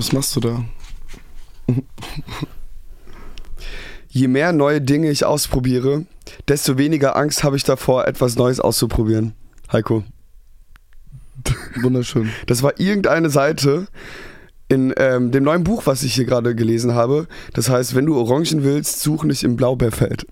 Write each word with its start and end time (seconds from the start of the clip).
Was 0.00 0.12
machst 0.12 0.34
du 0.34 0.40
da? 0.40 0.64
Je 4.08 4.28
mehr 4.28 4.52
neue 4.52 4.80
Dinge 4.80 5.10
ich 5.10 5.26
ausprobiere, 5.26 6.06
desto 6.48 6.78
weniger 6.78 7.16
Angst 7.16 7.44
habe 7.44 7.58
ich 7.58 7.64
davor, 7.64 8.06
etwas 8.06 8.36
Neues 8.36 8.60
auszuprobieren. 8.60 9.34
Heiko. 9.70 10.02
Wunderschön. 11.82 12.30
Das 12.46 12.62
war 12.62 12.80
irgendeine 12.80 13.28
Seite 13.28 13.88
in 14.70 14.94
ähm, 14.96 15.32
dem 15.32 15.44
neuen 15.44 15.64
Buch, 15.64 15.82
was 15.84 16.02
ich 16.02 16.14
hier 16.14 16.24
gerade 16.24 16.54
gelesen 16.54 16.94
habe. 16.94 17.28
Das 17.52 17.68
heißt, 17.68 17.94
wenn 17.94 18.06
du 18.06 18.16
Orangen 18.18 18.64
willst, 18.64 19.02
such 19.02 19.24
nicht 19.24 19.42
im 19.42 19.56
Blaubeerfeld. 19.56 20.26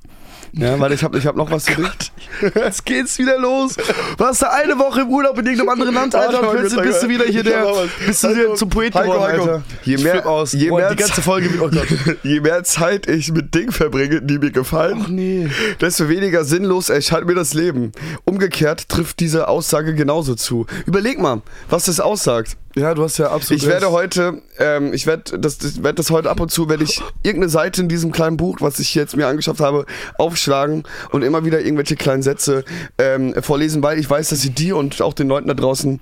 Ja, 0.52 0.78
weil 0.80 0.92
ich 0.92 1.02
habe 1.04 1.18
ich 1.18 1.26
hab 1.26 1.36
noch 1.36 1.50
was 1.50 1.68
für 1.68 1.82
dich. 1.82 2.12
Jetzt 2.54 2.84
geht's 2.86 3.18
wieder 3.18 3.38
los. 3.38 3.76
Warst 4.16 4.42
du 4.42 4.50
eine 4.50 4.78
Woche 4.78 5.02
im 5.02 5.08
Urlaub 5.08 5.38
in 5.38 5.46
irgendeinem 5.46 5.68
anderen 5.70 5.94
Land, 5.94 6.14
Alter, 6.14 6.48
und 6.50 6.56
plötzlich 6.58 6.80
bist 6.82 7.02
du 7.02 7.08
wieder 7.08 7.24
hier 7.24 7.42
der, 7.42 7.66
bist 8.06 8.24
du 8.24 8.28
wieder 8.34 8.54
zum 8.54 8.68
Poeten 8.68 9.00
geworden. 9.02 9.40
Alter. 9.40 9.62
Je 9.82 9.96
mehr- 9.98 10.26
aus. 10.26 10.52
je 10.52 10.68
Boah, 10.68 10.78
mehr 10.78 10.90
die 10.90 10.96
ganze 10.96 11.22
Folge, 11.22 11.50
oh 11.60 11.68
Gott. 11.68 11.86
Je 12.22 12.40
mehr 12.40 12.64
Zeit 12.64 13.08
ich 13.08 13.32
mit 13.32 13.54
Dingen 13.54 13.72
verbringe, 13.72 14.20
die 14.22 14.38
mir 14.38 14.50
gefallen, 14.50 15.00
Ach 15.04 15.08
nee. 15.08 15.48
desto 15.80 16.08
weniger 16.08 16.44
sinnlos 16.44 16.88
erscheint 16.90 17.26
mir 17.26 17.34
das 17.34 17.54
Leben. 17.54 17.92
Umgekehrt 18.24 18.88
trifft 18.88 19.20
diese 19.20 19.48
Aussage 19.48 19.94
genauso 19.94 20.34
zu. 20.34 20.66
Überleg 20.86 21.18
mal, 21.18 21.42
was 21.68 21.84
das 21.84 22.00
aussagt. 22.00 22.56
Ja, 22.78 22.94
du 22.94 23.02
hast 23.02 23.18
ja 23.18 23.30
absolut 23.30 23.62
Ich 23.62 23.68
werde 23.68 23.90
heute, 23.90 24.42
ähm, 24.58 24.92
ich 24.92 25.06
werde 25.06 25.38
das, 25.38 25.58
das, 25.58 25.82
werd 25.82 25.98
das 25.98 26.10
heute 26.10 26.30
ab 26.30 26.40
und 26.40 26.50
zu, 26.50 26.68
werde 26.68 26.84
ich 26.84 27.02
irgendeine 27.22 27.50
Seite 27.50 27.82
in 27.82 27.88
diesem 27.88 28.12
kleinen 28.12 28.36
Buch, 28.36 28.58
was 28.60 28.78
ich 28.78 28.94
jetzt 28.94 29.16
mir 29.16 29.26
angeschafft 29.26 29.60
habe, 29.60 29.86
aufschlagen 30.16 30.84
und 31.10 31.22
immer 31.22 31.44
wieder 31.44 31.60
irgendwelche 31.60 31.96
kleinen 31.96 32.22
Sätze 32.22 32.64
ähm, 32.98 33.34
vorlesen, 33.42 33.82
weil 33.82 33.98
ich 33.98 34.08
weiß, 34.08 34.28
dass 34.28 34.40
sie 34.40 34.50
dir 34.50 34.76
und 34.76 35.02
auch 35.02 35.14
den 35.14 35.28
Leuten 35.28 35.48
da 35.48 35.54
draußen 35.54 36.00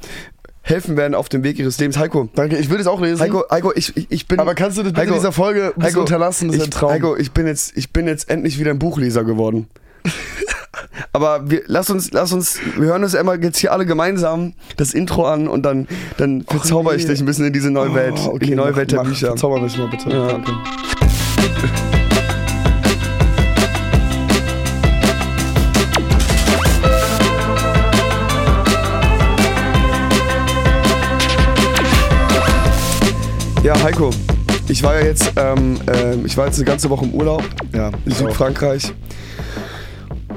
helfen 0.63 0.97
werden 0.97 1.15
auf 1.15 1.29
dem 1.29 1.45
Weg 1.45 1.59
ihres 1.59 1.79
Lebens. 1.79 1.97
Heiko, 1.97 2.29
Danke, 2.35 2.59
ich 2.59 2.69
will 2.71 2.81
es 2.81 2.89
auch 2.89 3.01
lesen. 3.01 3.21
Heiko, 3.21 3.45
Heiko, 3.51 3.73
ich, 3.75 3.97
ich, 3.97 4.11
ich 4.11 4.29
bin. 4.29 4.41
aber 4.41 4.55
kannst 4.55 4.77
du 4.77 4.83
das 4.83 4.95
Heiko, 4.95 5.13
in 5.13 5.15
dieser 5.15 5.33
Folge 5.33 5.73
Heiko, 5.81 6.01
unterlassen? 6.01 6.49
Das 6.49 6.57
ist 6.57 6.63
ich, 6.63 6.69
ein 6.69 6.71
Traum. 6.73 6.91
Heiko, 6.91 7.17
ich 7.17 7.31
bin 7.31 7.47
jetzt, 7.47 7.77
ich 7.77 7.93
bin 7.93 8.09
jetzt 8.09 8.29
endlich 8.29 8.59
wieder 8.59 8.73
ein 8.73 8.79
Buchleser 8.79 9.25
geworden. 9.25 9.69
Aber 11.13 11.49
wir, 11.51 11.63
lass 11.67 11.91
uns, 11.91 12.11
lass 12.13 12.33
uns, 12.33 12.59
wir 12.77 12.89
hören 12.89 13.03
uns 13.03 13.15
einmal 13.15 13.43
jetzt 13.43 13.59
hier 13.59 13.73
alle 13.73 13.87
gemeinsam 13.87 14.55
das 14.77 14.95
Intro 14.95 15.27
an 15.27 15.49
und 15.49 15.63
dann, 15.63 15.89
dann 16.19 16.43
verzauber 16.43 16.95
ich 16.95 17.03
nee. 17.05 17.11
dich 17.11 17.21
ein 17.21 17.27
bisschen 17.27 17.47
in 17.47 17.53
diese 17.53 17.71
neue 17.71 17.95
Welt, 17.95 18.15
Oh, 18.27 18.33
in 18.33 18.41
die 18.41 18.55
neue 18.55 18.71
mach- 18.71 18.77
Welt 18.79 18.93
der 18.93 18.99
mach, 19.01 19.07
Bücher. 19.09 19.29
Verzauber 19.29 19.61
mich 19.61 19.77
mal 19.79 19.89
bitte. 19.89 20.11
Ja. 20.11 20.27
Danke. 20.29 20.53
Ja, 33.63 33.75
Heiko, 33.83 34.11
ich 34.69 34.83
war 34.83 34.95
ja 35.01 35.07
jetzt, 35.07 35.33
ähm, 35.37 35.79
ähm, 35.93 36.25
ich 36.25 36.37
war 36.37 36.47
jetzt 36.47 36.57
eine 36.57 36.65
ganze 36.65 36.89
Woche 36.89 37.05
im 37.05 37.13
Urlaub 37.15 37.43
Ja, 37.75 37.89
in 37.89 38.13
ich 38.13 38.25
auch. 38.25 38.29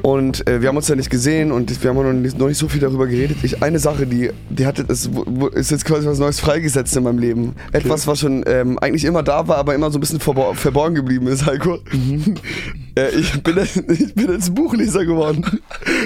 Und 0.01 0.47
äh, 0.47 0.61
wir 0.61 0.69
haben 0.69 0.77
uns 0.77 0.87
ja 0.87 0.95
nicht 0.95 1.09
gesehen 1.09 1.51
und 1.51 1.83
wir 1.83 1.89
haben 1.89 1.97
noch 1.97 2.13
nicht, 2.13 2.37
noch 2.37 2.47
nicht 2.47 2.57
so 2.57 2.67
viel 2.67 2.81
darüber 2.81 3.07
geredet. 3.07 3.37
Ich, 3.43 3.61
eine 3.61 3.79
Sache, 3.79 4.05
die, 4.05 4.31
die 4.49 4.65
hatte, 4.65 4.83
ist, 4.83 5.09
ist 5.53 5.71
jetzt 5.71 5.85
quasi 5.85 6.07
was 6.07 6.19
Neues 6.19 6.39
freigesetzt 6.39 6.95
in 6.95 7.03
meinem 7.03 7.19
Leben. 7.19 7.55
Etwas, 7.71 8.07
was 8.07 8.19
schon 8.19 8.43
ähm, 8.47 8.79
eigentlich 8.79 9.05
immer 9.05 9.23
da 9.23 9.47
war, 9.47 9.57
aber 9.57 9.75
immer 9.75 9.91
so 9.91 9.97
ein 9.97 10.01
bisschen 10.01 10.19
verbor 10.19 10.55
verborgen 10.55 10.95
geblieben 10.95 11.27
ist, 11.27 11.45
Heiko. 11.45 11.79
äh, 12.99 13.09
ich, 13.15 13.43
bin, 13.43 13.57
jetzt- 13.57 13.77
ich 13.87 14.13
bin 14.15 14.31
jetzt 14.31 14.53
Buchleser 14.53 15.05
geworden. 15.05 15.45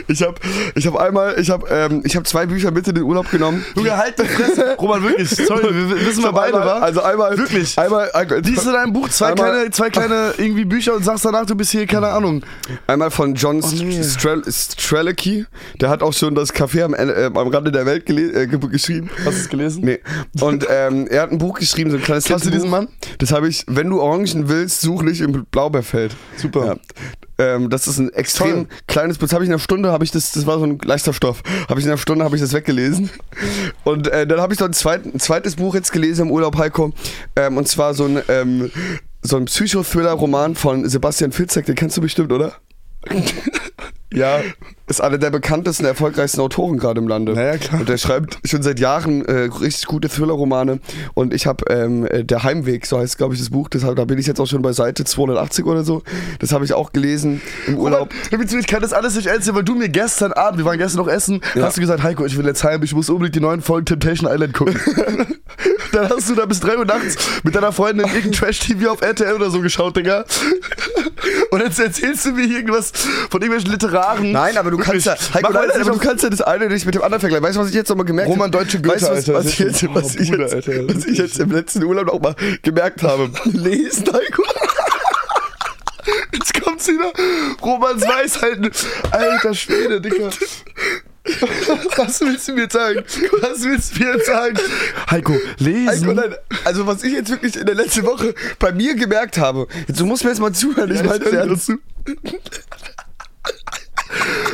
Ich 0.08 0.22
habe 0.22 0.36
ich 0.76 0.86
hab 0.88 0.96
einmal, 0.96 1.36
ich 1.40 1.50
habe 1.50 1.68
ähm, 1.70 2.02
ich 2.06 2.16
hab 2.16 2.28
zwei 2.28 2.46
Bücher 2.46 2.72
mit 2.72 2.88
in 2.88 2.96
den 2.96 3.04
Urlaub 3.04 3.30
genommen. 3.32 3.64
Junge, 3.76 3.96
halt 3.98 4.18
die 4.20 4.26
Fresse. 4.26 4.76
Roman, 4.80 5.04
wirklich. 5.04 5.30
Sorry, 5.30 5.64
wir 5.64 6.06
wissen 6.06 6.24
wir 6.24 6.32
beide, 6.34 6.58
wa? 6.58 6.80
Also 6.80 7.02
einmal, 7.02 7.38
Wirklich? 7.38 7.78
Einmal, 7.78 8.10
Liest 8.44 8.66
du 8.66 8.70
in 8.70 8.76
deinem 8.76 8.94
Buch 8.94 9.10
zwei 9.10 9.32
Einmal- 9.32 9.52
kleine, 9.52 9.72
zwei 9.72 9.90
kleine 9.92 10.34
irgendwie 10.38 10.66
Bücher 10.66 10.96
und 10.96 11.04
sagst 11.06 11.26
danach, 11.26 11.46
du 11.46 11.56
bist 11.56 11.72
hier, 11.72 11.86
keine 11.88 12.08
Ahnung. 12.10 12.44
Einmal 12.88 13.12
von 13.12 13.36
John 13.36 13.62
Oh, 13.64 13.70
nee. 13.84 14.04
Strel 14.04 14.44
Strelicky, 14.50 15.46
der 15.80 15.90
hat 15.90 16.02
auch 16.04 16.14
schon 16.14 16.36
das 16.36 16.54
Café 16.54 16.84
am, 16.84 16.94
äh, 16.94 17.26
am 17.26 17.48
Rande 17.48 17.72
der 17.72 17.86
Welt 17.86 18.10
äh, 18.10 18.48
ge 18.48 18.60
geschrieben. 18.70 19.10
Hast 19.26 19.26
du 19.26 19.42
es 19.42 19.50
gelesen? 19.50 19.84
Nee. 19.86 20.00
Und 20.42 20.66
ähm, 20.70 21.08
er 21.08 21.24
hat 21.24 21.32
ein 21.32 21.38
Buch 21.38 21.60
geschrieben, 21.60 21.92
so 21.92 21.98
ein 21.98 22.04
kleines 22.04 22.26
Kennst 22.26 22.46
du 22.46 22.50
diesen. 22.50 22.70
Mann? 22.70 22.88
Das 23.20 23.32
habe 23.32 23.48
ich, 23.48 23.64
wenn 23.68 23.90
du 23.90 24.02
Orangen 24.02 24.50
willst, 24.50 24.82
such 24.82 25.02
nicht 25.04 25.22
im 25.22 25.46
Blaubeerfeld. 25.52 26.16
Super. 26.38 26.66
Ja. 26.66 26.76
Ähm, 27.38 27.70
das 27.70 27.88
ist 27.88 27.98
ein 27.98 28.12
extrem 28.14 28.68
Toll. 28.68 28.78
kleines 28.88 29.18
Buch. 29.18 29.26
Das 29.26 29.34
habe 29.34 29.44
ich 29.44 29.48
in 29.48 29.54
einer 29.54 29.60
Stunde, 29.60 29.92
habe 29.92 30.04
ich 30.04 30.12
das, 30.12 30.32
das 30.32 30.46
war 30.46 30.60
so 30.60 30.66
ein 30.66 30.80
leichter 30.84 31.14
Stoff. 31.14 31.42
Habe 31.68 31.80
ich 31.80 31.86
in 31.86 31.92
einer 31.92 31.98
Stunde 31.98 32.24
habe 32.24 32.36
ich 32.36 32.42
das 32.42 32.54
weggelesen. 32.54 33.10
Und 33.84 34.08
äh, 34.08 34.28
dann 34.28 34.40
habe 34.40 34.54
ich 34.54 34.60
noch 34.60 34.68
ein, 34.68 34.74
zweit, 34.74 35.06
ein 35.06 35.20
zweites 35.20 35.56
Buch 35.56 35.76
jetzt 35.76 35.92
gelesen 35.92 36.28
im 36.28 36.32
Urlaub, 36.32 36.58
Heiko. 36.58 36.94
Ähm, 37.36 37.58
und 37.58 37.68
zwar 37.68 37.94
so 37.94 38.06
ein 38.06 38.22
ähm, 38.28 38.72
so 39.24 39.38
ein 39.38 39.46
Psychothriller-Roman 39.46 40.56
von 40.56 40.88
Sebastian 40.88 41.32
Fitzek, 41.32 41.66
den 41.66 41.76
kennst 41.76 41.98
du 41.98 42.02
bestimmt, 42.02 42.32
oder? 42.32 42.54
Ja, 44.14 44.40
ist 44.86 45.02
einer 45.02 45.18
der 45.18 45.32
bekanntesten, 45.32 45.86
erfolgreichsten 45.86 46.42
Autoren 46.42 46.78
gerade 46.78 47.00
im 47.00 47.08
Lande. 47.08 47.34
Naja, 47.34 47.58
klar. 47.58 47.80
Und 47.80 47.90
der 47.90 47.98
schreibt 47.98 48.40
schon 48.46 48.62
seit 48.62 48.80
Jahren 48.80 49.26
äh, 49.26 49.50
richtig 49.62 49.86
gute 49.86 50.10
Thriller-Romane. 50.10 50.80
Und 51.14 51.34
ich 51.34 51.48
habe 51.48 51.64
ähm, 51.70 52.06
äh, 52.06 52.24
Der 52.26 52.44
Heimweg, 52.44 52.86
so 52.86 53.00
heißt, 53.00 53.18
glaube 53.18 53.34
ich, 53.34 53.40
das 53.40 53.50
Buch. 53.50 53.70
Deshalb, 53.70 53.96
da 53.96 54.06
bin 54.06 54.18
ich 54.18 54.28
jetzt 54.28 54.40
auch 54.42 54.46
schon 54.46 54.62
bei 54.62 54.74
Seite 54.74 55.06
280 55.06 55.66
oder 55.66 55.84
so. 55.84 56.04
Das 56.40 56.52
habe 56.52 56.66
ich 56.66 56.74
auch 56.74 56.92
gelesen 56.92 57.42
im 57.66 57.78
Urlaub. 57.78 58.10
Roman, 58.32 58.60
ich 58.60 58.68
kann 58.68 58.82
das 58.82 58.92
alles 58.92 59.16
nicht 59.16 59.28
erzählen, 59.28 59.56
weil 59.56 59.64
du 59.64 59.76
mir 59.76 59.90
gestern 59.90 60.34
Abend, 60.34 60.60
wir 60.60 60.66
waren 60.66 60.78
gestern 60.78 61.06
noch 61.06 61.12
essen, 61.12 61.42
hast 61.60 61.78
du 61.78 61.82
gesagt, 61.82 62.04
Heiko, 62.04 62.26
ich 62.26 62.38
will 62.38 62.46
jetzt 62.46 62.64
heim, 62.64 62.84
ich 62.84 62.94
muss 62.94 63.10
unbedingt 63.10 63.36
die 63.36 63.40
neuen 63.40 63.62
Folgen 63.62 63.86
Temptation 63.86 64.30
Island 64.30 64.54
gucken. 64.54 64.80
Dann 65.94 66.10
hast 66.10 66.30
du 66.30 66.36
da 66.36 66.46
bis 66.46 66.60
3 66.60 66.78
Uhr 66.80 66.86
nachts 66.86 67.16
mit 67.44 67.56
deiner 67.56 67.72
Freundin 67.72 68.08
irgendein 68.08 68.32
Trash-TV 68.32 68.92
auf 68.92 69.02
RTL 69.02 69.34
oder 69.34 69.50
so 69.50 69.62
geschaut, 69.62 69.96
Digga. 69.96 70.26
Und 71.54 71.60
jetzt 71.60 71.80
erzählst 71.80 72.26
du 72.26 72.32
mir 72.32 72.48
irgendwas 72.48 72.92
von 73.30 73.40
irgendwelchen 73.40 73.70
Literaren. 73.70 74.32
Nein, 74.32 74.58
aber 74.58 74.72
du 74.72 74.80
kannst 74.80 75.06
ja, 75.06 75.16
Heiko, 75.36 75.54
nein, 75.54 75.70
aber 75.70 75.92
du 75.92 76.00
kannst 76.00 76.24
ja 76.24 76.32
das 76.32 76.42
eine 76.42 76.68
nicht 76.68 76.84
mit 76.84 76.96
dem 76.96 77.04
anderen 77.04 77.20
vergleichen. 77.20 77.46
Weißt 77.46 77.58
du, 77.58 77.62
was 77.62 77.70
ich 77.70 77.76
jetzt 77.76 77.90
nochmal 77.90 78.08
gemerkt 78.08 78.32
Roman 78.32 78.52
habe? 78.52 78.58
Deutsche 78.58 78.82
Goethe, 78.82 78.96
weißt, 78.96 79.04
du, 79.04 79.12
was, 79.12 79.18
Alter, 79.18 79.34
was, 79.36 79.46
ich 79.46 79.60
jetzt, 79.60 79.94
was, 79.94 80.16
ich 80.16 80.30
jetzt, 80.30 80.68
was 80.68 81.06
ich 81.06 81.18
jetzt 81.20 81.40
im 81.40 81.52
letzten 81.52 81.84
Urlaub 81.84 82.08
noch 82.08 82.20
mal 82.20 82.36
gemerkt 82.64 83.04
habe? 83.04 83.30
Lesen, 83.44 84.04
Heiko. 84.12 84.44
Jetzt 86.34 86.60
kommt's 86.60 86.88
wieder. 86.88 87.14
Romans 87.62 88.02
Weisheiten. 88.02 88.72
Alter 89.12 89.54
Schwede, 89.54 90.02
Digga. 90.02 90.32
Was 91.98 92.20
willst 92.22 92.48
du 92.50 92.54
mir 92.54 92.68
sagen? 92.70 93.02
Was 93.42 93.64
willst 93.64 93.96
du 93.96 94.04
mir 94.04 94.14
jetzt 94.16 94.26
sagen? 94.28 94.58
Heiko, 95.10 95.34
lesen. 95.58 95.88
Heiko, 96.10 96.14
nein, 96.14 96.36
also 96.66 96.86
was 96.86 97.02
ich 97.04 97.14
jetzt 97.14 97.30
wirklich 97.30 97.56
in 97.56 97.66
der 97.66 97.76
letzten 97.76 98.06
Woche 98.06 98.36
bei 98.60 98.74
mir 98.74 98.94
gemerkt 98.96 99.38
habe, 99.38 99.68
jetzt, 99.88 100.00
du 100.00 100.06
musst 100.06 100.24
mir 100.26 100.32
jetzt 100.32 100.40
mal 100.40 100.52
zuhören, 100.52 100.92
ich 100.92 100.98
Ja, 100.98 101.04
meine 101.06 101.24
ich 101.24 101.30
dir 101.32 101.38
ernst. 101.38 101.66
zu. 101.68 101.78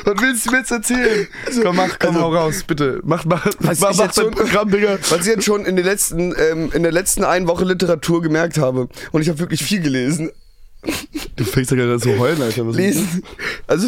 Was 0.05 0.21
willst 0.21 0.45
du 0.45 0.51
mir 0.51 0.57
jetzt 0.59 0.71
erzählen? 0.71 1.27
komm, 1.63 1.75
mach, 1.75 1.99
komm, 1.99 2.15
also- 2.15 2.21
hau 2.21 2.33
raus, 2.35 2.63
bitte. 2.65 2.99
Mach, 3.03 3.25
mach, 3.25 3.45
Was 3.59 3.79
mach, 3.79 3.95
mach 3.95 4.13
schon- 4.13 4.31
Programm, 4.31 4.69
Digga. 4.71 4.97
Was 5.09 5.21
ich 5.21 5.25
jetzt 5.27 5.45
schon 5.45 5.65
in, 5.65 5.75
den 5.75 5.85
letzten, 5.85 6.33
ähm, 6.37 6.71
in 6.73 6.83
der 6.83 6.91
letzten 6.91 7.23
einen 7.23 7.47
Woche 7.47 7.65
Literatur 7.65 8.21
gemerkt 8.21 8.57
habe, 8.57 8.87
und 9.11 9.21
ich 9.21 9.29
habe 9.29 9.39
wirklich 9.39 9.63
viel 9.63 9.81
gelesen, 9.81 10.31
Du 11.35 11.43
fängst 11.43 11.71
ja 11.71 11.77
gerade 11.77 11.99
so 11.99 12.17
heulen, 12.17 12.41
Alter. 12.41 12.67
Was 12.67 12.75
Lesen, 12.75 13.23
also 13.67 13.87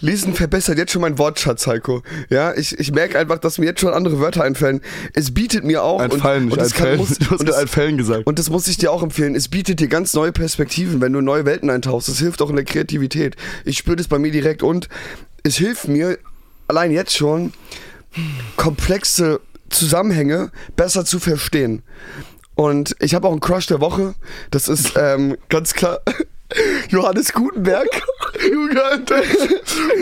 Lesen 0.00 0.34
verbessert 0.34 0.78
jetzt 0.78 0.92
schon 0.92 1.02
mein 1.02 1.18
Wortschatz, 1.18 1.66
Heiko. 1.66 2.02
Ja, 2.28 2.54
ich, 2.54 2.78
ich 2.78 2.92
merke 2.92 3.18
einfach, 3.18 3.38
dass 3.38 3.58
mir 3.58 3.66
jetzt 3.66 3.80
schon 3.80 3.92
andere 3.92 4.18
Wörter 4.20 4.44
einfallen. 4.44 4.80
Es 5.14 5.32
bietet 5.32 5.64
mir 5.64 5.82
auch 5.82 6.00
Entfallen, 6.00 6.46
nicht 6.46 6.52
und, 6.54 6.58
und 6.58 6.64
es 6.66 6.74
kann, 6.74 6.96
muss, 6.96 7.08
Du 7.18 7.30
hast 7.30 7.40
und, 7.40 7.48
das, 7.48 7.96
gesagt. 7.96 8.26
und 8.26 8.38
das 8.38 8.50
muss 8.50 8.66
ich 8.68 8.76
dir 8.76 8.92
auch 8.92 9.02
empfehlen. 9.02 9.34
Es 9.34 9.48
bietet 9.48 9.80
dir 9.80 9.88
ganz 9.88 10.14
neue 10.14 10.32
Perspektiven, 10.32 11.00
wenn 11.00 11.12
du 11.12 11.18
in 11.18 11.24
neue 11.24 11.44
Welten 11.44 11.70
eintauchst. 11.70 12.08
Das 12.08 12.18
hilft 12.18 12.40
auch 12.42 12.50
in 12.50 12.56
der 12.56 12.64
Kreativität. 12.64 13.36
Ich 13.64 13.78
spüre 13.78 13.96
das 13.96 14.08
bei 14.08 14.18
mir 14.18 14.30
direkt 14.30 14.62
und 14.62 14.88
es 15.42 15.56
hilft 15.56 15.88
mir 15.88 16.18
allein 16.68 16.92
jetzt 16.92 17.16
schon 17.16 17.52
komplexe 18.56 19.40
Zusammenhänge 19.70 20.50
besser 20.76 21.04
zu 21.04 21.18
verstehen. 21.18 21.82
Und 22.60 22.94
ich 23.00 23.14
habe 23.14 23.26
auch 23.26 23.32
einen 23.32 23.40
Crush 23.40 23.66
der 23.68 23.80
Woche. 23.80 24.14
Das 24.50 24.68
ist 24.68 24.92
ähm, 24.96 25.36
ganz 25.48 25.72
klar 25.72 26.00
Johannes 26.90 27.32
Gutenberg. 27.32 27.88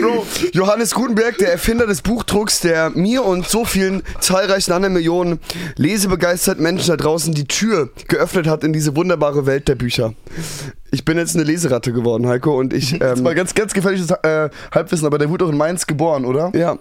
Bro, 0.01 0.25
Johannes 0.53 0.93
Gutenberg, 0.93 1.37
der 1.37 1.51
Erfinder 1.53 1.87
des 1.87 2.01
Buchdrucks, 2.01 2.59
der 2.59 2.89
mir 2.89 3.23
und 3.23 3.47
so 3.47 3.63
vielen 3.63 4.03
zahlreichen 4.19 4.73
anderen 4.73 4.93
Millionen 4.93 5.39
lesebegeisterten 5.77 6.61
Menschen 6.63 6.89
da 6.89 6.97
draußen 6.97 7.33
die 7.33 7.45
Tür 7.45 7.89
geöffnet 8.07 8.47
hat 8.47 8.63
in 8.63 8.73
diese 8.73 8.95
wunderbare 8.95 9.45
Welt 9.45 9.67
der 9.67 9.75
Bücher. 9.75 10.13
Ich 10.91 11.05
bin 11.05 11.17
jetzt 11.17 11.35
eine 11.35 11.43
Leseratte 11.45 11.93
geworden, 11.93 12.27
Heiko, 12.27 12.57
und 12.59 12.73
ich. 12.73 12.97
Das 12.99 13.19
Ähm, 13.19 13.25
war 13.25 13.35
ganz, 13.35 13.53
ganz 13.55 13.73
gefährliches 13.73 14.09
äh, 14.11 14.49
Halbwissen, 14.73 15.05
aber 15.05 15.17
der 15.17 15.29
wurde 15.29 15.45
auch 15.45 15.49
in 15.49 15.57
Mainz 15.57 15.87
geboren, 15.87 16.25
oder? 16.25 16.51
ja. 16.53 16.77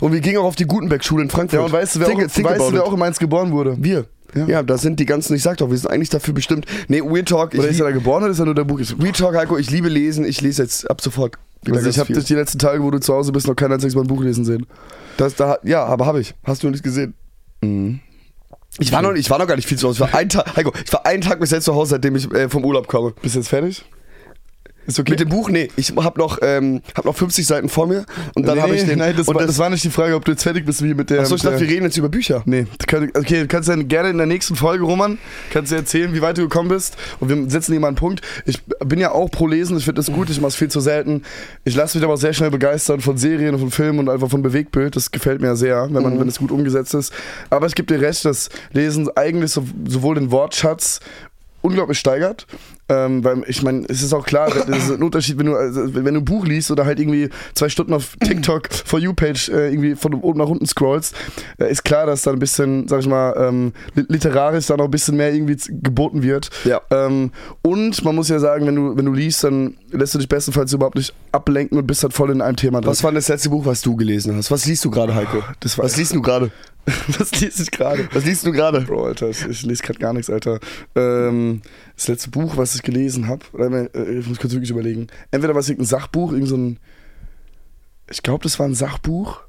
Und 0.00 0.12
wir 0.12 0.20
gingen 0.20 0.38
auch 0.38 0.44
auf 0.44 0.56
die 0.56 0.64
Gutenberg-Schule 0.66 1.22
in 1.22 1.30
Frankfurt. 1.30 1.60
Ja, 1.60 1.64
und 1.66 1.70
weißt 1.72 1.94
du, 1.96 2.00
wer, 2.00 2.06
Think- 2.08 2.24
auch, 2.26 2.30
think 2.32 2.48
weißt 2.48 2.72
wer 2.72 2.82
auch 2.82 2.92
in 2.92 2.98
Mainz 2.98 3.18
geboren 3.20 3.52
wurde? 3.52 3.76
Wir. 3.78 4.06
Ja. 4.34 4.46
Ja. 4.46 4.62
da 4.62 4.78
sind 4.78 5.00
die 5.00 5.06
ganzen, 5.06 5.34
ich 5.34 5.42
sag 5.42 5.56
doch, 5.58 5.70
wir 5.70 5.76
sind 5.76 5.90
eigentlich 5.90 6.10
dafür 6.10 6.34
bestimmt. 6.34 6.66
Nee, 6.88 7.00
Weird 7.02 7.28
Talk, 7.28 7.54
Oder 7.54 7.68
ist 7.68 7.80
er 7.80 7.86
da 7.86 7.92
geboren 7.92 8.22
oder 8.22 8.32
ist 8.32 8.38
er 8.38 8.44
nur 8.46 8.54
der 8.54 8.64
Buch? 8.64 8.80
Real 8.80 9.12
Talk, 9.12 9.36
Heiko, 9.36 9.56
ich 9.58 9.70
liebe 9.70 9.88
lesen, 9.88 10.24
ich 10.24 10.40
lese 10.40 10.62
jetzt 10.62 10.90
ab 10.90 11.00
sofort. 11.00 11.36
Also 11.70 11.88
ich 11.88 11.98
habe 11.98 12.12
dich 12.12 12.24
die 12.24 12.34
letzten 12.34 12.58
Tage, 12.58 12.82
wo 12.82 12.90
du 12.90 12.98
zu 13.00 13.12
Hause 13.14 13.32
bist, 13.32 13.46
noch 13.46 13.56
kein 13.56 13.72
einziges 13.72 13.94
Mal 13.94 14.02
ein 14.02 14.06
Buch 14.06 14.22
lesen 14.22 14.44
sehen. 14.44 14.66
Das, 15.16 15.34
da, 15.34 15.58
ja, 15.64 15.84
aber 15.84 16.06
habe 16.06 16.20
ich. 16.20 16.34
Hast 16.44 16.62
du 16.62 16.70
nicht 16.70 16.84
gesehen. 16.84 17.14
Ich 18.78 18.92
war, 18.92 19.02
noch, 19.02 19.12
ich 19.14 19.30
war 19.30 19.38
noch 19.38 19.46
gar 19.46 19.56
nicht 19.56 19.66
viel 19.66 19.78
zu 19.78 19.88
Hause. 19.88 20.04
Ich 20.04 20.12
war 20.12 20.18
einen 20.18 20.28
Tag, 20.28 20.56
Heiko, 20.56 20.72
ich 20.84 20.92
war 20.92 21.06
einen 21.06 21.22
Tag 21.22 21.40
bis 21.40 21.50
jetzt 21.50 21.64
zu 21.64 21.74
Hause, 21.74 21.92
seitdem 21.92 22.14
ich 22.14 22.30
äh, 22.32 22.48
vom 22.48 22.64
Urlaub 22.64 22.86
komme. 22.88 23.14
Bist 23.22 23.34
du 23.34 23.40
jetzt 23.40 23.48
fertig? 23.48 23.84
Ist 24.86 24.98
okay. 24.98 25.12
Mit 25.12 25.20
dem 25.20 25.28
Buch, 25.28 25.50
nee, 25.50 25.68
ich 25.76 25.92
habe 25.96 26.18
noch, 26.18 26.38
ähm, 26.42 26.80
hab 26.94 27.04
noch 27.04 27.16
50 27.16 27.46
Seiten 27.46 27.68
vor 27.68 27.86
mir 27.86 28.04
und 28.34 28.46
dann 28.46 28.56
nee, 28.56 28.62
habe 28.62 28.74
ich 28.76 28.84
den. 28.84 28.98
Nein, 28.98 29.14
das, 29.16 29.28
und 29.28 29.34
war, 29.34 29.46
das 29.46 29.58
war 29.58 29.70
nicht 29.70 29.84
die 29.84 29.90
Frage, 29.90 30.14
ob 30.14 30.24
du 30.24 30.32
jetzt 30.32 30.42
fertig 30.42 30.64
bist 30.64 30.82
wie 30.82 30.94
mit 30.94 31.10
der. 31.10 31.20
Achso, 31.20 31.34
ich 31.34 31.42
dachte, 31.42 31.60
wir 31.60 31.68
reden 31.68 31.84
jetzt 31.84 31.96
über 31.96 32.08
Bücher. 32.08 32.42
Nee, 32.46 32.66
okay, 32.82 33.40
du 33.40 33.46
kannst 33.48 33.68
dann 33.68 33.88
gerne 33.88 34.10
in 34.10 34.16
der 34.18 34.26
nächsten 34.26 34.56
Folge, 34.56 34.84
Roman, 34.84 35.18
kannst 35.50 35.72
du 35.72 35.76
erzählen, 35.76 36.12
wie 36.14 36.22
weit 36.22 36.38
du 36.38 36.42
gekommen 36.42 36.68
bist 36.68 36.96
und 37.20 37.28
wir 37.28 37.50
setzen 37.50 37.72
dir 37.72 37.80
mal 37.80 37.88
einen 37.88 37.96
Punkt. 37.96 38.20
Ich 38.44 38.62
bin 38.84 38.98
ja 38.98 39.12
auch 39.12 39.30
pro 39.30 39.46
Lesen, 39.46 39.76
ich 39.76 39.84
finde 39.84 40.00
das 40.00 40.12
gut, 40.12 40.30
ich 40.30 40.40
mache 40.40 40.48
es 40.48 40.56
viel 40.56 40.68
zu 40.68 40.80
selten. 40.80 41.22
Ich 41.64 41.74
lasse 41.74 41.98
mich 41.98 42.04
aber 42.04 42.14
auch 42.14 42.18
sehr 42.18 42.32
schnell 42.32 42.50
begeistern 42.50 43.00
von 43.00 43.16
Serien 43.16 43.54
und 43.54 43.60
von 43.60 43.70
Filmen 43.70 43.98
und 43.98 44.08
einfach 44.08 44.30
von 44.30 44.42
Bewegtbild, 44.42 44.96
das 44.96 45.10
gefällt 45.10 45.40
mir 45.40 45.56
sehr, 45.56 45.84
wenn 45.92 46.02
man, 46.02 46.14
Mhm. 46.14 46.20
wenn 46.20 46.28
es 46.28 46.38
gut 46.38 46.50
umgesetzt 46.50 46.94
ist. 46.94 47.12
Aber 47.50 47.66
ich 47.66 47.74
gebe 47.74 47.92
dir 47.92 48.00
recht, 48.00 48.24
dass 48.24 48.48
Lesen 48.72 49.08
eigentlich 49.16 49.50
so, 49.52 49.64
sowohl 49.86 50.14
den 50.14 50.30
Wortschatz 50.30 51.00
unglaublich 51.66 51.98
steigert. 51.98 52.46
Ähm, 52.88 53.24
weil 53.24 53.42
ich 53.48 53.64
meine, 53.64 53.84
es 53.88 54.00
ist 54.00 54.12
auch 54.12 54.24
klar, 54.24 54.48
das 54.68 54.68
ist 54.84 54.92
ein 54.92 55.02
Unterschied, 55.02 55.38
wenn 55.38 55.46
du, 55.46 55.56
also, 55.56 55.92
wenn 55.94 56.14
du 56.14 56.20
ein 56.20 56.24
Buch 56.24 56.46
liest 56.46 56.70
oder 56.70 56.86
halt 56.86 57.00
irgendwie 57.00 57.28
zwei 57.54 57.68
Stunden 57.68 57.92
auf 57.92 58.16
TikTok 58.24 58.68
For 58.84 59.00
You-Page 59.00 59.48
äh, 59.48 59.70
irgendwie 59.70 59.96
von 59.96 60.14
oben 60.14 60.38
nach 60.38 60.46
unten 60.48 60.66
scrollst, 60.66 61.14
äh, 61.58 61.68
ist 61.70 61.84
klar, 61.84 62.06
dass 62.06 62.22
da 62.22 62.30
ein 62.30 62.38
bisschen, 62.38 62.86
sag 62.86 63.00
ich 63.00 63.08
mal, 63.08 63.34
ähm, 63.36 63.72
li- 63.94 64.04
literarisch 64.08 64.66
da 64.66 64.76
noch 64.76 64.84
ein 64.84 64.90
bisschen 64.92 65.16
mehr 65.16 65.34
irgendwie 65.34 65.56
geboten 65.82 66.22
wird. 66.22 66.50
Ja. 66.64 66.80
Ähm, 66.92 67.32
und 67.62 68.04
man 68.04 68.14
muss 68.14 68.28
ja 68.28 68.38
sagen, 68.38 68.66
wenn 68.66 68.76
du, 68.76 68.96
wenn 68.96 69.04
du 69.04 69.12
liest, 69.12 69.42
dann 69.42 69.76
lässt 69.90 70.14
du 70.14 70.18
dich 70.18 70.28
bestenfalls 70.28 70.72
überhaupt 70.72 70.94
nicht 70.96 71.12
ablenken 71.32 71.76
und 71.78 71.86
bist 71.88 72.04
halt 72.04 72.12
voll 72.12 72.30
in 72.30 72.40
einem 72.40 72.56
Thema 72.56 72.80
drin. 72.80 72.90
Was 72.90 73.02
war 73.02 73.10
das 73.10 73.26
letzte 73.26 73.50
Buch, 73.50 73.66
was 73.66 73.80
du 73.80 73.96
gelesen 73.96 74.36
hast? 74.36 74.50
Was 74.52 74.64
liest 74.66 74.84
du 74.84 74.90
gerade, 74.92 75.12
Heiko? 75.14 75.42
Das 75.58 75.76
war- 75.76 75.84
was 75.86 75.96
liest 75.96 76.14
du 76.14 76.22
gerade? 76.22 76.52
Was 77.18 77.32
liest 77.40 77.60
ich 77.60 77.70
gerade? 77.70 78.08
Was 78.12 78.24
liest 78.24 78.46
du 78.46 78.52
gerade? 78.52 78.80
Bro, 78.82 79.06
Alter, 79.06 79.28
ich, 79.30 79.44
ich 79.46 79.62
lese 79.62 79.82
gerade 79.82 79.98
gar 79.98 80.12
nichts, 80.12 80.30
Alter. 80.30 80.60
Ähm, 80.94 81.62
das 81.96 82.06
letzte 82.08 82.30
Buch, 82.30 82.56
was 82.56 82.74
ich 82.76 82.82
gelesen 82.82 83.26
habe, 83.26 83.44
ich 84.18 84.26
muss 84.28 84.38
kurz 84.38 84.52
wirklich 84.52 84.70
überlegen. 84.70 85.08
Entweder 85.32 85.54
war 85.54 85.60
es 85.60 85.68
irgendein 85.68 85.88
Sachbuch, 85.88 86.32
irgend 86.32 86.48
so 86.48 86.56
ein. 86.56 86.78
Ich 88.08 88.22
glaube, 88.22 88.44
das 88.44 88.58
war 88.60 88.66
ein 88.66 88.74
Sachbuch. 88.74 89.40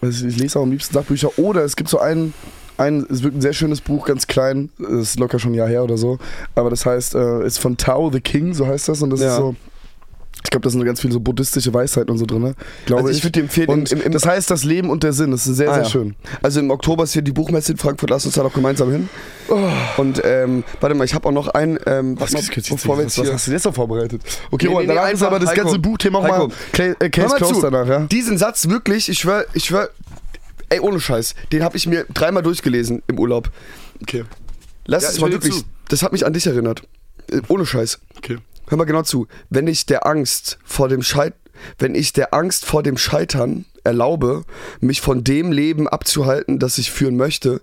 Also 0.00 0.26
ich 0.26 0.36
lese 0.38 0.58
auch 0.58 0.62
am 0.64 0.70
liebsten 0.72 0.94
Sachbücher. 0.94 1.38
Oder 1.38 1.62
es 1.64 1.76
gibt 1.76 1.88
so 1.88 1.98
ein, 2.00 2.34
ein, 2.78 3.06
es 3.08 3.22
wird 3.22 3.34
ein 3.34 3.40
sehr 3.40 3.52
schönes 3.52 3.80
Buch, 3.80 4.06
ganz 4.06 4.26
klein, 4.26 4.70
das 4.78 4.90
ist 5.10 5.18
locker 5.20 5.38
schon 5.38 5.52
ein 5.52 5.54
Jahr 5.54 5.68
her 5.68 5.84
oder 5.84 5.98
so. 5.98 6.18
Aber 6.56 6.70
das 6.70 6.84
heißt, 6.86 7.14
äh, 7.14 7.44
ist 7.46 7.58
von 7.58 7.76
Tao 7.76 8.10
the 8.10 8.20
King, 8.20 8.54
so 8.54 8.66
heißt 8.66 8.88
das. 8.88 9.02
Und 9.02 9.10
das 9.10 9.20
Ja. 9.20 9.30
ist 9.30 9.36
so. 9.36 9.56
Ich 10.44 10.50
glaube, 10.50 10.62
da 10.64 10.70
sind 10.70 10.82
ganz 10.84 11.00
viele 11.00 11.12
so 11.12 11.20
buddhistische 11.20 11.74
Weisheiten 11.74 12.10
und 12.10 12.16
so 12.16 12.24
drin. 12.24 12.54
Glaube 12.86 13.02
Also 13.02 13.12
ich 13.18 13.22
würde 13.22 13.32
dir 13.32 13.40
empfehlen, 13.42 13.68
und 13.68 13.92
im- 13.92 14.00
im- 14.00 14.12
das 14.12 14.24
heißt, 14.24 14.50
das 14.50 14.64
Leben 14.64 14.88
und 14.88 15.02
der 15.02 15.12
Sinn. 15.12 15.30
Das 15.32 15.46
ist 15.46 15.56
sehr, 15.56 15.68
Ah, 15.68 15.74
sehr 15.74 15.82
ja. 15.82 15.88
schön. 15.90 16.14
Also 16.42 16.60
im 16.60 16.70
Oktober 16.70 17.04
ist 17.04 17.12
hier 17.12 17.20
die 17.22 17.32
Buchmesse 17.32 17.72
in 17.72 17.78
Frankfurt, 17.78 18.08
lass 18.08 18.24
uns 18.24 18.34
da 18.36 18.42
doch 18.44 18.52
gemeinsam 18.54 18.90
hin. 18.90 19.08
Und 19.98 20.22
ähm, 20.24 20.64
warte 20.80 20.94
mal, 20.94 21.04
ich 21.04 21.12
habe 21.14 21.28
auch 21.28 21.32
noch 21.32 21.48
ein, 21.48 21.78
ähm, 21.86 22.18
warte 22.18 22.34
mal, 22.34 22.42
bevor 22.70 22.96
wir 22.96 23.02
jetzt 23.04 23.18
was 23.18 23.24
hier... 23.26 23.34
hast 23.34 23.46
du 23.46 23.50
jetzt 23.50 23.64
noch 23.64 23.74
vorbereitet? 23.74 24.22
Okay, 24.50 24.66
Nee, 24.66 24.72
Roman, 24.72 24.86
nee, 24.86 24.92
nee, 24.92 24.94
danach 24.96 25.12
ist 25.12 25.22
aber 25.22 25.38
das 25.38 25.50
Heiko. 25.50 25.62
ganze 25.64 25.78
Buchthema 25.80 26.18
auch 26.18 26.22
mal 26.22 26.32
Heiko. 26.32 26.52
Cla- 26.72 27.04
äh, 27.04 27.10
Case 27.10 27.28
mal 27.28 27.36
closed 27.36 27.54
zu. 27.56 27.60
danach, 27.62 27.86
ja? 27.88 27.98
Diesen 28.06 28.38
Satz 28.38 28.68
wirklich, 28.68 29.08
ich 29.10 29.18
schwör, 29.18 29.44
ich 29.54 29.64
schwör, 29.66 29.90
ey, 30.70 30.80
ohne 30.80 31.00
Scheiß, 31.00 31.34
den 31.52 31.62
habe 31.62 31.76
ich 31.76 31.86
mir 31.86 32.06
dreimal 32.14 32.42
durchgelesen 32.42 33.02
im 33.08 33.18
Urlaub. 33.18 33.50
Okay, 34.02 34.24
Lass 34.86 35.02
Ja, 35.02 35.10
es 35.10 35.20
mal 35.20 35.30
wirklich, 35.32 35.54
zu. 35.54 35.62
das 35.88 36.02
hat 36.02 36.12
mich 36.12 36.24
an 36.24 36.32
dich 36.32 36.46
erinnert. 36.46 36.82
Äh, 37.30 37.40
ohne 37.48 37.66
Scheiß. 37.66 37.98
okay. 38.16 38.38
Hör 38.68 38.78
mal 38.78 38.84
genau 38.84 39.02
zu. 39.02 39.26
Wenn 39.50 39.66
ich 39.66 39.86
der 39.86 40.06
Angst 40.06 40.58
vor 40.64 40.88
dem 40.88 41.02
Scheit 41.02 41.34
wenn 41.78 41.94
ich 41.94 42.12
der 42.12 42.34
Angst 42.34 42.64
vor 42.64 42.82
dem 42.82 42.96
Scheitern 42.96 43.64
erlaube, 43.84 44.44
mich 44.80 45.00
von 45.00 45.24
dem 45.24 45.52
Leben 45.52 45.88
abzuhalten, 45.88 46.58
das 46.58 46.78
ich 46.78 46.90
führen 46.90 47.16
möchte, 47.16 47.60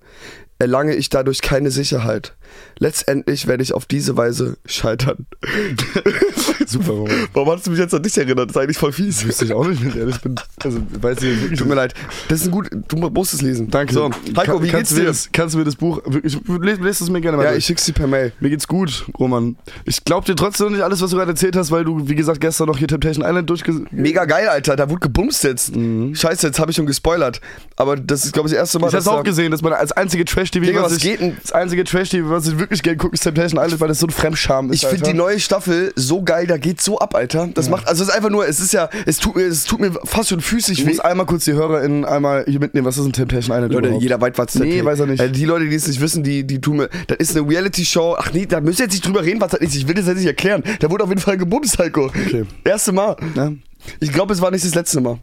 erlange 0.60 0.96
ich 0.96 1.10
dadurch 1.10 1.42
keine 1.42 1.72
Sicherheit. 1.72 2.34
Letztendlich 2.78 3.48
werde 3.48 3.64
ich 3.64 3.74
auf 3.74 3.86
diese 3.86 4.18
Weise 4.18 4.58
scheitern. 4.66 5.26
Super, 6.66 6.92
Roman. 6.92 7.28
Warum 7.34 7.50
hast 7.52 7.66
du 7.68 7.72
mich 7.72 7.80
jetzt 7.80 7.94
an 7.94 8.04
dich 8.04 8.18
erinnert? 8.18 8.50
Das 8.50 8.56
ist 8.56 8.62
eigentlich 8.62 8.78
voll 8.78 8.92
fies. 8.92 9.26
Wüsste 9.26 9.46
ich 9.46 9.54
auch 9.54 9.66
nicht, 9.68 9.82
wenn 9.82 9.90
ich 9.90 9.96
ehrlich 9.96 10.20
bin. 10.22 10.36
Also, 10.64 10.80
weiß 11.02 11.22
ich 11.22 11.58
Tut 11.58 11.68
mir 11.68 11.76
leid. 11.76 11.94
Das 12.28 12.42
ist 12.42 12.48
ein 12.48 12.52
gut. 12.52 12.70
Du 12.88 12.98
musst 12.98 13.34
es 13.34 13.42
lesen. 13.42 13.70
Danke. 13.70 13.94
So, 13.94 14.10
Heiko, 14.36 14.62
wie 14.62 14.70
kannst 14.70 14.92
geht's 14.92 14.96
dir? 14.96 15.06
Das, 15.06 15.30
kannst 15.32 15.56
du 15.56 15.60
mir 15.60 15.66
das 15.66 15.76
Buch, 15.76 16.02
wirklich, 16.06 16.38
lese, 16.48 16.82
lese 16.82 17.04
es 17.04 17.10
mir 17.10 17.22
gerne 17.22 17.38
mal 17.38 17.44
Ja, 17.44 17.50
durch. 17.52 17.60
ich 17.60 17.66
schick's 17.66 17.86
dir 17.86 17.94
per 17.94 18.08
Mail. 18.08 18.34
Mir 18.40 18.50
geht's 18.50 18.68
gut, 18.68 19.06
Roman. 19.20 19.56
Ich 19.86 20.04
glaub 20.04 20.26
dir 20.26 20.36
trotzdem 20.36 20.72
nicht 20.74 20.82
alles, 20.82 21.02
was 21.02 21.12
du 21.12 21.18
gerade 21.18 21.32
erzählt 21.32 21.56
hast, 21.56 21.72
weil 21.72 21.86
du, 21.86 22.08
wie 22.10 22.16
gesagt, 22.16 22.42
gestern 22.42 22.68
noch 22.68 22.78
hier 22.78 22.88
Temptation 22.88 23.24
Island 23.26 23.50
durchge... 23.50 23.86
Mega 23.92 24.26
geil, 24.26 24.48
Alter. 24.48 24.76
Da 24.76 24.90
wurde 24.90 25.00
gebumst 25.02 25.44
jetzt. 25.44 25.74
Scheiße, 25.76 26.48
jetzt 26.48 26.60
habe 26.60 26.72
ich 26.72 26.76
schon 26.78 26.86
gespoilert. 26.86 27.42
Aber 27.76 27.96
das 27.96 28.26
ist, 28.26 28.34
glaube 28.34 28.48
ich, 28.50 28.54
das 28.54 28.60
erste 28.62 28.80
Mal, 28.80 28.90
Ich 28.90 28.96
hab's 28.96 29.08
auch 29.08 29.24
gesehen, 29.24 29.52
dass 29.52 29.62
man 29.62 29.74
als 29.74 29.92
einzige 29.92 30.26
Trash-TV, 30.26 30.76
was, 30.76 30.84
was 30.92 30.98
ich, 30.98 31.04
geht 31.04 31.20
denn? 31.22 31.38
das 31.42 31.52
einzige 31.52 31.84
Trash-TV, 31.84 32.30
was 32.30 32.45
ich 32.48 32.60
wirklich 32.60 32.82
gerne 32.84 32.98
gucke, 32.98 33.14
ist 33.14 33.22
Temptation 33.22 33.60
Island, 33.64 33.80
weil 33.82 33.88
das 33.88 34.00
so 34.00 34.08
ein 34.08 34.12
Fremdscham 34.12 34.72
ist, 34.72 34.84
Ich 34.84 34.88
finde 34.90 35.06
die 35.06 35.14
neue 35.14 35.40
Staffel 35.40 35.92
so 35.96 36.22
geil, 36.24 36.48
da 36.48 36.58
geht 36.58 36.82
so 36.82 37.00
ab, 37.00 37.16
Alter. 37.16 37.48
Das 37.54 37.70
macht, 37.70 37.88
also 37.88 38.04
es 38.04 38.10
ist 38.10 38.16
einfach 38.16 38.30
nur, 38.30 38.48
es 38.48 38.60
ist 38.60 38.74
ja, 38.74 38.90
es 39.06 39.18
tut 39.18 39.36
mir, 39.36 39.44
es 39.44 39.64
tut 39.66 39.80
mir 39.80 39.92
fast 40.04 40.30
schon 40.30 40.42
physisch 40.42 40.80
Ich 40.80 40.86
weh. 40.86 40.90
muss 40.90 41.00
einmal 41.00 41.26
kurz 41.26 41.46
die 41.46 41.54
HörerInnen 41.54 42.06
einmal 42.06 42.46
hier 42.48 42.60
mitnehmen, 42.60 42.86
was 42.86 42.98
ist 42.98 43.06
ein 43.06 43.14
Temptation 43.14 43.56
Island 43.56 43.74
Leute, 43.74 43.88
überhaupt? 43.88 44.04
jeder 44.04 44.22
weiß, 44.22 44.34
was 44.36 44.56
Nee, 44.56 44.80
ist. 44.80 44.86
weiß 44.86 45.00
er 45.02 45.06
nicht. 45.08 45.20
Also 45.20 45.34
die 45.34 45.46
Leute, 45.46 45.68
die 45.68 45.76
es 45.76 45.88
nicht 45.88 46.02
wissen, 46.02 46.24
die, 46.24 46.44
die 46.46 46.60
tun 46.62 46.78
mir, 46.78 46.90
das 47.08 47.18
ist 47.18 47.38
eine 47.38 47.48
Reality-Show. 47.50 48.16
Ach 48.20 48.32
nee, 48.34 48.46
da 48.46 48.62
müsst 48.62 48.80
ihr 48.80 48.86
jetzt 48.86 48.94
nicht 48.94 49.06
drüber 49.06 49.24
reden, 49.24 49.42
was 49.42 49.52
das 49.52 49.62
ist. 49.62 49.76
Ich 49.76 49.88
will 49.88 49.96
das 49.96 50.08
jetzt 50.08 50.18
nicht 50.18 50.28
erklären. 50.28 50.64
Da 50.80 50.90
wurde 50.90 51.04
auf 51.04 51.10
jeden 51.10 51.22
Fall 51.22 51.38
gebumst, 51.38 51.78
Heiko. 51.80 52.06
Okay. 52.06 52.46
Erste 52.64 52.92
Mal. 52.92 53.16
Ja, 53.36 53.52
Ich 54.00 54.12
glaube, 54.12 54.34
es 54.34 54.42
war 54.42 54.52
nicht 54.52 54.66
das 54.66 54.76
letzte 54.76 55.02
Mal. 55.02 55.20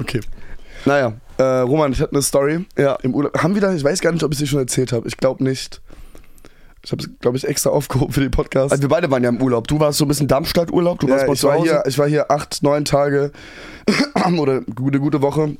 okay. 0.00 0.20
Naja. 0.84 1.14
Äh, 1.38 1.42
Roman, 1.42 1.92
ich 1.92 2.00
hatte 2.00 2.12
eine 2.12 2.22
Story. 2.22 2.64
Ja. 2.78 2.94
Im 3.02 3.14
Urlaub. 3.14 3.36
Haben 3.42 3.54
wir 3.54 3.60
da, 3.60 3.74
ich 3.74 3.84
weiß 3.84 4.00
gar 4.00 4.12
nicht, 4.12 4.22
ob 4.22 4.32
ich 4.32 4.38
sie 4.38 4.46
schon 4.46 4.60
erzählt 4.60 4.92
habe. 4.92 5.06
Ich 5.08 5.16
glaube 5.16 5.42
nicht. 5.44 5.82
Ich 6.86 6.92
habe 6.92 7.02
es, 7.02 7.10
glaube 7.18 7.36
ich, 7.36 7.46
extra 7.48 7.70
aufgehoben 7.70 8.12
für 8.12 8.20
den 8.20 8.30
Podcast. 8.30 8.70
Also 8.70 8.82
wir 8.82 8.88
beide 8.88 9.10
waren 9.10 9.20
ja 9.24 9.28
im 9.28 9.42
Urlaub. 9.42 9.66
Du 9.66 9.80
warst 9.80 9.98
so 9.98 10.04
ein 10.04 10.08
bisschen 10.08 10.28
Darmstadt-Urlaub, 10.28 11.00
du 11.00 11.08
warst 11.08 11.22
ja, 11.22 11.26
mal 11.26 11.32
ich, 11.34 11.40
zu 11.40 11.48
war 11.48 11.54
Hause. 11.56 11.64
hier, 11.64 11.82
ich 11.84 11.98
war 11.98 12.06
hier 12.06 12.30
acht, 12.30 12.62
neun 12.62 12.84
Tage 12.84 13.32
oder 14.38 14.60
gute, 14.60 15.00
gute 15.00 15.20
Woche 15.20 15.56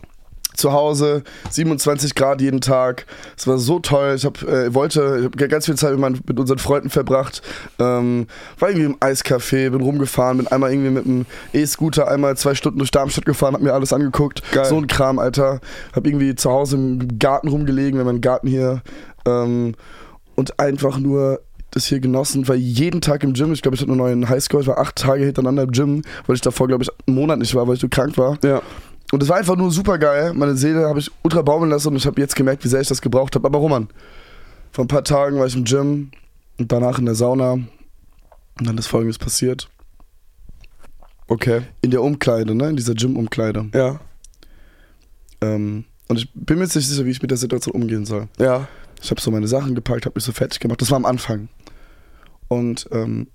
zu 0.55 0.73
Hause, 0.73 1.25
27 1.51 2.15
Grad 2.15 2.41
jeden 2.41 2.61
Tag. 2.61 3.07
Es 3.37 3.49
war 3.49 3.59
so 3.59 3.81
toll. 3.81 4.15
Ich 4.17 4.25
hab, 4.25 4.41
äh, 4.45 4.73
wollte, 4.73 5.17
ich 5.19 5.25
habe 5.25 5.49
ganz 5.49 5.67
viel 5.67 5.75
Zeit 5.75 5.99
mit, 5.99 6.29
mit 6.29 6.39
unseren 6.39 6.59
Freunden 6.59 6.91
verbracht. 6.91 7.43
Ähm, 7.81 8.29
war 8.61 8.71
irgendwie 8.71 8.87
im 8.87 8.97
Eiscafé, 8.99 9.71
bin 9.71 9.81
rumgefahren, 9.81 10.39
bin 10.39 10.47
einmal 10.47 10.71
irgendwie 10.71 10.91
mit 10.91 11.07
einem 11.07 11.27
E-Scooter 11.53 12.07
einmal 12.09 12.37
zwei 12.37 12.55
Stunden 12.55 12.79
durch 12.79 12.93
Darmstadt 12.93 13.27
gefahren, 13.27 13.55
hab 13.55 13.63
mir 13.63 13.75
alles 13.75 13.93
angeguckt. 13.93 14.45
Geil. 14.53 14.65
So 14.65 14.77
ein 14.77 14.87
Kram, 14.87 15.19
Alter. 15.19 15.61
Hab 15.93 16.07
irgendwie 16.07 16.37
zu 16.37 16.51
Hause 16.53 16.77
im 16.77 17.19
Garten 17.19 17.49
rumgelegen, 17.49 17.95
wir 17.95 18.03
haben 18.03 18.11
einen 18.11 18.21
Garten 18.21 18.47
hier. 18.47 18.83
Ähm, 19.27 19.75
und 20.37 20.59
einfach 20.61 20.99
nur 20.99 21.41
das 21.71 21.87
hier 21.87 22.01
genossen, 22.01 22.49
weil 22.49 22.57
jeden 22.57 23.01
Tag 23.01 23.23
im 23.25 23.35
Gym, 23.35 23.53
ich 23.53 23.61
glaube, 23.61 23.75
ich 23.75 23.81
hatte 23.81 23.91
einen 23.91 23.99
neuen 23.99 24.29
Highscore, 24.29 24.63
ich 24.63 24.69
war 24.69 24.79
acht 24.79 24.97
Tage 24.97 25.25
hintereinander 25.25 25.65
im 25.65 25.73
Gym, 25.73 26.03
weil 26.27 26.37
ich 26.37 26.41
davor, 26.41 26.69
glaube 26.69 26.85
ich, 26.85 26.91
einen 27.07 27.17
Monat 27.17 27.39
nicht 27.39 27.55
war, 27.55 27.67
weil 27.67 27.75
ich 27.75 27.81
so 27.81 27.89
krank 27.89 28.17
war. 28.17 28.39
ja. 28.45 28.63
Und 29.13 29.23
es 29.23 29.29
war 29.29 29.37
einfach 29.37 29.55
nur 29.55 29.71
super 29.71 29.99
geil. 29.99 30.33
Meine 30.35 30.57
Seele 30.57 30.89
habe 30.89 30.99
ich 30.99 31.11
ultra 31.23 31.41
baumeln 31.41 31.71
lassen 31.71 31.89
und 31.89 31.97
ich 31.97 32.07
habe 32.07 32.21
jetzt 32.21 32.35
gemerkt, 32.35 32.65
wie 32.65 32.69
sehr 32.69 32.81
ich 32.81 32.89
das 32.89 33.01
gebraucht 33.01 33.37
habe. 33.37 33.47
Aber 33.47 33.61
Roman, 33.61 33.89
vor 34.73 34.85
ein 34.85 34.89
paar 34.89 35.05
Tagen 35.05 35.39
war 35.39 35.47
ich 35.47 35.55
im 35.55 35.63
Gym 35.63 36.11
und 36.59 36.73
danach 36.73 36.99
in 36.99 37.05
der 37.05 37.15
Sauna 37.15 37.53
und 37.53 37.69
dann 38.59 38.77
ist 38.77 38.89
folgendes 38.89 39.19
passiert. 39.19 39.69
Okay. 41.29 41.63
In 41.83 41.93
der 41.93 42.03
Umkleide, 42.03 42.55
ne? 42.55 42.71
In 42.71 42.77
dieser 42.77 42.95
Gym-Umkleide. 42.95 43.67
Ja. 43.75 44.01
Ähm, 45.41 45.85
und 46.09 46.19
ich 46.19 46.29
bin 46.35 46.59
mir 46.59 46.65
jetzt 46.65 46.77
nicht 46.77 46.89
sicher, 46.89 47.05
wie 47.05 47.11
ich 47.11 47.23
mit 47.23 47.31
der 47.31 47.39
Situation 47.39 47.75
umgehen 47.75 48.07
soll. 48.07 48.29
Ja. 48.39 48.69
Ich 49.03 49.11
habe 49.11 49.21
so 49.21 49.31
meine 49.31 49.49
Sachen 49.49 49.75
gepackt, 49.75 50.07
habe 50.07 50.15
mich 50.17 50.25
so 50.25 50.33
fertig 50.33 50.61
gemacht. 50.61 50.81
Das 50.81 50.91
war 50.91 50.97
am 50.97 51.05
Anfang. 51.05 51.49
Und 52.49 52.89
ähm, 52.93 53.29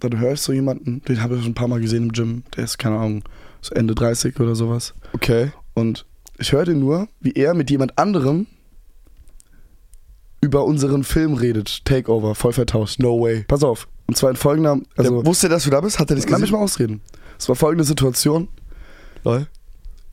dann 0.00 0.18
höre 0.18 0.32
ich 0.32 0.40
so 0.40 0.52
jemanden, 0.52 1.02
den 1.02 1.22
habe 1.22 1.36
ich 1.36 1.42
schon 1.42 1.52
ein 1.52 1.54
paar 1.54 1.68
Mal 1.68 1.80
gesehen 1.80 2.04
im 2.04 2.12
Gym. 2.12 2.44
Der 2.56 2.64
ist, 2.64 2.78
keine 2.78 2.96
Ahnung, 2.96 3.24
so 3.60 3.74
Ende 3.74 3.94
30 3.94 4.38
oder 4.40 4.54
sowas. 4.54 4.94
Okay. 5.12 5.52
Und 5.74 6.06
ich 6.38 6.52
höre 6.52 6.64
den 6.64 6.80
nur, 6.80 7.08
wie 7.20 7.32
er 7.32 7.54
mit 7.54 7.70
jemand 7.70 7.98
anderem 7.98 8.46
über 10.40 10.64
unseren 10.64 11.04
Film 11.04 11.34
redet. 11.34 11.84
Takeover, 11.84 12.34
voll 12.34 12.52
vertauscht. 12.52 12.98
No 12.98 13.20
way. 13.20 13.44
Pass 13.46 13.62
auf. 13.62 13.88
Und 14.06 14.16
zwar 14.16 14.30
in 14.30 14.36
folgender. 14.36 14.80
Also, 14.96 15.22
der 15.22 15.26
wusste, 15.26 15.48
dass 15.48 15.64
du 15.64 15.70
da 15.70 15.80
bist? 15.80 15.98
Hat 15.98 16.10
er 16.10 16.16
das 16.16 16.24
lass 16.24 16.32
mich 16.32 16.50
gesehen? 16.50 16.58
mal 16.58 16.64
ausreden. 16.64 17.00
Es 17.38 17.48
war 17.48 17.56
folgende 17.56 17.84
Situation. 17.84 18.48
Lol. 19.24 19.46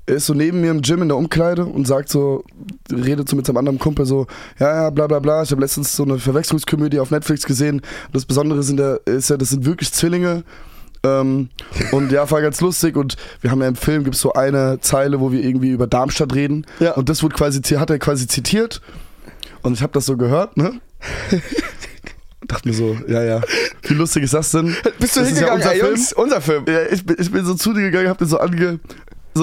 Er 0.09 0.15
ist 0.15 0.25
so 0.25 0.33
neben 0.33 0.59
mir 0.61 0.71
im 0.71 0.81
Gym 0.81 1.03
in 1.03 1.07
der 1.07 1.17
Umkleide 1.17 1.65
und 1.65 1.85
sagt 1.85 2.09
so, 2.09 2.43
redet 2.91 3.29
so 3.29 3.35
mit 3.35 3.45
seinem 3.45 3.57
anderen 3.57 3.77
Kumpel 3.77 4.07
so, 4.07 4.25
ja, 4.57 4.83
ja, 4.83 4.89
bla 4.89 5.05
bla 5.05 5.19
bla. 5.19 5.43
Ich 5.43 5.51
habe 5.51 5.61
letztens 5.61 5.95
so 5.95 6.03
eine 6.03 6.17
Verwechslungskomödie 6.17 6.99
auf 6.99 7.11
Netflix 7.11 7.45
gesehen. 7.45 7.81
Das 8.11 8.25
Besondere 8.25 8.63
sind 8.63 8.77
der, 8.77 9.01
ist 9.05 9.29
ja, 9.29 9.37
das 9.37 9.49
sind 9.49 9.65
wirklich 9.65 9.93
Zwillinge. 9.93 10.43
Ähm, 11.03 11.49
und 11.91 12.11
ja, 12.11 12.29
war 12.31 12.41
ganz 12.41 12.59
lustig. 12.59 12.97
Und 12.97 13.17
wir 13.41 13.51
haben 13.51 13.61
ja 13.61 13.67
im 13.67 13.75
Film 13.75 14.03
gibt 14.03 14.15
es 14.15 14.21
so 14.21 14.33
eine 14.33 14.79
Zeile, 14.81 15.19
wo 15.19 15.31
wir 15.31 15.43
irgendwie 15.43 15.69
über 15.69 15.85
Darmstadt 15.85 16.33
reden. 16.33 16.65
Ja. 16.79 16.93
Und 16.93 17.07
das 17.07 17.21
wurde 17.21 17.35
quasi, 17.35 17.61
hat 17.61 17.91
er 17.91 17.99
quasi 17.99 18.25
zitiert. 18.25 18.81
Und 19.61 19.73
ich 19.73 19.83
habe 19.83 19.93
das 19.93 20.07
so 20.07 20.17
gehört, 20.17 20.57
ne? 20.57 20.81
Dachte 22.47 22.67
mir 22.67 22.73
so, 22.73 22.97
ja, 23.07 23.21
ja, 23.21 23.41
wie 23.83 23.93
lustig 23.93 24.23
ist 24.23 24.33
das 24.33 24.49
denn? 24.49 24.75
Bist 24.97 25.15
du 25.15 25.19
Das 25.19 25.31
ist 25.31 25.39
ja 25.39 25.53
hingegangen? 25.53 25.55
unser 25.57 25.73
ey, 25.73 25.79
Film. 25.79 25.95
Jungs, 25.95 26.13
unser 26.13 26.41
Film. 26.41 26.65
Ja, 26.67 26.81
ich 26.89 27.05
bin, 27.05 27.15
ich 27.19 27.31
bin 27.31 27.45
so 27.45 27.53
zu 27.53 27.73
dir 27.73 27.81
gegangen, 27.81 28.07
hab 28.07 28.17
den 28.17 28.27
so 28.27 28.39
ange, 28.39 28.79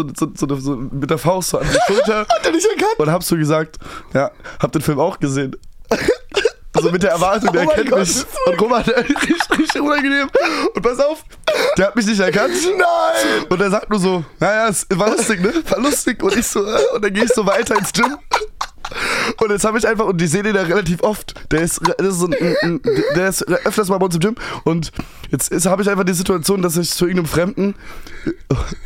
so, 0.04 0.28
so, 0.34 0.46
so, 0.48 0.56
so 0.56 0.76
mit 0.76 1.10
der 1.10 1.18
Faust 1.18 1.50
so 1.50 1.58
an 1.58 1.66
die 1.66 1.92
Schulter. 1.92 2.20
Hat 2.28 2.44
er 2.44 2.52
nicht 2.52 2.66
erkannt? 2.66 2.98
Und 2.98 3.10
hab 3.10 3.22
so 3.22 3.36
gesagt, 3.36 3.78
ja, 4.12 4.30
hab 4.60 4.72
den 4.72 4.82
Film 4.82 5.00
auch 5.00 5.18
gesehen. 5.18 5.56
So 6.78 6.90
mit 6.90 7.02
der 7.02 7.12
Erwartung, 7.12 7.50
der 7.52 7.62
Oh 7.62 7.64
mein 7.64 7.74
kennt 7.74 7.88
Gott, 7.88 8.00
mich. 8.00 8.24
Und 8.44 8.60
Roman, 8.60 8.82
richtig, 8.82 9.58
richtig 9.58 9.80
unangenehm. 9.80 10.28
Und 10.74 10.82
pass 10.82 11.00
auf, 11.00 11.24
der 11.78 11.86
hat 11.86 11.96
mich 11.96 12.04
nicht 12.04 12.20
erkannt. 12.20 12.52
Nein! 12.64 13.46
Und 13.48 13.60
er 13.62 13.70
sagt 13.70 13.88
nur 13.88 13.98
so, 13.98 14.22
naja, 14.40 14.68
es 14.68 14.86
war 14.90 15.08
lustig, 15.08 15.40
ne? 15.40 15.54
War 15.70 15.80
lustig. 15.80 16.22
Und 16.22 16.36
ich 16.36 16.46
so, 16.46 16.62
äh, 16.62 16.78
und 16.94 17.02
dann 17.02 17.14
gehe 17.14 17.24
ich 17.24 17.32
so 17.32 17.46
weiter 17.46 17.78
ins 17.78 17.92
Gym. 17.94 18.18
Und 19.40 19.50
jetzt 19.50 19.64
habe 19.64 19.78
ich 19.78 19.86
einfach, 19.86 20.06
und 20.06 20.20
die 20.20 20.26
sehen 20.26 20.44
den 20.44 20.54
ja 20.54 20.62
relativ 20.62 21.02
oft. 21.02 21.34
Der 21.50 21.62
ist, 21.62 21.80
das 21.98 22.06
ist 22.06 22.18
so 22.20 22.26
ein, 22.26 22.56
ein, 22.62 22.80
der 23.14 23.28
ist 23.28 23.46
öfters 23.48 23.88
mal 23.88 23.98
bei 23.98 24.06
uns 24.06 24.14
im 24.14 24.20
Gym. 24.20 24.34
Und 24.64 24.92
jetzt 25.30 25.66
habe 25.66 25.82
ich 25.82 25.90
einfach 25.90 26.04
die 26.04 26.12
Situation, 26.12 26.62
dass 26.62 26.76
ich 26.76 26.90
zu 26.90 27.06
irgendeinem 27.06 27.26
Fremden, 27.26 27.74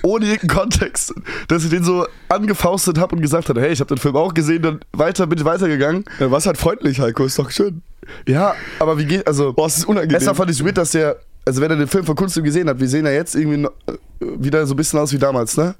ohne 0.02 0.26
irgendeinen 0.26 0.60
Kontext, 0.60 1.14
dass 1.48 1.64
ich 1.64 1.70
den 1.70 1.84
so 1.84 2.06
angefaustet 2.28 2.98
habe 2.98 3.16
und 3.16 3.22
gesagt 3.22 3.48
habe, 3.48 3.60
hey, 3.60 3.72
ich 3.72 3.80
habe 3.80 3.94
den 3.94 4.00
Film 4.00 4.16
auch 4.16 4.34
gesehen, 4.34 4.62
dann 4.62 4.80
weiter 4.92 5.26
bin 5.26 5.38
ich 5.38 5.44
weitergegangen. 5.44 6.04
Ja, 6.18 6.30
was 6.30 6.46
halt 6.46 6.58
freundlich, 6.58 7.00
Heiko, 7.00 7.24
ist 7.24 7.38
doch 7.38 7.50
schön. 7.50 7.82
Ja, 8.26 8.54
aber 8.78 8.98
wie 8.98 9.04
geht, 9.04 9.26
also. 9.26 9.52
Boah, 9.52 9.66
es 9.66 9.78
ist 9.78 9.84
unangenehm. 9.84 10.14
Erstmal 10.14 10.34
fand 10.34 10.50
ich 10.50 10.64
weird, 10.64 10.78
dass 10.78 10.92
der, 10.92 11.16
also 11.44 11.60
wenn 11.60 11.70
er 11.70 11.76
den 11.76 11.88
Film 11.88 12.04
von 12.04 12.16
Kunst 12.16 12.42
gesehen 12.42 12.68
hat, 12.68 12.80
wir 12.80 12.88
sehen 12.88 13.06
ja 13.06 13.12
jetzt 13.12 13.34
irgendwie 13.34 13.64
äh, 13.86 13.96
wieder 14.20 14.66
so 14.66 14.74
ein 14.74 14.76
bisschen 14.76 14.98
aus 14.98 15.12
wie 15.12 15.18
damals, 15.18 15.56
ne? 15.56 15.74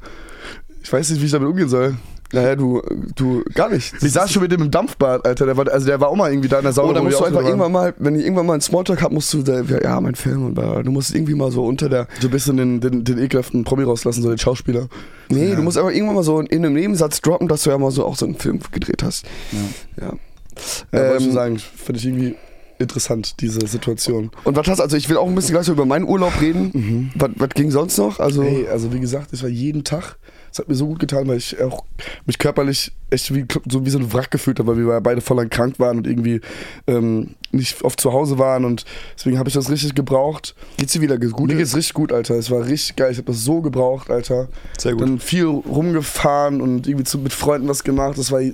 Ich 0.82 0.92
weiß 0.92 1.10
nicht, 1.10 1.20
wie 1.20 1.26
ich 1.26 1.32
damit 1.32 1.48
umgehen 1.48 1.68
soll. 1.68 1.96
Naja, 2.32 2.54
du, 2.54 2.80
du, 3.16 3.42
gar 3.54 3.68
nicht. 3.70 3.92
Ich 4.02 4.12
saß 4.12 4.30
schon 4.30 4.42
mit 4.42 4.52
dem 4.52 4.62
im 4.62 4.70
Dampfbad, 4.70 5.26
Alter. 5.26 5.46
Der 5.46 5.56
war, 5.56 5.68
also 5.68 5.86
der 5.86 6.00
war 6.00 6.08
auch 6.08 6.14
mal 6.16 6.30
irgendwie 6.30 6.48
da 6.48 6.58
in 6.58 6.62
der 6.62 6.72
Sauna. 6.72 6.90
Oh, 6.90 6.94
da 6.94 7.00
wo 7.00 7.04
musst 7.04 7.18
du 7.20 7.24
einfach 7.24 7.42
irgendwann 7.42 7.72
mal, 7.72 7.92
wenn 7.98 8.14
ich 8.14 8.22
irgendwann 8.24 8.46
mal 8.46 8.52
einen 8.52 8.62
Smalltalk 8.62 9.02
hab, 9.02 9.10
musst 9.10 9.32
du, 9.34 9.42
da, 9.42 9.62
ja, 9.62 10.00
mein 10.00 10.14
Film 10.14 10.46
und 10.46 10.54
bla, 10.54 10.82
du 10.82 10.90
musst 10.92 11.12
irgendwie 11.14 11.34
mal 11.34 11.50
so 11.50 11.64
unter 11.64 11.88
der, 11.88 12.06
so 12.20 12.28
ein 12.28 12.30
bisschen 12.30 12.56
den, 12.56 12.80
den, 12.80 13.02
den 13.02 13.18
ekelhaften 13.18 13.64
Promi 13.64 13.82
rauslassen, 13.82 14.22
so 14.22 14.28
den 14.28 14.38
Schauspieler. 14.38 14.88
nee, 15.28 15.48
Ja. 15.50 15.56
du 15.56 15.62
musst 15.62 15.76
einfach 15.76 15.90
irgendwann 15.90 16.14
mal 16.16 16.22
so 16.22 16.38
in 16.38 16.64
einem 16.64 16.74
Nebensatz 16.74 17.20
droppen, 17.20 17.48
dass 17.48 17.64
du 17.64 17.70
ja 17.70 17.78
mal 17.78 17.90
so 17.90 18.04
auch 18.06 18.14
so 18.16 18.26
einen 18.26 18.36
Film 18.36 18.60
gedreht 18.70 19.02
hast. 19.02 19.24
Ja. 19.98 20.06
Ja, 20.92 20.98
wollte 21.08 21.16
ich 21.18 21.26
Ähm, 21.26 21.32
sagen, 21.32 21.58
finde 21.58 21.98
ich 21.98 22.06
irgendwie 22.06 22.34
interessant, 22.78 23.40
diese 23.40 23.66
Situation. 23.66 24.30
Und 24.44 24.56
was 24.56 24.66
hast 24.68 24.80
also 24.80 24.96
ich 24.96 25.08
will 25.10 25.16
auch 25.16 25.26
ein 25.28 25.34
bisschen 25.34 25.52
gleich 25.54 25.66
so 25.66 25.72
über 25.72 25.84
meinen 25.84 26.04
Urlaub 26.06 26.40
reden. 26.40 27.10
Was, 27.16 27.30
was 27.36 27.50
ging 27.50 27.70
sonst 27.70 27.98
noch? 27.98 28.20
Also, 28.20 28.42
Hey, 28.42 28.68
also 28.68 28.92
wie 28.92 29.00
gesagt, 29.00 29.32
es 29.32 29.42
war 29.42 29.50
jeden 29.50 29.84
Tag. 29.84 30.16
Es 30.52 30.58
hat 30.58 30.68
mir 30.68 30.74
so 30.74 30.86
gut 30.86 30.98
getan, 30.98 31.28
weil 31.28 31.36
ich 31.36 31.60
auch 31.60 31.84
mich 32.26 32.38
körperlich 32.38 32.92
echt 33.10 33.34
wie, 33.34 33.44
so 33.68 33.84
wie 33.84 33.90
so 33.90 33.98
ein 33.98 34.12
Wrack 34.12 34.30
gefühlt 34.30 34.58
habe, 34.58 34.72
weil 34.72 34.86
wir 34.86 35.00
beide 35.00 35.20
voll 35.20 35.36
lang 35.36 35.50
krank 35.50 35.78
waren 35.78 35.98
und 35.98 36.06
irgendwie 36.06 36.40
ähm, 36.86 37.34
nicht 37.52 37.82
oft 37.82 38.00
zu 38.00 38.12
Hause 38.12 38.38
waren 38.38 38.64
und 38.64 38.84
deswegen 39.16 39.38
habe 39.38 39.48
ich 39.48 39.54
das 39.54 39.70
richtig 39.70 39.94
gebraucht. 39.94 40.54
geht's 40.76 40.92
dir 40.92 41.00
wieder 41.00 41.18
gut? 41.18 41.48
Mir 41.48 41.56
geht's 41.56 41.76
richtig 41.76 41.94
gut, 41.94 42.12
Alter. 42.12 42.36
Es 42.36 42.50
war 42.50 42.66
richtig 42.66 42.96
geil. 42.96 43.10
Ich 43.10 43.18
habe 43.18 43.32
das 43.32 43.44
so 43.44 43.60
gebraucht, 43.60 44.10
Alter. 44.10 44.48
Sehr 44.78 44.92
gut. 44.92 45.02
Dann 45.02 45.18
viel 45.18 45.46
rumgefahren 45.46 46.60
und 46.60 46.86
irgendwie 46.86 47.04
zu, 47.04 47.18
mit 47.18 47.32
Freunden 47.32 47.68
was 47.68 47.82
gemacht. 47.84 48.18
Das 48.18 48.30
war 48.30 48.40
ja 48.40 48.52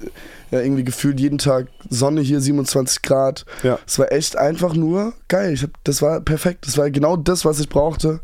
irgendwie 0.50 0.84
gefühlt 0.84 1.20
jeden 1.20 1.38
Tag 1.38 1.68
Sonne 1.90 2.22
hier, 2.22 2.40
27 2.40 3.02
Grad. 3.02 3.44
Ja. 3.62 3.78
Es 3.86 3.98
war 3.98 4.10
echt 4.12 4.36
einfach 4.36 4.74
nur 4.74 5.12
geil. 5.28 5.52
Ich 5.52 5.62
hab, 5.62 5.70
das 5.84 6.00
war 6.00 6.20
perfekt. 6.20 6.66
Das 6.66 6.78
war 6.78 6.90
genau 6.90 7.16
das, 7.16 7.44
was 7.44 7.60
ich 7.60 7.68
brauchte. 7.68 8.20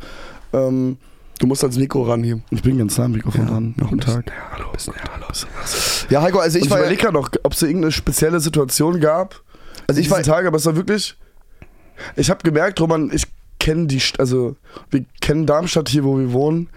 Ähm, 0.52 0.96
Du 1.42 1.48
musst 1.48 1.64
ans 1.64 1.76
Mikro 1.76 2.04
ran 2.04 2.22
hier. 2.22 2.40
ich 2.50 2.62
bin 2.62 2.78
ganz 2.78 2.96
nah 2.96 3.06
am 3.06 3.12
Mikrofon 3.12 3.46
dran. 3.48 3.74
noch 3.76 3.90
ein 3.90 3.98
Guten 3.98 4.00
Tag. 4.12 4.26
bisschen. 4.72 4.94
hallo, 4.94 5.12
hallo. 5.12 5.26
Ja, 6.08 6.22
Heiko, 6.22 6.38
also 6.38 6.56
ich 6.56 6.62
Und 6.62 6.66
ich 6.66 6.70
war 6.70 6.78
ja, 6.78 6.84
überlege 6.84 7.02
gerade 7.02 7.14
noch, 7.14 7.30
ob 7.42 7.52
es 7.52 7.62
irgendeine 7.62 7.90
spezielle 7.90 8.38
Situation 8.38 9.00
gab. 9.00 9.42
also 9.88 10.00
ich 10.00 10.08
war, 10.08 10.22
Tage, 10.22 10.46
aber 10.46 10.56
es 10.58 10.66
war 10.66 10.76
wirklich. 10.76 11.16
Ich 12.14 12.30
habe 12.30 12.44
gemerkt, 12.44 12.80
Roman, 12.80 13.10
ich 13.12 13.24
kenne 13.58 13.88
die, 13.88 14.00
St- 14.00 14.20
also 14.20 14.54
wir 14.90 15.04
kennen 15.20 15.44
Darmstadt 15.44 15.88
hier, 15.88 16.04
wo 16.04 16.16
wir 16.16 16.32
wohnen, 16.32 16.68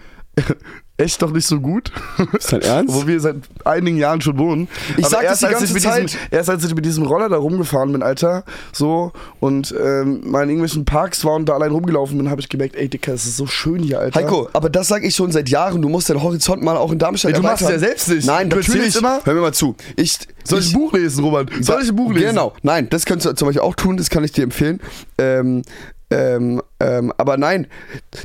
echt 0.98 1.20
doch 1.22 1.30
nicht 1.30 1.46
so 1.46 1.60
gut. 1.60 1.92
ist 2.38 2.52
dein 2.52 2.62
Ernst? 2.62 2.94
wo 2.94 3.06
wir 3.06 3.20
seit 3.20 3.36
einigen 3.64 3.96
Jahren 3.98 4.20
schon 4.20 4.38
wohnen. 4.38 4.68
Ich 4.96 5.04
Aber 5.04 5.10
sag 5.10 5.22
das 5.22 5.30
erst, 5.30 5.42
die 5.42 5.46
als 5.46 5.52
ganze 5.54 5.66
ich 5.66 5.72
mit 5.74 5.82
Zeit. 5.82 6.02
Diesem, 6.04 6.20
erst 6.30 6.50
als 6.50 6.64
ich 6.64 6.74
mit 6.74 6.84
diesem 6.84 7.04
Roller 7.04 7.28
da 7.28 7.36
rumgefahren 7.36 7.92
bin, 7.92 8.02
Alter, 8.02 8.44
so, 8.72 9.12
und 9.40 9.74
ähm, 9.78 10.22
mal 10.30 10.44
in 10.44 10.50
irgendwelchen 10.50 10.84
Parks 10.84 11.24
war 11.24 11.34
und 11.34 11.46
da 11.48 11.54
allein 11.54 11.70
rumgelaufen 11.70 12.16
bin, 12.18 12.30
habe 12.30 12.40
ich 12.40 12.48
gemerkt, 12.48 12.76
ey, 12.76 12.88
Dicker, 12.88 13.12
es 13.12 13.26
ist 13.26 13.36
so 13.36 13.46
schön 13.46 13.82
hier, 13.82 14.00
Alter. 14.00 14.20
Heiko, 14.20 14.48
aber 14.52 14.70
das 14.70 14.88
sage 14.88 15.06
ich 15.06 15.14
schon 15.14 15.32
seit 15.32 15.48
Jahren. 15.48 15.82
Du 15.82 15.88
musst 15.88 16.08
deinen 16.08 16.22
Horizont 16.22 16.62
mal 16.62 16.76
auch 16.76 16.92
in 16.92 16.98
Darmstadt 16.98 17.32
Ey, 17.32 17.36
du 17.36 17.42
machst 17.42 17.62
es 17.62 17.68
ja 17.68 17.78
selbst 17.78 18.08
nicht. 18.08 18.26
Nein, 18.26 18.48
Du 18.48 18.56
natürlich. 18.56 18.96
immer- 18.96 19.20
Hör 19.24 19.34
mir 19.34 19.40
mal 19.40 19.52
zu. 19.54 19.76
Ich, 19.96 20.18
Soll 20.44 20.60
ich 20.60 20.72
ein 20.72 20.78
Buch 20.78 20.92
lesen, 20.92 21.24
Roman? 21.24 21.48
Soll 21.60 21.82
ich 21.82 21.88
ein 21.90 21.96
Buch 21.96 22.12
lesen? 22.12 22.28
Genau. 22.28 22.54
Nein, 22.62 22.88
das 22.88 23.04
kannst 23.04 23.26
du 23.26 23.32
zum 23.34 23.48
Beispiel 23.48 23.62
auch 23.62 23.74
tun. 23.74 23.96
Das 23.96 24.10
kann 24.10 24.24
ich 24.24 24.32
dir 24.32 24.44
empfehlen. 24.44 24.80
Ähm, 25.18 25.62
ähm, 26.10 26.62
ähm, 26.80 27.12
aber 27.16 27.36
nein, 27.36 27.66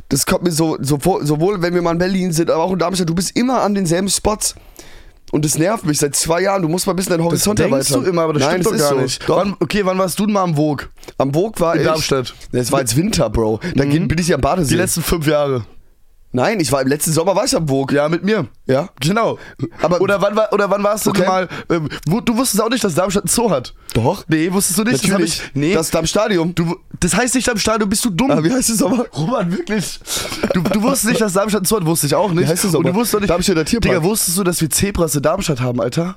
das 0.08 0.26
kommt 0.26 0.44
mir 0.44 0.52
so, 0.52 0.76
so 0.80 0.98
vor, 0.98 1.24
sowohl 1.26 1.62
wenn 1.62 1.74
wir 1.74 1.82
mal 1.82 1.92
in 1.92 1.98
Berlin 1.98 2.32
sind, 2.32 2.50
aber 2.50 2.62
auch 2.62 2.72
in 2.72 2.78
Darmstadt, 2.78 3.08
du 3.08 3.14
bist 3.14 3.36
immer 3.36 3.62
an 3.62 3.74
denselben 3.74 4.08
Spots. 4.08 4.54
Und 5.32 5.46
das 5.46 5.56
nervt 5.56 5.86
mich 5.86 5.98
seit 5.98 6.14
zwei 6.14 6.42
Jahren. 6.42 6.60
Du 6.60 6.68
musst 6.68 6.86
mal 6.86 6.92
ein 6.92 6.96
bisschen 6.96 7.12
deinen 7.12 7.20
Das 7.20 7.46
Horizont 7.46 7.58
denkst 7.58 7.72
erweitern. 7.72 8.04
du 8.04 8.10
immer, 8.10 8.22
aber 8.22 8.34
das 8.34 8.42
Nein, 8.42 8.50
stimmt 8.60 8.66
doch 8.66 8.72
ist 8.74 8.80
gar 8.80 8.90
so. 8.90 9.00
nicht. 9.00 9.28
Doch. 9.28 9.36
Wann, 9.38 9.56
okay, 9.60 9.80
wann 9.86 9.96
warst 9.98 10.18
du 10.18 10.26
denn 10.26 10.34
mal 10.34 10.42
am 10.42 10.54
Vogue? 10.56 10.88
Am 11.16 11.32
Vogue 11.32 11.54
war 11.58 11.74
In 11.74 11.80
ich. 11.80 11.86
Darmstadt. 11.86 12.34
Das 12.52 12.70
war 12.70 12.80
jetzt 12.80 12.96
Winter, 12.98 13.30
Bro. 13.30 13.60
Da 13.74 13.84
Mhm. 13.86 14.08
bin 14.08 14.18
ich 14.18 14.28
ja 14.28 14.34
am 14.34 14.42
Badesee. 14.42 14.74
Die 14.74 14.80
letzten 14.80 15.02
fünf 15.02 15.26
Jahre. 15.26 15.64
Nein, 16.34 16.60
ich 16.60 16.72
war 16.72 16.80
im 16.80 16.88
letzten 16.88 17.12
Sommer 17.12 17.36
war 17.36 17.44
ich 17.44 17.54
am 17.54 17.68
Vogue. 17.68 17.94
Ja, 17.94 18.08
mit 18.08 18.24
mir. 18.24 18.48
Ja. 18.66 18.88
Genau. 19.00 19.38
Aber- 19.82 20.00
oder 20.00 20.20
wann 20.22 20.34
war, 20.34 20.52
oder 20.52 20.70
wann 20.70 20.82
warst 20.82 21.04
du 21.06 21.10
Okay. 21.10 21.26
mal? 21.26 21.48
Ähm, 21.70 21.88
du 22.06 22.36
wusstest 22.36 22.62
auch 22.62 22.70
nicht, 22.70 22.82
dass 22.82 22.94
Darmstadt 22.94 23.24
einen 23.24 23.28
Zoo 23.28 23.50
hat. 23.50 23.74
Doch. 23.92 24.24
Nee, 24.28 24.50
wusstest 24.52 24.78
du 24.78 24.84
nicht? 24.84 25.02
Natürlich. 25.06 25.36
Das, 25.38 25.46
ich, 25.48 25.54
nee. 25.54 25.74
Das 25.74 25.88
ist 25.88 25.96
am 25.96 26.06
Stadion. 26.06 26.54
du, 26.54 26.76
das 27.00 27.14
heißt 27.14 27.34
nicht 27.34 27.48
am 27.50 27.58
Stadion, 27.58 27.88
bist 27.88 28.02
du 28.04 28.10
dumm. 28.10 28.30
Ah, 28.30 28.42
wie 28.42 28.50
heißt 28.52 28.70
es 28.70 28.82
aber? 28.82 29.06
Roman, 29.14 29.50
wirklich. 29.52 30.00
Du, 30.54 30.62
du 30.62 30.82
wusstest 30.82 31.04
nicht, 31.10 31.20
dass 31.20 31.34
Darmstadt 31.34 31.60
einen 31.60 31.66
Zoo 31.66 31.76
hat, 31.76 31.84
wusste 31.86 32.06
ich 32.06 32.14
auch 32.14 32.30
nicht. 32.32 32.44
Wie 32.44 32.50
heißt 32.50 32.64
das 32.64 32.74
Und 32.74 32.84
du 32.84 32.88
aber? 32.88 32.98
wusstest 32.98 33.14
doch 33.14 33.20
nicht. 33.20 33.30
Darmstädter 33.30 33.64
Tierpark. 33.64 33.94
Digga, 33.94 34.02
wusstest 34.04 34.38
du, 34.38 34.44
dass 34.44 34.60
wir 34.60 34.70
Zebras 34.70 35.14
in 35.14 35.22
Darmstadt 35.22 35.60
haben, 35.60 35.80
Alter? 35.82 36.16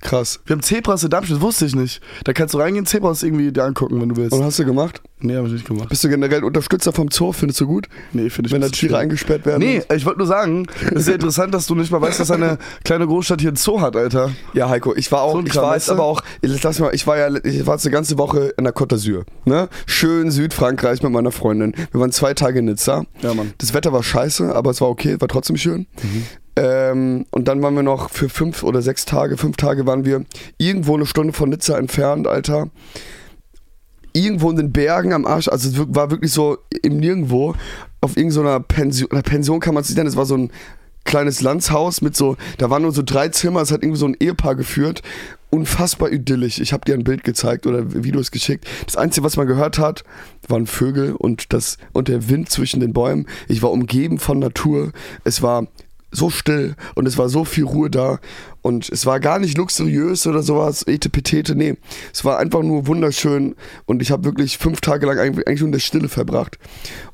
Krass. 0.00 0.40
Wir 0.46 0.54
haben 0.54 0.62
Zebras 0.62 1.02
in 1.02 1.10
Darmstadt, 1.10 1.40
wusste 1.40 1.66
ich 1.66 1.74
nicht. 1.74 2.00
Da 2.24 2.32
kannst 2.32 2.54
du 2.54 2.58
reingehen, 2.58 2.86
Zebras 2.86 3.22
irgendwie 3.22 3.52
dir 3.52 3.64
angucken, 3.64 4.00
wenn 4.00 4.10
du 4.10 4.16
willst. 4.16 4.32
Und 4.32 4.44
hast 4.44 4.58
du 4.58 4.64
gemacht? 4.64 5.02
Nee, 5.20 5.36
hab 5.36 5.46
ich 5.46 5.52
nicht 5.52 5.66
gemacht. 5.66 5.88
Bist 5.88 6.04
du 6.04 6.08
generell 6.08 6.44
Unterstützer 6.44 6.92
vom 6.92 7.10
Zoo? 7.10 7.32
Findest 7.32 7.60
du 7.60 7.66
gut? 7.66 7.88
Nee, 8.12 8.30
finde 8.30 8.48
ich 8.48 8.52
Wenn 8.52 8.62
ein 8.62 8.70
da 8.70 8.76
Tiere 8.76 8.98
eingesperrt 8.98 9.44
werden? 9.46 9.58
Nee, 9.58 9.82
ich 9.94 10.06
wollte 10.06 10.18
nur 10.18 10.28
sagen, 10.28 10.66
es 10.92 11.00
ist 11.00 11.08
ja 11.08 11.14
interessant, 11.14 11.52
dass 11.52 11.66
du 11.66 11.74
nicht 11.74 11.90
mal 11.90 12.00
weißt, 12.00 12.20
dass 12.20 12.30
eine 12.30 12.58
kleine 12.84 13.06
Großstadt 13.06 13.40
hier 13.40 13.50
einen 13.50 13.56
Zoo 13.56 13.80
hat, 13.80 13.96
Alter. 13.96 14.30
Ja, 14.54 14.68
Heiko, 14.68 14.94
ich 14.94 15.10
war 15.10 15.22
auch, 15.22 15.32
So 15.32 15.38
ein 15.38 15.46
ich 15.46 15.56
war 15.56 15.74
jetzt 15.74 15.90
aber 15.90 16.04
auch, 16.04 16.22
lass 16.42 16.78
mal, 16.78 16.94
ich 16.94 17.06
war 17.06 17.18
ja, 17.18 17.34
ich 17.42 17.66
war 17.66 17.74
jetzt 17.74 17.86
eine 17.86 17.92
ganze 17.92 18.16
Woche 18.18 18.54
in 18.56 18.64
der 18.64 18.74
Côte 18.74 18.94
d'Azur, 18.94 19.24
ne? 19.44 19.68
Schön 19.86 20.30
Südfrankreich 20.30 21.02
mit 21.02 21.10
meiner 21.10 21.32
Freundin. 21.32 21.74
Wir 21.90 22.00
waren 22.00 22.12
zwei 22.12 22.34
Tage 22.34 22.60
in 22.60 22.66
Nizza. 22.66 23.04
Ja, 23.20 23.34
Mann. 23.34 23.52
Das 23.58 23.74
Wetter 23.74 23.92
war 23.92 24.04
scheiße, 24.04 24.54
aber 24.54 24.70
es 24.70 24.80
war 24.80 24.88
okay, 24.88 25.20
war 25.20 25.28
trotzdem 25.28 25.56
schön. 25.56 25.86
Ähm, 26.58 27.24
und 27.30 27.46
dann 27.46 27.62
waren 27.62 27.76
wir 27.76 27.84
noch 27.84 28.10
für 28.10 28.28
fünf 28.28 28.64
oder 28.64 28.82
sechs 28.82 29.04
Tage, 29.04 29.36
fünf 29.36 29.56
Tage 29.56 29.86
waren 29.86 30.04
wir 30.04 30.24
irgendwo 30.58 30.96
eine 30.96 31.06
Stunde 31.06 31.32
von 31.32 31.50
Nizza 31.50 31.78
entfernt, 31.78 32.26
Alter. 32.26 32.68
Irgendwo 34.12 34.50
in 34.50 34.56
den 34.56 34.72
Bergen 34.72 35.12
am 35.12 35.24
Arsch, 35.24 35.46
also 35.46 35.68
es 35.68 35.94
war 35.94 36.10
wirklich 36.10 36.32
so 36.32 36.58
im 36.82 36.96
Nirgendwo, 36.96 37.54
auf 38.00 38.16
irgendeiner 38.16 38.58
Pension, 38.58 39.08
Pension 39.22 39.60
kann 39.60 39.74
man 39.74 39.82
es 39.82 39.88
nicht 39.88 39.98
nennen, 39.98 40.08
es 40.08 40.16
war 40.16 40.26
so 40.26 40.36
ein 40.36 40.50
kleines 41.04 41.42
Landshaus 41.42 42.00
mit 42.02 42.16
so, 42.16 42.36
da 42.58 42.70
waren 42.70 42.82
nur 42.82 42.92
so 42.92 43.02
drei 43.04 43.28
Zimmer, 43.28 43.62
es 43.62 43.70
hat 43.70 43.84
irgendwie 43.84 44.00
so 44.00 44.06
ein 44.06 44.16
Ehepaar 44.18 44.56
geführt. 44.56 45.02
Unfassbar 45.50 46.12
idyllisch. 46.12 46.60
Ich 46.60 46.74
habe 46.74 46.84
dir 46.84 46.92
ein 46.92 47.04
Bild 47.04 47.24
gezeigt 47.24 47.66
oder 47.66 47.94
Videos 48.04 48.30
geschickt. 48.30 48.66
Das 48.84 48.96
Einzige, 48.96 49.24
was 49.24 49.38
man 49.38 49.46
gehört 49.46 49.78
hat, 49.78 50.04
waren 50.46 50.66
Vögel 50.66 51.14
und, 51.14 51.54
das, 51.54 51.78
und 51.94 52.08
der 52.08 52.28
Wind 52.28 52.50
zwischen 52.50 52.80
den 52.80 52.92
Bäumen. 52.92 53.26
Ich 53.46 53.62
war 53.62 53.70
umgeben 53.70 54.18
von 54.18 54.38
Natur. 54.40 54.92
Es 55.24 55.40
war 55.40 55.66
so 56.10 56.30
still 56.30 56.74
und 56.94 57.06
es 57.06 57.18
war 57.18 57.28
so 57.28 57.44
viel 57.44 57.64
Ruhe 57.64 57.90
da 57.90 58.18
und 58.62 58.88
es 58.88 59.04
war 59.06 59.20
gar 59.20 59.38
nicht 59.38 59.56
luxuriös 59.58 60.26
oder 60.26 60.42
sowas, 60.42 60.82
etepetete, 60.86 61.54
nee. 61.54 61.76
Es 62.12 62.24
war 62.24 62.38
einfach 62.38 62.62
nur 62.62 62.86
wunderschön 62.86 63.54
und 63.86 64.00
ich 64.02 64.10
habe 64.10 64.24
wirklich 64.24 64.58
fünf 64.58 64.80
Tage 64.80 65.06
lang 65.06 65.18
eigentlich 65.18 65.60
nur 65.60 65.68
in 65.68 65.72
der 65.72 65.78
Stille 65.80 66.08
verbracht 66.08 66.58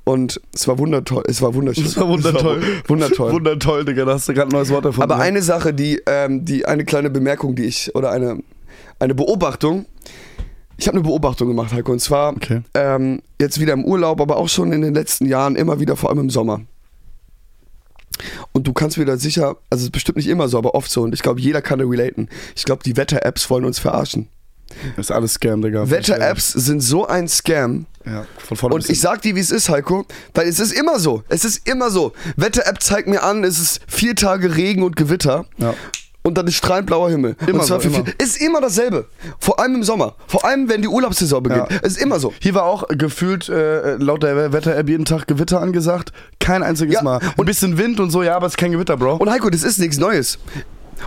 und 0.05 0.41
es 0.55 0.69
war 0.69 0.79
wundertoll, 0.79 1.25
es 1.27 1.43
war 1.43 1.55
wunderschön. 1.55 1.85
Das 1.85 1.97
war 1.97 2.09
wundertoll. 2.09 2.63
Es 2.85 2.89
war 2.89 2.91
wundertoll. 2.91 3.33
Wundertoll, 3.33 3.85
Digga, 3.85 4.05
da 4.05 4.15
hast 4.15 4.29
du 4.29 4.35
gerade 4.35 4.49
ein 4.51 4.53
neues 4.57 4.71
Wort 4.71 4.85
davon. 4.85 5.03
Aber 5.03 5.17
eine 5.17 5.43
Sache, 5.43 5.75
die, 5.75 6.01
ähm, 6.07 6.45
die 6.45 6.67
eine 6.67 6.85
kleine 6.85 7.11
Bemerkung, 7.11 7.55
die 7.57 7.65
ich, 7.65 7.95
oder 7.95 8.11
eine, 8.11 8.39
eine 8.99 9.15
Beobachtung, 9.15 9.87
ich 10.77 10.89
habe 10.89 10.97
eine 10.99 11.05
Beobachtung 11.05 11.49
gemacht, 11.49 11.73
Heiko, 11.73 11.93
und 11.93 12.01
zwar 12.01 12.35
Okay. 12.35 12.63
ähm, 12.75 13.23
jetzt 13.41 13.61
wieder 13.61 13.73
im 13.73 13.85
Urlaub, 13.85 14.21
aber 14.21 14.37
auch 14.37 14.49
schon 14.49 14.73
in 14.73 14.83
den 14.83 14.95
letzten 14.95 15.27
Jahren, 15.27 15.57
immer 15.57 15.79
wieder, 15.81 15.97
vor 15.97 16.11
allem 16.11 16.19
im 16.21 16.31
Sommer. 16.31 16.63
Und 18.57 18.69
du 18.69 18.73
kannst 18.73 18.97
mir 18.99 19.05
da 19.05 19.17
sicher, 19.17 19.57
also 19.69 19.83
es 19.83 19.85
ist 19.85 19.91
bestimmt 19.91 20.17
nicht 20.17 20.29
immer 20.29 20.49
so, 20.49 20.57
aber 20.59 20.77
oft 20.77 20.89
so, 20.89 21.03
und 21.03 21.13
ich 21.13 21.23
glaube, 21.23 21.41
jeder 21.41 21.61
kann 21.61 21.81
da 21.81 21.85
relaten. 21.85 22.29
Ich 22.55 22.65
glaube, 22.65 22.85
die 22.85 22.97
Wetter-Apps 22.97 23.51
wollen 23.51 23.65
uns 23.65 23.81
verarschen. 23.81 24.29
Das 24.97 25.07
ist 25.07 25.11
alles 25.11 25.35
Scam, 25.35 25.61
Digga. 25.61 25.91
Wetter-Apps 25.91 26.53
sind 26.53 26.81
so 26.81 27.07
ein 27.07 27.29
Scam. 27.29 27.87
Ja, 28.07 28.27
von 28.39 28.57
vorne 28.57 28.77
Und 28.77 28.89
ich 28.89 29.01
sag 29.01 29.23
dir, 29.23 29.35
wie 29.35 29.41
es 29.41 29.51
ist, 29.51 29.71
Heiko, 29.71 30.07
weil 30.35 30.47
es 30.47 30.61
ist 30.61 30.73
immer 30.73 31.01
so. 31.01 31.25
Es 31.29 31.45
ist 31.45 31.67
immer 31.69 31.91
so. 31.91 32.13
Wetter-App 32.37 32.81
zeigt 32.81 33.09
mir 33.09 33.23
an, 33.25 33.43
es 33.43 33.59
ist 33.59 33.81
vier 33.89 34.15
Tage 34.15 34.57
Regen 34.57 34.85
und 34.85 34.95
Gewitter. 34.95 35.47
Ja. 35.59 35.75
Und 36.27 36.39
dann 36.39 36.47
ist 36.47 36.55
strahlend 36.57 36.87
blauer 36.87 37.11
Himmel. 37.11 37.37
Immer 37.47 37.61
und 37.61 37.67
zwar 37.67 37.81
so, 37.81 37.89
für 37.91 37.95
immer. 37.97 38.05
viel- 38.07 38.15
Ist 38.19 38.41
immer 38.41 38.61
dasselbe. 38.61 39.07
Vor 39.39 39.61
allem 39.61 39.75
im 39.77 39.83
Sommer. 39.85 40.15
Vor 40.27 40.45
allem, 40.45 40.69
wenn 40.69 40.81
die 40.83 40.89
Urlaubssaison 40.89 41.43
beginnt. 41.43 41.71
Ja. 41.71 41.79
Es 41.83 41.93
ist 41.93 42.03
immer 42.03 42.19
so. 42.19 42.33
Hier 42.41 42.55
war 42.55 42.65
auch 42.65 42.89
gefühlt 42.89 43.49
äh, 43.51 43.97
laut 43.97 44.23
der 44.23 44.53
Wetter-App 44.53 44.89
jeden 44.89 45.05
Tag 45.05 45.27
Gewitter 45.27 45.61
angesagt. 45.61 46.13
Kein 46.41 46.63
einziges 46.63 46.95
Ja, 46.95 47.03
Mal. 47.03 47.21
Ein 47.39 47.45
bisschen 47.45 47.77
Wind 47.79 48.01
und 48.01 48.11
so, 48.11 48.23
ja, 48.23 48.37
aber 48.37 48.47
es 48.47 48.53
ist 48.55 48.57
kein 48.57 48.73
Gewitter, 48.73 48.97
Bro. 48.97 49.17
Und 49.17 49.31
Heiko, 49.31 49.51
das 49.51 49.63
ist 49.63 49.79
nichts 49.79 49.99
Neues. 49.99 50.39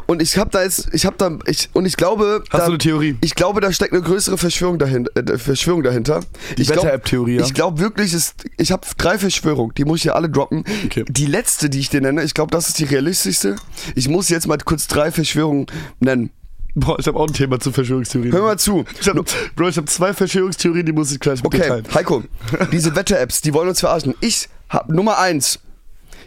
Und 0.05 0.21
ich 0.21 0.37
habe 0.37 0.49
da 0.49 0.63
jetzt, 0.63 0.89
ich 0.93 1.05
habe 1.05 1.15
da, 1.17 1.37
ich, 1.45 1.69
und 1.73 1.85
ich 1.85 1.97
glaube, 1.97 2.43
Hast 2.49 2.59
da, 2.61 2.65
du 2.65 2.71
eine 2.71 2.77
Theorie? 2.77 3.15
Ich 3.21 3.35
glaube, 3.35 3.61
da 3.61 3.71
steckt 3.71 3.93
eine 3.93 4.01
größere 4.01 4.37
Verschwörung 4.37 4.79
dahinter. 4.79 5.11
Äh, 5.15 5.37
Verschwörung 5.37 5.83
dahinter. 5.83 6.21
Die 6.57 6.67
Wetter-App-Theorie, 6.67 7.37
ja. 7.37 7.43
Ich 7.43 7.53
glaube 7.53 7.79
wirklich, 7.79 8.13
es, 8.13 8.35
ich 8.57 8.71
habe 8.71 8.87
drei 8.97 9.17
Verschwörungen, 9.17 9.73
die 9.75 9.85
muss 9.85 9.97
ich 9.97 10.03
hier 10.03 10.15
alle 10.15 10.29
droppen. 10.29 10.63
Okay. 10.85 11.05
Die 11.07 11.25
letzte, 11.25 11.69
die 11.69 11.79
ich 11.79 11.89
dir 11.89 12.01
nenne, 12.01 12.23
ich 12.23 12.33
glaube, 12.33 12.51
das 12.51 12.67
ist 12.69 12.79
die 12.79 12.85
realistischste. 12.85 13.55
Ich 13.95 14.07
muss 14.07 14.29
jetzt 14.29 14.47
mal 14.47 14.57
kurz 14.57 14.87
drei 14.87 15.11
Verschwörungen 15.11 15.67
nennen. 15.99 16.31
Boah, 16.75 16.99
ich 16.99 17.07
habe 17.07 17.17
auch 17.17 17.27
ein 17.27 17.33
Thema 17.33 17.59
zu 17.59 17.71
Verschwörungstheorien. 17.71 18.31
Hör 18.31 18.43
mal 18.43 18.59
zu. 18.59 18.85
Ich 19.01 19.07
hab, 19.07 19.15
Bro, 19.55 19.69
ich 19.69 19.77
habe 19.77 19.87
zwei 19.87 20.13
Verschwörungstheorien, 20.13 20.85
die 20.85 20.91
muss 20.91 21.11
ich 21.11 21.19
gleich 21.19 21.43
mit 21.43 21.47
Okay. 21.47 21.81
Heiko, 21.93 22.23
diese 22.71 22.95
Wetter-Apps, 22.95 23.41
die 23.41 23.53
wollen 23.53 23.69
uns 23.69 23.79
verarschen. 23.79 24.13
Ich 24.21 24.47
habe 24.69 24.93
Nummer 24.93 25.17
eins, 25.17 25.59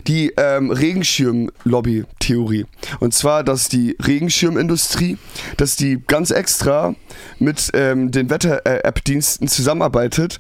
die 0.07 0.33
ähm, 0.37 0.71
Regenschirm-Lobby-Theorie. 0.71 2.67
Und 3.01 3.15
zwar, 3.15 3.45
dass 3.45 3.69
die 3.69 3.97
Regenschirmindustrie, 4.05 5.19
dass 5.57 5.77
die 5.77 6.01
ganz 6.07 6.31
extra 6.31 6.95
mit 7.39 7.71
ähm, 7.75 8.11
den 8.11 8.31
Wetter-App-Diensten 8.31 9.49
zusammenarbeitet 9.49 10.39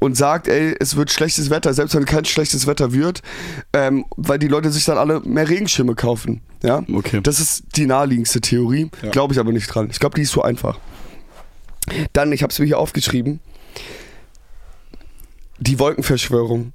und 0.00 0.16
sagt, 0.16 0.48
ey, 0.48 0.74
es 0.80 0.96
wird 0.96 1.10
schlechtes 1.10 1.50
Wetter, 1.50 1.72
selbst 1.74 1.94
wenn 1.94 2.04
kein 2.04 2.24
schlechtes 2.24 2.66
Wetter 2.66 2.92
wird, 2.92 3.22
ähm, 3.72 4.04
weil 4.16 4.38
die 4.38 4.48
Leute 4.48 4.70
sich 4.70 4.84
dann 4.84 4.98
alle 4.98 5.20
mehr 5.20 5.48
Regenschirme 5.48 5.94
kaufen. 5.94 6.40
Ja? 6.62 6.82
Okay. 6.92 7.20
Das 7.22 7.38
ist 7.40 7.64
die 7.76 7.86
naheliegendste 7.86 8.40
Theorie, 8.40 8.90
Ja. 9.02 9.10
glaube 9.10 9.32
ich 9.34 9.40
aber 9.40 9.52
nicht 9.52 9.68
dran. 9.68 9.88
Ich 9.90 10.00
glaube, 10.00 10.16
die 10.16 10.22
ist 10.22 10.32
so 10.32 10.42
einfach. 10.42 10.78
Dann, 12.12 12.32
ich 12.32 12.42
habe 12.42 12.52
es 12.52 12.58
mir 12.58 12.66
hier 12.66 12.78
aufgeschrieben, 12.78 13.40
die 15.58 15.78
Wolkenverschwörung. 15.78 16.72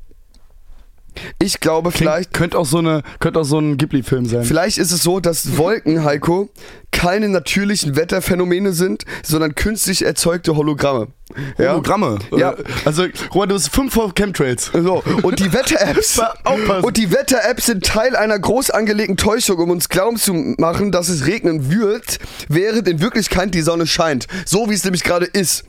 Ich 1.39 1.59
glaube, 1.59 1.91
vielleicht, 1.91 2.33
Könnte 2.33 2.57
auch 2.57 2.65
so, 2.65 2.79
eine, 2.79 3.03
könnte 3.19 3.39
auch 3.39 3.45
so 3.45 3.59
ein 3.59 3.77
Ghibli-Film 3.77 4.25
sein. 4.25 4.43
vielleicht 4.43 4.77
ist 4.77 4.91
es 4.91 5.03
so, 5.03 5.19
dass 5.19 5.57
Wolken, 5.57 6.03
Heiko, 6.03 6.49
keine 6.91 7.29
natürlichen 7.29 7.95
Wetterphänomene 7.95 8.73
sind, 8.73 9.03
sondern 9.23 9.53
künstlich 9.55 10.03
erzeugte 10.03 10.55
Hologramme. 10.55 11.09
Ja? 11.57 11.71
Hologramme. 11.73 12.19
Ja. 12.35 12.53
Äh, 12.53 12.63
Also, 12.85 13.05
Roman, 13.33 13.49
du 13.49 13.55
bist 13.55 13.69
fünf 13.69 13.93
vor 13.93 14.13
Chemtrails. 14.15 14.71
So, 14.73 15.03
und 15.21 15.39
die 15.39 15.51
Wetter-Apps 15.53 16.19
und 16.81 16.97
die 16.97 17.11
Wetter-Apps 17.11 17.67
sind 17.67 17.85
Teil 17.85 18.15
einer 18.15 18.39
groß 18.39 18.71
angelegten 18.71 19.17
Täuschung, 19.17 19.57
um 19.59 19.69
uns 19.69 19.89
glauben 19.89 20.17
zu 20.17 20.33
machen, 20.33 20.91
dass 20.91 21.09
es 21.09 21.27
regnen 21.27 21.71
wird, 21.71 22.19
während 22.47 22.87
in 22.87 23.01
Wirklichkeit 23.01 23.53
die 23.53 23.61
Sonne 23.61 23.85
scheint. 23.85 24.27
So 24.45 24.69
wie 24.69 24.73
es 24.73 24.83
nämlich 24.83 25.03
gerade 25.03 25.25
ist. 25.25 25.65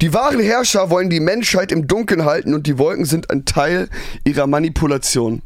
Die 0.00 0.12
wahren 0.12 0.40
Herrscher 0.40 0.90
wollen 0.90 1.10
die 1.10 1.20
Menschheit 1.20 1.72
im 1.72 1.86
Dunkeln 1.86 2.24
halten 2.24 2.54
und 2.54 2.66
die 2.66 2.78
Wolken 2.78 3.04
sind 3.04 3.30
ein 3.30 3.44
Teil 3.44 3.88
ihrer 4.24 4.46
Manipulation. 4.46 5.42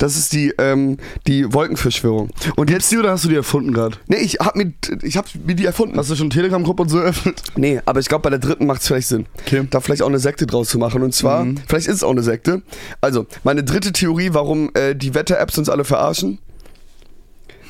Das 0.00 0.16
ist 0.16 0.32
die, 0.32 0.54
ähm, 0.56 0.96
die 1.26 1.52
Wolkenverschwörung. 1.52 2.30
Und 2.56 2.70
jetzt, 2.70 2.90
die 2.90 2.96
oder 2.96 3.10
hast 3.10 3.24
du 3.24 3.28
die 3.28 3.34
erfunden 3.34 3.74
gerade? 3.74 3.98
nee, 4.08 4.16
ich 4.16 4.38
hab 4.40 4.56
mir, 4.56 4.72
ich 5.02 5.18
hab 5.18 5.26
mir 5.44 5.54
die 5.54 5.66
erfunden. 5.66 5.98
Hast 5.98 6.10
du 6.10 6.16
schon 6.16 6.30
Telegram-Gruppe 6.30 6.82
und 6.82 6.88
so 6.88 6.98
eröffnet? 6.98 7.42
Nee, 7.56 7.82
aber 7.84 8.00
ich 8.00 8.08
glaube, 8.08 8.22
bei 8.22 8.30
der 8.30 8.38
dritten 8.38 8.64
macht 8.64 8.80
es 8.80 8.86
vielleicht 8.86 9.08
Sinn. 9.08 9.26
Okay. 9.42 9.66
Da 9.68 9.80
vielleicht 9.80 10.00
auch 10.00 10.08
eine 10.08 10.18
Sekte 10.18 10.46
draus 10.46 10.70
zu 10.70 10.78
machen. 10.78 11.02
Und 11.02 11.14
zwar, 11.14 11.46
vielleicht 11.68 11.86
ist 11.86 11.96
es 11.96 12.02
auch 12.02 12.12
eine 12.12 12.22
Sekte. 12.22 12.62
Also, 13.02 13.26
meine 13.44 13.62
dritte 13.62 13.92
Theorie, 13.92 14.30
warum 14.32 14.70
äh, 14.72 14.94
die 14.94 15.14
Wetter-Apps 15.14 15.58
uns 15.58 15.68
alle 15.68 15.84
verarschen. 15.84 16.38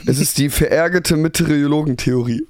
Es 0.07 0.19
ist 0.21 0.39
die 0.39 0.51
verärgerte 0.51 1.17
Meteorologen-Theorie. 1.17 2.47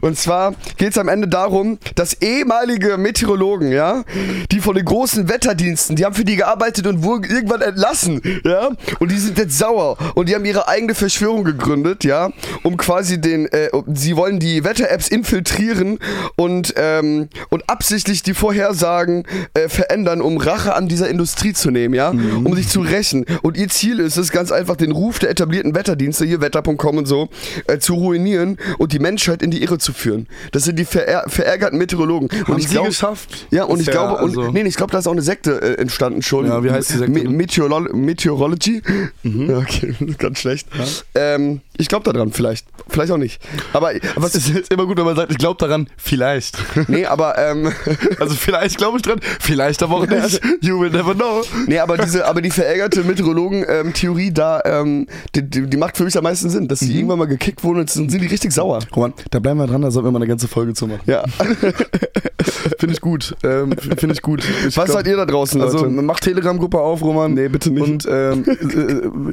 Und 0.00 0.18
zwar 0.18 0.54
geht 0.76 0.90
es 0.90 0.98
am 0.98 1.08
Ende 1.08 1.28
darum, 1.28 1.78
dass 1.94 2.14
ehemalige 2.14 2.96
Meteorologen, 2.96 3.72
ja, 3.72 4.04
die 4.50 4.60
von 4.60 4.74
den 4.74 4.84
großen 4.84 5.28
Wetterdiensten, 5.28 5.96
die 5.96 6.04
haben 6.04 6.14
für 6.14 6.24
die 6.24 6.36
gearbeitet 6.36 6.86
und 6.86 7.02
wurden 7.02 7.24
irgendwann 7.24 7.60
entlassen, 7.60 8.20
ja, 8.44 8.70
und 8.98 9.10
die 9.10 9.18
sind 9.18 9.38
jetzt 9.38 9.58
sauer. 9.58 9.96
Und 10.14 10.28
die 10.28 10.34
haben 10.34 10.44
ihre 10.44 10.68
eigene 10.68 10.94
Verschwörung 10.94 11.44
gegründet, 11.44 12.04
ja, 12.04 12.30
um 12.62 12.76
quasi 12.76 13.20
den, 13.20 13.46
äh, 13.46 13.70
sie 13.94 14.16
wollen 14.16 14.38
die 14.38 14.64
Wetter-Apps 14.64 15.08
infiltrieren 15.08 15.98
und, 16.36 16.74
ähm, 16.76 17.28
und 17.50 17.68
absichtlich 17.68 18.22
die 18.22 18.34
Vorhersagen 18.34 19.24
äh, 19.54 19.68
verändern, 19.68 20.20
um 20.20 20.38
Rache 20.38 20.74
an 20.74 20.88
dieser 20.88 21.08
Industrie 21.08 21.52
zu 21.52 21.70
nehmen, 21.70 21.94
ja, 21.94 22.10
um 22.10 22.54
sich 22.54 22.68
zu 22.68 22.80
rächen. 22.80 23.26
Und 23.42 23.56
ihr 23.56 23.68
Ziel 23.68 24.00
ist 24.00 24.16
es 24.16 24.32
ganz 24.32 24.52
einfach, 24.52 24.76
den 24.76 24.92
Ruf 24.92 25.18
der 25.18 25.30
etablierten 25.30 25.74
Wetterdienste, 25.74 26.24
hier 26.24 26.40
Wetter.com 26.40 26.98
und 26.98 27.06
so, 27.06 27.28
äh, 27.66 27.78
zu 27.78 27.94
ruinieren 27.94 28.58
und 28.78 28.92
die 28.92 28.95
Menschheit 28.98 29.42
in 29.42 29.50
die 29.50 29.62
Irre 29.62 29.78
zu 29.78 29.92
führen. 29.92 30.26
Das 30.52 30.64
sind 30.64 30.78
die 30.78 30.84
verär 30.84 31.24
verärgerten 31.28 31.78
Meteorologen. 31.78 32.28
Und 32.30 32.48
Haben 32.48 32.58
ich 32.58 32.68
sie 32.68 32.74
glaub- 32.74 32.86
geschafft? 32.86 33.46
Ja, 33.50 33.64
und 33.64 33.80
ich 33.80 33.86
ja, 33.86 33.92
glaube, 33.92 34.22
und, 34.22 34.30
also- 34.30 34.50
nee, 34.52 34.62
nee, 34.62 34.68
ich 34.68 34.76
glaube, 34.76 34.92
da 34.92 34.98
ist 34.98 35.06
auch 35.06 35.12
eine 35.12 35.22
Sekte 35.22 35.60
äh, 35.60 35.74
entstanden 35.80 36.22
schon. 36.22 36.46
Ja, 36.46 36.62
wie 36.64 36.70
heißt 36.70 36.90
die 36.90 36.98
Sekte? 36.98 37.10
Me 37.12 37.28
Meteorolo 37.30 37.94
Meteorology? 37.96 38.82
Ja, 39.22 39.58
okay, 39.58 39.94
ganz 40.18 40.38
schlecht. 40.38 40.68
Ähm, 41.14 41.60
ich 41.78 41.88
glaube 41.88 42.10
daran, 42.10 42.32
vielleicht. 42.32 42.66
Vielleicht 42.88 43.10
auch 43.12 43.18
nicht. 43.18 43.40
Aber, 43.72 43.94
Es 43.94 44.34
ist 44.34 44.48
jetzt 44.48 44.72
immer 44.72 44.86
gut, 44.86 44.96
wenn 44.96 45.04
man 45.04 45.16
sagt, 45.16 45.30
ich 45.30 45.38
glaube 45.38 45.58
daran, 45.58 45.88
vielleicht. 45.96 46.56
nee, 46.88 47.04
aber, 47.04 47.36
ähm, 47.38 47.72
Also 48.20 48.34
vielleicht 48.34 48.78
glaube 48.78 48.96
ich 48.98 49.02
dran, 49.02 49.20
vielleicht 49.40 49.82
aber 49.82 49.96
auch 49.96 50.06
nicht. 50.06 50.40
You 50.62 50.80
will 50.80 50.90
never 50.90 51.14
know. 51.14 51.42
nee, 51.66 51.78
aber 51.78 51.98
diese, 51.98 52.26
aber 52.26 52.40
die 52.40 52.50
verärgerte 52.50 53.02
Meteorologen-Theorie 53.50 54.32
da, 54.32 54.62
ähm, 54.64 55.06
die, 55.34 55.42
die, 55.42 55.66
die 55.66 55.76
macht 55.76 55.96
für 55.96 56.04
mich 56.04 56.16
am 56.16 56.24
meisten 56.24 56.48
Sinn, 56.50 56.68
dass 56.68 56.80
die 56.80 56.86
Mhm. 56.86 56.96
irgendwann 56.96 57.18
mal 57.18 57.26
gekickt 57.26 57.62
wurden 57.64 57.80
und 57.80 57.90
sind 57.90 58.10
die 58.12 58.26
richtig 58.26 58.52
sauer. 58.52 58.80
Roman, 58.94 59.12
da 59.30 59.38
bleiben 59.38 59.58
wir 59.58 59.66
dran, 59.66 59.82
da 59.82 59.90
sollten 59.90 60.06
wir 60.08 60.12
mal 60.12 60.18
eine 60.18 60.26
ganze 60.28 60.48
Folge 60.48 60.74
zu 60.74 60.86
machen. 60.86 61.00
Ja. 61.06 61.24
Finde 62.78 62.94
ich 62.94 63.00
gut. 63.00 63.34
Ähm, 63.42 63.72
Finde 63.96 64.12
ich 64.14 64.22
gut. 64.22 64.44
Ich 64.44 64.76
Was 64.76 64.84
glaub- 64.86 64.88
seid 64.98 65.06
ihr 65.06 65.16
da 65.16 65.26
draußen, 65.26 65.60
Leute? 65.60 65.72
Also 65.72 65.88
mach 65.88 66.20
Telegram-Gruppe 66.20 66.78
auf, 66.78 67.02
Roman. 67.02 67.34
Nee, 67.34 67.48
bitte 67.48 67.70
nicht. 67.70 67.82
Und 67.82 68.06
ähm, 68.08 68.44
äh, 68.46 68.92
äh, 68.92 69.32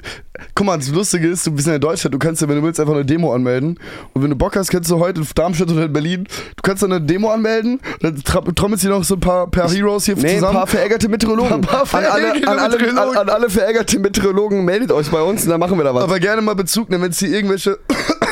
guck 0.56 0.66
mal, 0.66 0.78
das 0.78 0.90
Lustige 0.90 1.28
ist, 1.28 1.46
du 1.46 1.52
bist 1.52 1.68
ja 1.68 1.76
in 1.76 1.82
Deutschland, 1.82 2.14
du 2.14 2.20
kannst 2.20 2.42
ja, 2.42 2.48
wenn 2.50 2.58
du 2.58 2.64
willst, 2.64 2.80
einfach 2.80 2.94
eine 2.94 3.06
Demo 3.06 3.34
anmelden. 3.34 3.80
Und 4.14 4.24
wenn 4.24 4.30
du 4.30 4.36
Bock 4.36 4.56
hast, 4.56 4.70
kannst 4.70 4.90
du 4.90 5.00
heute 5.00 5.22
in 5.22 5.28
Darmstadt 5.36 5.70
oder 5.72 5.86
in 5.86 5.94
Berlin, 5.94 6.24
du 6.26 6.62
kannst 6.64 6.84
dann 6.84 6.92
eine 6.92 7.06
Demo 7.06 7.30
anmelden, 7.32 7.80
dann 8.02 8.16
trommelst 8.24 8.84
du 8.86 8.90
noch 8.90 9.04
so 9.04 9.16
ein 9.16 9.20
paar, 9.20 9.48
paar 9.50 9.70
Heroes 9.70 10.06
hier 10.06 10.16
Nee, 10.16 10.30
ein 10.30 10.36
zusammen. 10.40 10.58
paar 10.58 10.68
verärgerte 10.68 11.10
Meteorologen. 11.10 11.54
Ein 11.54 11.62
paar 11.62 11.82
an, 11.94 12.06
alle, 12.06 12.22
verärgerte 12.22 12.48
an, 12.48 12.60
alle, 12.60 12.64
an, 12.76 12.82
Meteorologen. 12.82 13.18
an 13.18 13.30
alle 13.30 13.50
verärgerte 13.50 14.00
Meteorologen 14.00 14.66
meldet 14.66 14.92
euch 14.92 15.10
bei 15.10 15.22
uns 15.22 15.44
und 15.44 15.50
dann 15.50 15.60
machen 15.60 15.78
wir 15.78 15.84
da 15.84 15.94
was. 15.94 16.04
Aber 16.04 16.20
gerne 16.20 16.42
mal 16.42 16.56
Bezug 16.56 16.90
nehmen, 16.90 17.04
wenn 17.04 17.12
es 17.12 17.20
hier 17.20 17.30
irgendwelche, 17.30 17.78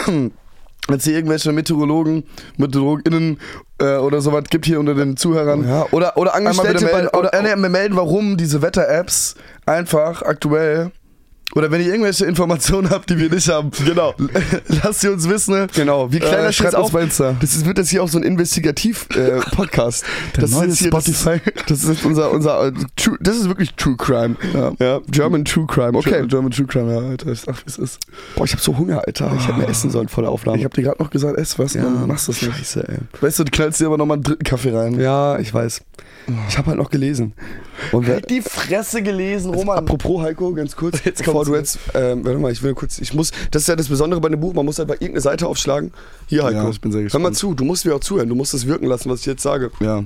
wenn 0.87 0.97
es 0.97 1.03
hier 1.03 1.13
irgendwelche 1.15 1.51
Meteorologen, 1.51 2.23
MeteorologInnen 2.57 3.39
äh, 3.79 3.97
oder 3.97 4.21
sowas 4.21 4.45
gibt 4.49 4.65
hier 4.65 4.79
unter 4.79 4.95
den 4.95 5.15
Zuhörern. 5.17 5.67
ja, 5.67 5.85
oder, 5.91 6.17
oder 6.17 6.33
Angestellte 6.33 6.83
melden, 6.83 7.09
bei, 7.11 7.17
oder, 7.19 7.29
oder, 7.29 7.33
äh, 7.33 7.55
nee, 7.55 7.69
melden, 7.69 7.95
warum 7.95 8.37
diese 8.37 8.61
Wetter-Apps 8.61 9.35
einfach 9.65 10.21
aktuell 10.23 10.91
oder 11.55 11.71
wenn 11.71 11.81
ihr 11.81 11.87
irgendwelche 11.87 12.25
Informationen 12.25 12.89
habt, 12.89 13.09
die 13.09 13.17
wir 13.17 13.29
nicht 13.29 13.49
haben, 13.49 13.71
genau, 13.85 14.13
lasst 14.83 15.01
sie 15.01 15.09
uns 15.09 15.27
wissen. 15.27 15.53
ne? 15.53 15.67
Genau, 15.73 16.11
wie 16.11 16.19
kleiner 16.19 16.49
äh, 16.49 16.53
schreibt 16.53 16.75
auf. 16.75 16.91
bei 16.91 17.03
Insta. 17.03 17.35
Das 17.39 17.55
ist, 17.55 17.65
wird 17.65 17.77
das 17.77 17.89
hier 17.89 18.03
auch 18.03 18.07
so 18.07 18.17
ein 18.17 18.23
Investigativ-Podcast. 18.23 20.05
Der 20.35 20.41
das 20.41 20.51
ist 20.51 20.61
jetzt 20.61 20.79
hier, 20.79 20.87
Spotify. 20.87 21.41
Das, 21.67 21.81
das 21.81 21.83
ist 21.83 22.05
unser, 22.05 22.31
unser 22.31 22.67
äh, 22.67 22.71
True, 22.95 23.17
das 23.19 23.37
ist 23.37 23.47
wirklich 23.47 23.73
True 23.75 23.95
Crime. 23.97 24.35
Ja. 24.79 25.01
German 25.09 25.45
True 25.45 25.65
Crime. 25.67 25.97
Okay. 25.97 26.11
German, 26.11 26.29
German 26.29 26.51
True 26.51 26.67
Crime, 26.67 26.93
ja, 26.93 27.09
Alter. 27.09 27.31
Ich 27.31 27.45
wie 27.47 27.51
es 27.65 27.77
ist. 27.77 27.99
Boah, 28.35 28.45
ich 28.45 28.53
hab 28.53 28.59
so 28.59 28.77
Hunger, 28.77 29.01
Alter. 29.05 29.31
Ich 29.37 29.47
hätte 29.47 29.57
mehr 29.57 29.69
essen 29.69 29.89
sollen 29.89 30.07
vor 30.07 30.23
der 30.23 30.31
Aufnahme. 30.31 30.57
Ich 30.57 30.65
hab 30.65 30.73
dir 30.73 30.83
gerade 30.83 31.01
noch 31.01 31.09
gesagt, 31.09 31.37
ess 31.37 31.57
was, 31.59 31.73
ja, 31.73 31.83
dann 31.83 32.07
machst 32.07 32.27
du 32.27 32.31
das 32.31 32.41
nicht. 32.41 32.57
Scheiße, 32.57 32.87
ey. 32.87 32.97
Weißt 33.19 33.39
du, 33.39 33.43
du 33.43 33.51
knallst 33.51 33.79
dir 33.79 33.87
aber 33.87 33.97
nochmal 33.97 34.15
einen 34.15 34.23
dritten 34.23 34.43
Kaffee 34.43 34.75
rein. 34.75 34.99
Ja, 34.99 35.39
ich 35.39 35.53
weiß. 35.53 35.81
Ich 36.47 36.57
habe 36.57 36.67
halt 36.67 36.77
noch 36.77 36.89
gelesen. 36.89 37.33
Und 37.91 38.07
wer, 38.07 38.15
Halt 38.15 38.29
die 38.29 38.41
Fresse 38.41 39.01
gelesen, 39.01 39.53
Roman. 39.53 39.79
Apropos 39.79 40.21
Heiko, 40.21 40.53
ganz 40.53 40.75
kurz, 40.75 41.01
Jetzt 41.05 41.23
bevor 41.23 41.45
du 41.45 41.55
jetzt, 41.55 41.79
ähm, 41.93 42.23
warte 42.23 42.39
mal, 42.39 42.51
ich 42.51 42.61
will 42.63 42.73
kurz, 42.73 42.99
ich 42.99 43.13
muss, 43.13 43.31
das 43.49 43.63
ist 43.63 43.67
ja 43.67 43.75
das 43.75 43.87
Besondere 43.87 44.21
bei 44.21 44.29
dem 44.29 44.39
Buch, 44.39 44.53
man 44.53 44.65
muss 44.65 44.79
einfach 44.79 44.95
irgendeine 44.95 45.21
Seite 45.21 45.47
aufschlagen. 45.47 45.91
Hier, 46.27 46.43
Heiko. 46.43 46.57
Ja, 46.57 46.69
ich 46.69 46.79
bin 46.79 46.91
sehr 46.91 47.01
Hör 47.01 47.19
mal 47.19 47.29
gespannt. 47.29 47.37
zu, 47.37 47.53
du 47.55 47.65
musst 47.65 47.85
mir 47.85 47.95
auch 47.95 47.99
zuhören, 47.99 48.29
du 48.29 48.35
musst 48.35 48.53
das 48.53 48.67
wirken 48.67 48.85
lassen, 48.85 49.09
was 49.09 49.21
ich 49.21 49.25
jetzt 49.25 49.43
sage. 49.43 49.71
Ja. 49.79 50.03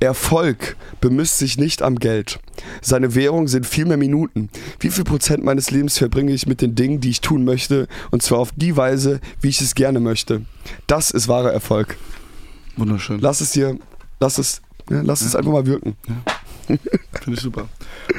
Erfolg 0.00 0.76
bemisst 1.02 1.38
sich 1.38 1.58
nicht 1.58 1.82
am 1.82 1.98
Geld. 1.98 2.40
Seine 2.80 3.14
Währung 3.14 3.48
sind 3.48 3.66
vielmehr 3.66 3.98
Minuten. 3.98 4.48
Wie 4.78 4.88
viel 4.88 5.04
Prozent 5.04 5.44
meines 5.44 5.70
Lebens 5.70 5.98
verbringe 5.98 6.32
ich 6.32 6.46
mit 6.46 6.62
den 6.62 6.74
Dingen, 6.74 7.00
die 7.00 7.10
ich 7.10 7.20
tun 7.20 7.44
möchte, 7.44 7.86
und 8.10 8.22
zwar 8.22 8.38
auf 8.38 8.50
die 8.56 8.76
Weise, 8.78 9.20
wie 9.42 9.48
ich 9.48 9.60
es 9.60 9.74
gerne 9.74 10.00
möchte. 10.00 10.42
Das 10.86 11.10
ist 11.10 11.28
wahrer 11.28 11.52
Erfolg. 11.52 11.98
Wunderschön. 12.78 13.20
Lass 13.20 13.42
es 13.42 13.50
dir, 13.50 13.78
lass 14.20 14.38
es, 14.38 14.62
ja, 14.90 15.00
lass 15.02 15.22
es 15.22 15.34
einfach 15.34 15.52
mal 15.52 15.66
wirken. 15.66 15.96
Finde 16.66 17.32
ich 17.32 17.40
super. 17.40 17.68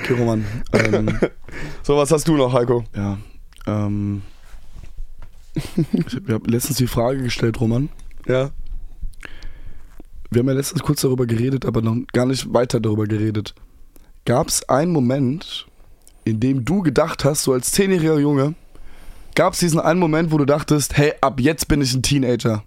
Okay, 0.02 0.14
Roman. 0.14 0.46
Ähm, 0.74 1.20
So, 1.84 1.98
was 1.98 2.12
hast 2.12 2.28
du 2.28 2.36
noch, 2.38 2.54
Heiko? 2.54 2.84
ja. 2.96 3.18
Ähm, 3.68 4.24
ich 5.54 6.16
hab, 6.16 6.28
wir 6.28 6.36
haben 6.36 6.46
letztens 6.46 6.78
die 6.78 6.88
Frage 6.88 7.22
gestellt, 7.22 7.60
Roman. 7.60 7.90
Ja. 8.28 8.50
Wir 10.32 10.40
haben 10.40 10.48
ja 10.48 10.54
letztens 10.54 10.82
kurz 10.82 11.02
darüber 11.02 11.26
geredet, 11.28 11.66
aber 11.66 11.82
noch 11.82 11.98
gar 12.14 12.26
nicht 12.26 12.54
weiter 12.54 12.80
darüber 12.80 13.06
geredet. 13.06 13.54
Gab 14.26 14.48
es 14.48 14.68
einen 14.70 14.92
Moment, 14.94 15.68
in 16.24 16.40
dem 16.40 16.64
du 16.66 16.82
gedacht 16.82 17.26
hast, 17.26 17.44
so 17.44 17.54
als 17.54 17.72
zehnjähriger 17.72 18.18
Junge, 18.20 18.56
gab 19.36 19.54
es 19.54 19.60
diesen 19.60 19.80
einen 19.80 20.00
Moment, 20.00 20.32
wo 20.32 20.38
du 20.38 20.46
dachtest, 20.46 20.98
hey, 20.98 21.14
ab 21.22 21.40
jetzt 21.40 21.68
bin 21.68 21.82
ich 21.82 21.94
ein 21.94 22.02
Teenager? 22.02 22.64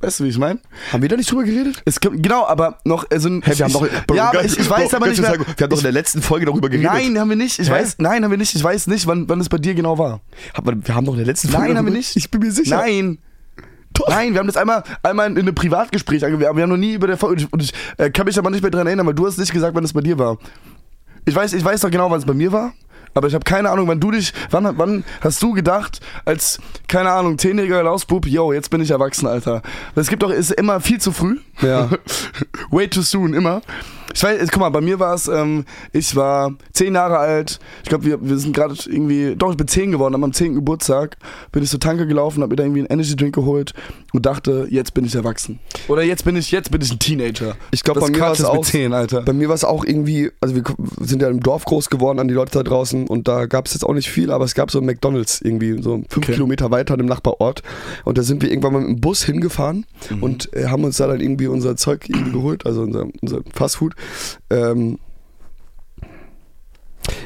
Weißt 0.00 0.20
du, 0.20 0.24
wie 0.24 0.28
ich 0.28 0.38
meine? 0.38 0.60
Haben 0.92 1.02
wir 1.02 1.10
da 1.10 1.16
nicht 1.16 1.30
drüber 1.30 1.44
geredet? 1.44 1.82
Es 1.84 2.00
genau, 2.00 2.46
aber 2.46 2.78
noch, 2.84 3.04
also, 3.10 3.28
Hey, 3.42 3.58
wir 3.58 3.64
haben 3.66 3.72
doch, 3.72 3.86
ja, 4.14 4.30
aber 4.30 4.44
ich, 4.44 4.58
ich 4.58 4.68
weiß 4.70 4.94
aber 4.94 5.08
nicht 5.08 5.20
mehr. 5.20 5.36
kurz, 5.36 5.48
Wir 5.58 5.64
haben 5.64 5.70
doch 5.70 5.76
in 5.76 5.82
der 5.82 5.92
letzten 5.92 6.22
Folge 6.22 6.46
darüber 6.46 6.70
geredet. 6.70 6.90
Nein, 6.90 7.18
haben 7.18 7.28
wir 7.28 7.36
nicht. 7.36 7.58
Ich 7.58 7.68
Hä? 7.68 7.72
weiß, 7.72 7.96
nein, 7.98 8.24
haben 8.24 8.30
wir 8.30 8.38
nicht. 8.38 8.54
Ich 8.54 8.64
weiß 8.64 8.86
nicht, 8.86 9.06
wann, 9.06 9.28
wann 9.28 9.40
es 9.40 9.50
bei 9.50 9.58
dir 9.58 9.74
genau 9.74 9.98
war. 9.98 10.20
Wir 10.64 10.94
haben 10.94 11.04
doch 11.04 11.12
in 11.12 11.18
der 11.18 11.26
letzten 11.26 11.48
Folge 11.50 11.68
Nein, 11.68 11.76
haben 11.78 11.84
wir 11.84 11.92
nicht. 11.92 12.16
Ich 12.16 12.30
bin 12.30 12.40
mir 12.40 12.50
sicher. 12.50 12.76
Nein. 12.78 13.18
Doch. 13.92 14.08
Nein, 14.08 14.32
wir 14.32 14.38
haben 14.38 14.46
das 14.46 14.56
einmal, 14.56 14.84
einmal 15.02 15.30
in 15.30 15.38
einem 15.38 15.54
Privatgespräch 15.54 16.24
angewählt, 16.24 16.48
aber 16.48 16.56
wir 16.58 16.62
haben 16.62 16.70
noch 16.70 16.76
nie 16.78 16.94
über 16.94 17.06
der 17.06 17.18
Folge. 17.18 17.46
Und 17.50 17.62
ich 17.62 17.74
äh, 17.98 18.08
kann 18.10 18.24
mich 18.24 18.38
aber 18.38 18.48
nicht 18.50 18.62
mehr 18.62 18.70
dran 18.70 18.86
erinnern, 18.86 19.06
weil 19.06 19.14
du 19.14 19.26
hast 19.26 19.36
nicht 19.38 19.52
gesagt, 19.52 19.74
wann 19.74 19.84
es 19.84 19.92
bei 19.92 20.00
dir 20.00 20.18
war. 20.18 20.38
Ich 21.26 21.34
weiß, 21.34 21.52
ich 21.52 21.64
weiß 21.64 21.80
doch 21.82 21.90
genau, 21.90 22.10
wann 22.10 22.18
es 22.18 22.24
bei 22.24 22.32
mir 22.32 22.52
war. 22.52 22.72
Aber 23.14 23.28
ich 23.28 23.34
habe 23.34 23.44
keine 23.44 23.70
Ahnung, 23.70 23.88
wann 23.88 24.00
du 24.00 24.10
dich, 24.10 24.32
wann, 24.50 24.78
wann 24.78 25.04
hast 25.20 25.42
du 25.42 25.52
gedacht, 25.52 26.00
als, 26.24 26.60
keine 26.88 27.10
Ahnung, 27.10 27.38
zehnjähriger 27.38 27.82
Lausbub, 27.82 28.26
yo, 28.26 28.52
jetzt 28.52 28.70
bin 28.70 28.80
ich 28.80 28.90
erwachsen, 28.90 29.26
Alter. 29.26 29.62
Es 29.94 30.08
gibt 30.08 30.22
doch, 30.22 30.30
ist 30.30 30.52
immer 30.52 30.80
viel 30.80 31.00
zu 31.00 31.12
früh. 31.12 31.38
Ja. 31.60 31.90
Way 32.70 32.88
too 32.88 33.02
soon, 33.02 33.34
immer. 33.34 33.62
Ich 34.12 34.22
weiß, 34.22 34.48
guck 34.50 34.60
mal, 34.60 34.70
bei 34.70 34.80
mir 34.80 34.98
war 34.98 35.14
es, 35.14 35.28
ähm, 35.28 35.64
ich 35.92 36.16
war 36.16 36.52
zehn 36.72 36.94
Jahre 36.94 37.18
alt. 37.18 37.58
Ich 37.82 37.88
glaube, 37.88 38.04
wir, 38.04 38.18
wir 38.20 38.38
sind 38.38 38.54
gerade 38.54 38.74
irgendwie, 38.86 39.34
doch, 39.36 39.50
ich 39.50 39.56
bin 39.56 39.68
zehn 39.68 39.90
geworden. 39.92 40.14
Am 40.14 40.32
10. 40.32 40.54
Geburtstag 40.54 41.16
bin 41.52 41.62
ich 41.62 41.70
zur 41.70 41.80
Tanke 41.80 42.06
gelaufen, 42.06 42.42
habe 42.42 42.50
mir 42.52 42.56
da 42.56 42.64
irgendwie 42.64 42.80
einen 42.80 42.88
Energy 42.90 43.14
Drink 43.16 43.34
geholt 43.34 43.72
und 44.12 44.26
dachte, 44.26 44.66
jetzt 44.70 44.94
bin 44.94 45.04
ich 45.04 45.14
erwachsen. 45.14 45.60
Oder 45.88 46.02
jetzt 46.02 46.24
bin 46.24 46.36
ich, 46.36 46.50
jetzt 46.50 46.70
bin 46.70 46.80
ich 46.80 46.90
ein 46.92 46.98
Teenager. 46.98 47.56
Ich 47.70 47.84
glaube, 47.84 48.00
Das 48.00 48.08
bei 48.10 48.16
mir 48.16 48.22
war 48.22 48.32
es 48.32 48.38
mit 48.40 48.48
auch. 48.48 48.64
10, 48.64 48.92
Alter. 48.92 49.22
Bei 49.22 49.32
mir 49.32 49.48
war 49.48 49.54
es 49.54 49.64
auch 49.64 49.84
irgendwie, 49.84 50.30
also 50.40 50.54
wir 50.56 50.64
sind 51.00 51.22
ja 51.22 51.28
im 51.28 51.40
Dorf 51.40 51.64
groß 51.64 51.88
geworden 51.90 52.18
an 52.18 52.28
die 52.28 52.34
Leute 52.34 52.52
da 52.52 52.62
draußen 52.62 53.06
und 53.06 53.28
da 53.28 53.46
gab 53.46 53.66
es 53.66 53.74
jetzt 53.74 53.84
auch 53.84 53.94
nicht 53.94 54.10
viel, 54.10 54.30
aber 54.30 54.44
es 54.44 54.54
gab 54.54 54.70
so 54.70 54.80
ein 54.80 54.86
McDonalds 54.86 55.40
irgendwie 55.40 55.80
so 55.82 56.02
fünf 56.08 56.20
Okay. 56.26 56.32
Kilometer 56.34 56.70
weiter 56.70 56.98
im 56.98 57.06
Nachbarort 57.06 57.62
und 58.04 58.18
da 58.18 58.22
sind 58.22 58.42
wir 58.42 58.50
irgendwann 58.50 58.72
mal 58.74 58.80
mit 58.80 58.88
dem 58.90 59.00
Bus 59.00 59.22
hingefahren 59.24 59.86
Mhm. 60.10 60.22
und 60.22 60.54
äh, 60.54 60.66
haben 60.66 60.84
uns 60.84 60.96
da 60.98 61.06
dann 61.06 61.20
irgendwie 61.20 61.46
unser 61.46 61.76
Zeug 61.76 62.08
irgendwie 62.08 62.32
geholt, 62.32 62.66
also 62.66 62.82
unser, 62.82 63.06
unser 63.22 63.40
Fastfood. 63.54 63.94
Ähm, 64.50 64.98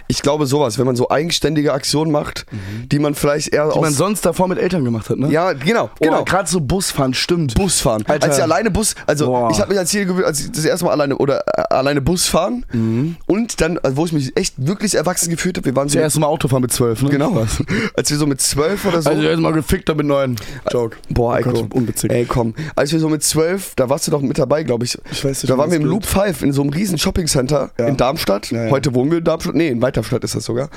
ich 0.08 0.22
glaube 0.22 0.46
sowas, 0.46 0.78
wenn 0.78 0.86
man 0.86 0.96
so 0.96 1.10
eigenständige 1.10 1.72
Aktionen 1.72 2.10
macht, 2.12 2.46
die 2.90 2.98
man 2.98 3.14
vielleicht 3.14 3.48
eher 3.52 3.66
Mhm. 3.66 3.72
Die 3.74 3.80
man 3.80 3.92
sonst 3.92 4.24
davor 4.26 4.48
mit 4.48 4.58
Eltern 4.58 4.84
gemacht 4.84 5.08
hat, 5.10 5.18
ne? 5.18 5.28
ja, 5.30 5.52
genau, 5.52 5.84
Oh, 5.94 6.04
genau. 6.04 6.24
gerade 6.24 6.48
so 6.48 6.60
Busfahren, 6.60 7.14
stimmt. 7.14 7.54
Busfahren. 7.54 8.04
Alter. 8.06 8.26
Als 8.26 8.36
ich 8.38 8.42
alleine 8.42 8.70
Bus, 8.70 8.94
also 9.06 9.26
Boah. 9.26 9.50
ich 9.50 9.58
habe 9.60 9.70
mich 9.70 9.78
als 9.78 9.90
Ziel 9.90 10.04
gewöhnt, 10.06 10.26
als 10.26 10.40
ich 10.40 10.52
das 10.52 10.64
erste 10.64 10.84
Mal 10.84 10.92
alleine 10.92 11.16
oder 11.16 11.42
äh, 11.46 11.62
alleine 11.74 12.00
Bus 12.00 12.26
fahren 12.26 12.64
Mhm. 12.72 13.16
und 13.26 13.60
dann, 13.60 13.78
also 13.78 13.96
wo 13.96 14.04
ich 14.06 14.12
mich 14.12 14.36
echt 14.36 14.54
wirklich 14.58 14.94
erwachsen 14.94 15.30
gefühlt 15.30 15.56
habe, 15.56 15.64
wir 15.66 15.76
waren 15.76 15.88
so 15.88 15.98
Zuerst 15.98 16.18
mal 16.18 16.26
Autofahren 16.26 16.62
mit 16.62 16.72
zwölf, 16.72 17.02
ne? 17.02 17.10
genau, 17.10 17.46
als 17.96 18.10
wir 18.10 18.16
so 18.18 18.26
mit 18.26 18.40
zwölf 18.40 18.84
oder 18.84 19.02
so, 19.02 19.10
Also 19.10 19.22
erst 19.22 19.40
mal 19.40 19.52
gefickt 19.52 19.94
mit 19.96 20.06
neun. 20.06 20.36
Joke. 20.72 20.96
boah, 21.10 21.36
ey, 21.38 21.44
Oh 21.46 21.64
Gott, 21.66 22.04
ey, 22.10 22.24
komm, 22.24 22.54
als 22.76 22.92
wir 22.92 23.00
so 23.00 23.08
mit 23.08 23.22
zwölf, 23.22 23.74
da 23.76 23.88
warst 23.88 24.06
du 24.06 24.10
doch 24.10 24.20
mit 24.20 24.38
dabei, 24.38 24.62
glaube 24.62 24.84
ich. 24.84 24.98
Ich 25.10 25.24
weiß 25.24 25.42
nicht, 25.42 25.50
Da 25.50 25.58
waren 25.58 25.70
wir 25.70 25.76
im. 25.78 25.84
Loop 25.84 26.04
5 26.06 26.42
in 26.42 26.52
so 26.52 26.62
einem 26.62 26.70
riesen 26.70 26.98
Shoppingcenter 26.98 27.70
Ja. 27.78 27.86
in 27.86 27.96
Darmstadt. 27.96 28.50
Ja, 28.50 28.64
ja. 28.66 28.70
Heute 28.70 28.94
wohnen 28.94 29.10
wir 29.10 29.18
in 29.18 29.24
Darmstadt, 29.24 29.54
nee, 29.54 29.63
in 29.68 29.82
Weiterstadt 29.82 30.24
ist 30.24 30.34
das 30.34 30.44
sogar. 30.44 30.70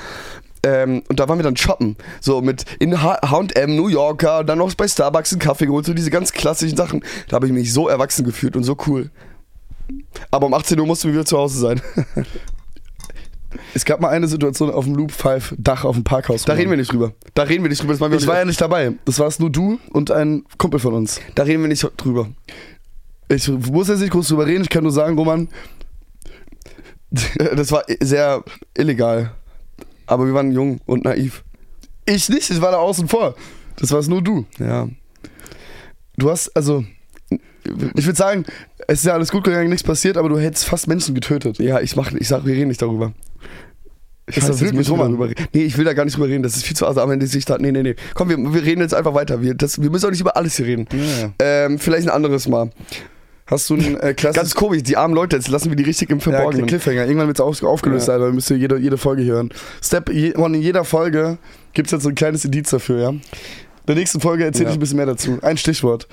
Ähm, 0.64 1.02
und 1.08 1.20
da 1.20 1.28
waren 1.28 1.38
wir 1.38 1.44
dann 1.44 1.56
shoppen. 1.56 1.96
So 2.20 2.40
mit 2.40 2.64
in 2.80 3.00
H&M, 3.00 3.76
New 3.76 3.88
Yorker, 3.88 4.44
dann 4.44 4.58
noch 4.58 4.74
bei 4.74 4.88
Starbucks 4.88 5.32
einen 5.32 5.40
Kaffee 5.40 5.66
geholt, 5.66 5.86
so 5.86 5.94
diese 5.94 6.10
ganz 6.10 6.32
klassischen 6.32 6.76
Sachen. 6.76 7.04
Da 7.28 7.36
habe 7.36 7.46
ich 7.46 7.52
mich 7.52 7.72
so 7.72 7.88
erwachsen 7.88 8.24
gefühlt 8.24 8.56
und 8.56 8.64
so 8.64 8.76
cool. 8.86 9.10
Aber 10.30 10.46
um 10.46 10.54
18 10.54 10.78
Uhr 10.78 10.86
mussten 10.86 11.08
wir 11.08 11.14
wieder 11.14 11.24
zu 11.24 11.38
Hause 11.38 11.58
sein. 11.58 11.80
Es 13.74 13.84
gab 13.84 14.00
mal 14.00 14.08
eine 14.10 14.28
Situation 14.28 14.70
auf 14.70 14.84
dem 14.84 14.94
Loop 14.94 15.10
5 15.10 15.54
Dach 15.58 15.84
auf 15.84 15.96
dem 15.96 16.04
Parkhaus. 16.04 16.44
Da 16.44 16.52
reden 16.52 16.70
wir 16.70 16.76
nicht 16.76 16.92
drüber. 16.92 17.12
Da 17.34 17.44
reden 17.44 17.64
wir 17.64 17.70
nicht 17.70 17.82
drüber. 17.82 17.94
Ich 18.12 18.26
war 18.26 18.36
ja 18.36 18.44
nicht 18.44 18.60
dabei. 18.60 18.92
Das 19.04 19.18
warst 19.18 19.40
nur 19.40 19.50
du 19.50 19.78
und 19.90 20.10
ein 20.10 20.44
Kumpel 20.58 20.80
von 20.80 20.94
uns. 20.94 21.20
da 21.34 21.44
reden 21.44 21.62
wir 21.62 21.68
nicht 21.68 21.86
drüber. 21.96 22.28
Ich 23.30 23.48
muss 23.48 23.88
jetzt 23.88 24.00
nicht 24.00 24.10
groß 24.10 24.28
drüber 24.28 24.46
reden, 24.46 24.62
ich 24.62 24.70
kann 24.70 24.82
nur 24.82 24.92
sagen, 24.92 25.16
Roman, 25.18 25.48
Das 27.56 27.72
war 27.72 27.84
sehr 28.00 28.42
illegal. 28.76 29.32
Aber 30.06 30.26
wir 30.26 30.34
waren 30.34 30.52
jung 30.52 30.80
und 30.86 31.04
naiv. 31.04 31.44
ich 32.06 32.28
nicht, 32.28 32.50
ich 32.50 32.60
war 32.60 32.72
da 32.72 32.78
außen 32.78 33.08
vor. 33.08 33.34
Das 33.76 33.92
warst 33.92 34.08
nur 34.08 34.22
du. 34.22 34.46
Ja. 34.58 34.88
Du 36.16 36.30
hast, 36.30 36.54
also, 36.56 36.84
ich 37.30 38.06
würde 38.06 38.16
sagen, 38.16 38.44
es 38.88 39.00
ist 39.00 39.04
ja 39.04 39.14
alles 39.14 39.30
gut 39.30 39.44
gegangen, 39.44 39.68
nichts 39.68 39.84
passiert, 39.84 40.16
aber 40.16 40.28
du 40.28 40.38
hättest 40.38 40.64
fast 40.64 40.88
Menschen 40.88 41.14
getötet. 41.14 41.58
Ja, 41.58 41.80
ich 41.80 41.94
mach, 41.94 42.10
ich 42.12 42.26
sag, 42.26 42.44
wir 42.44 42.54
reden 42.54 42.68
nicht 42.68 42.82
darüber. 42.82 43.12
Ich 44.26 44.36
müssen 44.42 44.60
wir 44.60 44.88
Roman? 44.88 45.06
darüber 45.06 45.28
reden. 45.30 45.46
Nee, 45.54 45.62
ich 45.62 45.78
will 45.78 45.84
da 45.84 45.94
gar 45.94 46.04
nicht 46.04 46.16
drüber 46.16 46.28
reden. 46.28 46.42
Das 46.42 46.54
ist 46.56 46.64
viel 46.66 46.76
zu 46.76 46.86
also 46.86 47.00
am 47.00 47.10
Ende 47.10 47.26
sich 47.26 47.44
da. 47.44 47.56
Nee, 47.58 47.72
nee, 47.72 47.82
nee. 47.82 47.94
Komm, 48.14 48.28
wir, 48.28 48.36
wir 48.36 48.62
reden 48.62 48.82
jetzt 48.82 48.94
einfach 48.94 49.14
weiter. 49.14 49.40
Wir, 49.40 49.54
das, 49.54 49.80
wir 49.80 49.90
müssen 49.90 50.06
auch 50.06 50.10
nicht 50.10 50.20
über 50.20 50.36
alles 50.36 50.56
hier 50.56 50.66
reden. 50.66 50.86
Ja. 50.92 51.32
Ähm, 51.38 51.78
vielleicht 51.78 52.06
ein 52.06 52.14
anderes 52.14 52.46
Mal. 52.46 52.70
Hast 53.50 53.70
du 53.70 53.74
einen 53.74 53.96
äh, 53.98 54.14
Ganz 54.14 54.54
komisch, 54.54 54.82
die 54.82 54.96
armen 54.98 55.14
Leute, 55.14 55.36
jetzt 55.36 55.48
lassen 55.48 55.70
wir 55.70 55.76
die 55.76 55.82
richtig 55.84 56.10
im 56.10 56.18
ja, 56.18 56.24
Verborgenen. 56.24 56.66
Cliffhanger? 56.66 57.06
Irgendwann 57.06 57.28
wird 57.28 57.38
es 57.38 57.40
auf, 57.40 57.62
aufgelöst, 57.62 58.06
Ja. 58.08 58.14
Alter. 58.14 58.26
Wir 58.26 58.32
müssen 58.34 58.58
jede, 58.60 58.76
jede 58.78 58.98
Folge 58.98 59.22
hier 59.22 59.34
hören. 59.34 59.50
Step, 59.82 60.10
je, 60.12 60.30
in 60.36 60.54
jeder 60.54 60.84
Folge 60.84 61.38
gibt 61.72 61.86
es 61.88 61.92
jetzt 61.92 62.02
so 62.02 62.10
ein 62.10 62.14
kleines 62.14 62.44
Indiz 62.44 62.68
dafür, 62.70 63.00
ja? 63.00 63.08
In 63.10 63.20
der 63.86 63.94
nächsten 63.96 64.20
Folge 64.20 64.44
erzähle 64.44 64.64
Ja. 64.66 64.70
ich 64.72 64.76
ein 64.76 64.80
bisschen 64.80 64.96
mehr 64.98 65.06
dazu. 65.06 65.38
Ein 65.40 65.56
Stichwort. 65.56 66.06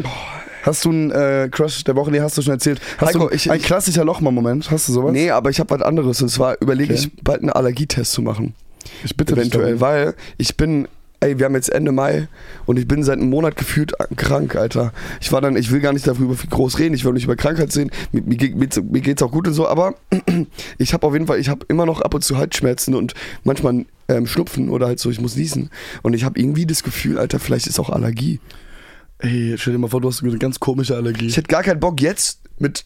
Hast 0.63 0.86
du 0.86 0.89
einen 0.91 1.12
äh, 1.12 1.50
Crush 1.52 1.84
der 1.84 1.95
Woche? 1.98 2.10
Nee, 2.10 2.21
hast 2.21 2.38
du 2.38 2.41
schon 2.41 2.54
erzählt. 2.54 2.80
Hast 3.00 3.10
Heiko, 3.13 3.28
du 3.28 3.36
ich- 3.36 3.52
ein 3.52 3.58
ich- 3.58 3.63
klassischer 3.63 4.06
Lochmann-Moment? 4.06 4.71
Hast 4.71 4.88
du 4.88 4.93
sowas? 4.93 5.12
nee, 5.12 5.30
aber 5.30 5.50
ich 5.50 5.60
habe 5.60 5.69
was 5.71 5.82
anderes. 5.82 6.21
Und 6.21 6.30
zwar 6.30 6.56
überlege 6.62 6.93
Okay. 6.93 7.04
ich, 7.13 7.24
bald 7.24 7.41
einen 7.41 7.50
Allergietest 7.52 8.13
zu 8.13 8.21
machen. 8.21 8.56
ich 9.04 9.15
bitte 9.17 9.34
Eventuell, 9.34 9.82
weil 9.82 10.15
ich 10.38 10.56
bin, 10.56 10.88
ey, 11.25 11.39
wir 11.39 11.45
haben 11.45 11.55
jetzt 11.55 11.69
Ende 11.69 11.91
Mai 11.91 12.27
und 12.65 12.77
ich 12.77 12.88
bin 12.88 13.03
seit 13.03 13.17
einem 13.17 13.29
Monat 13.29 13.55
gefühlt 13.55 13.93
krank, 14.15 14.55
Alter. 14.55 14.93
Ich 15.19 15.31
war 15.31 15.41
dann, 15.41 15.57
ich 15.57 15.71
will 15.71 15.79
gar 15.79 15.91
nicht 15.91 16.05
darüber 16.05 16.35
viel 16.35 16.49
groß 16.49 16.77
reden, 16.79 16.93
ich 16.93 17.03
will 17.03 17.13
nicht 17.13 17.23
über 17.23 17.35
Krankheit 17.35 17.75
reden, 17.75 17.91
mir, 18.11 18.21
mir, 18.21 18.49
mir 18.55 19.01
geht's 19.01 19.23
auch 19.23 19.31
gut 19.31 19.47
und 19.47 19.53
so, 19.53 19.67
aber 19.67 19.95
ich 20.77 20.93
habe 20.93 21.05
auf 21.05 21.13
jeden 21.13 21.27
Fall, 21.27 21.39
ich 21.39 21.49
habe 21.49 21.65
immer 21.67 21.85
noch 21.85 22.01
ab 22.01 22.13
und 22.13 22.23
zu 22.23 22.38
Halsschmerzen 22.38 22.93
und 22.93 23.13
manchmal 23.43 23.85
ähm, 24.07 24.27
Schnupfen 24.27 24.69
oder 24.69 24.85
halt 24.88 24.99
so, 24.99 25.09
ich 25.09 25.19
muss 25.19 25.35
niesen. 25.35 25.71
Und 26.03 26.13
ich 26.13 26.23
habe 26.23 26.39
irgendwie 26.39 26.65
das 26.65 26.83
Gefühl, 26.83 27.17
Alter, 27.17 27.39
vielleicht 27.39 27.67
ist 27.67 27.79
auch 27.79 27.89
Allergie. 27.89 28.39
Ey, 29.17 29.55
stell 29.57 29.73
dir 29.73 29.79
mal 29.79 29.89
vor, 29.89 30.01
du 30.01 30.09
hast 30.09 30.23
eine 30.23 30.38
ganz 30.38 30.59
komische 30.59 30.95
Allergie. 30.95 31.25
Ich 31.25 31.38
hätte 31.38 31.47
gar 31.47 31.63
keinen 31.63 31.79
Bock 31.79 32.01
jetzt 32.01 32.41
mit 32.59 32.85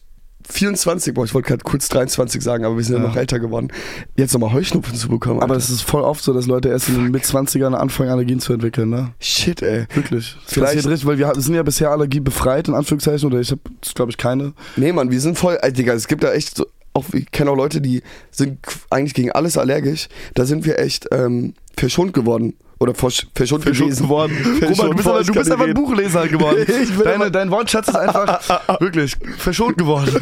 24, 0.52 1.14
boah, 1.14 1.24
ich 1.24 1.34
wollte 1.34 1.48
gerade 1.48 1.62
kurz 1.64 1.88
23 1.88 2.42
sagen, 2.42 2.64
aber 2.64 2.76
wir 2.76 2.84
sind 2.84 2.96
ja, 2.96 3.02
Ja. 3.02 3.08
noch 3.08 3.16
älter 3.16 3.38
geworden, 3.38 3.68
jetzt 4.16 4.32
nochmal 4.32 4.52
Heuschnupfen 4.52 4.94
zu 4.94 5.08
bekommen. 5.08 5.40
aber 5.40 5.54
Alter. 5.54 5.64
es 5.64 5.70
ist 5.70 5.82
voll 5.82 6.02
oft 6.02 6.22
so, 6.22 6.32
dass 6.32 6.46
Leute 6.46 6.68
erst 6.68 6.88
in 6.88 6.96
den 6.96 7.10
Mit-20ern 7.10 7.74
anfangen, 7.74 8.10
Allergien 8.10 8.40
zu 8.40 8.52
entwickeln, 8.52 8.90
ne? 8.90 9.12
Shit, 9.20 9.62
ey. 9.62 9.86
Wirklich. 9.94 10.36
Das 10.44 10.52
Vielleicht- 10.54 10.74
passiert 10.74 10.86
richtig, 10.92 11.06
weil 11.06 11.18
wir 11.18 11.32
sind 11.36 11.54
ja 11.54 11.62
bisher 11.62 11.90
allergiebefreit, 11.90 12.68
in 12.68 12.74
Anführungszeichen, 12.74 13.26
oder 13.30 13.40
ich 13.40 13.50
habe, 13.50 13.60
glaube 13.94 14.10
ich, 14.10 14.16
keine. 14.16 14.52
Nee, 14.76 14.92
Mann, 14.92 15.10
wir 15.10 15.20
sind 15.20 15.38
voll, 15.38 15.58
ey, 15.62 15.72
Digga, 15.72 15.92
es 15.94 16.08
gibt 16.08 16.22
da 16.24 16.32
echt 16.32 16.56
so, 16.56 16.66
auch, 16.92 17.04
ich 17.12 17.30
kenne 17.30 17.50
auch 17.52 17.56
Leute, 17.56 17.80
die 17.80 18.02
sind 18.32 18.58
eigentlich 18.90 19.14
gegen 19.14 19.30
alles 19.30 19.56
allergisch. 19.56 20.08
Da 20.34 20.44
sind 20.44 20.64
wir 20.66 20.78
echt 20.80 21.06
ähm, 21.12 21.54
verschont 21.76 22.12
geworden. 22.12 22.54
Oder 22.80 22.94
versch 22.94 23.26
verschont, 23.34 23.64
gewesen. 23.64 24.04
geworden. 24.04 24.32
Verschont 24.58 24.78
Roman, 24.80 24.90
du 24.90 24.96
bist, 24.96 25.06
aber, 25.08 25.22
du 25.22 25.32
bist 25.34 25.52
einfach 25.52 25.66
ein. 25.66 25.74
Buchleser 25.74 26.28
geworden. 26.28 26.66
Deine, 27.04 27.30
dein 27.30 27.50
Wortschatz 27.50 27.88
ist 27.88 27.94
einfach 27.94 28.80
wirklich 28.80 29.16
verschont 29.36 29.76
geworden. 29.76 30.18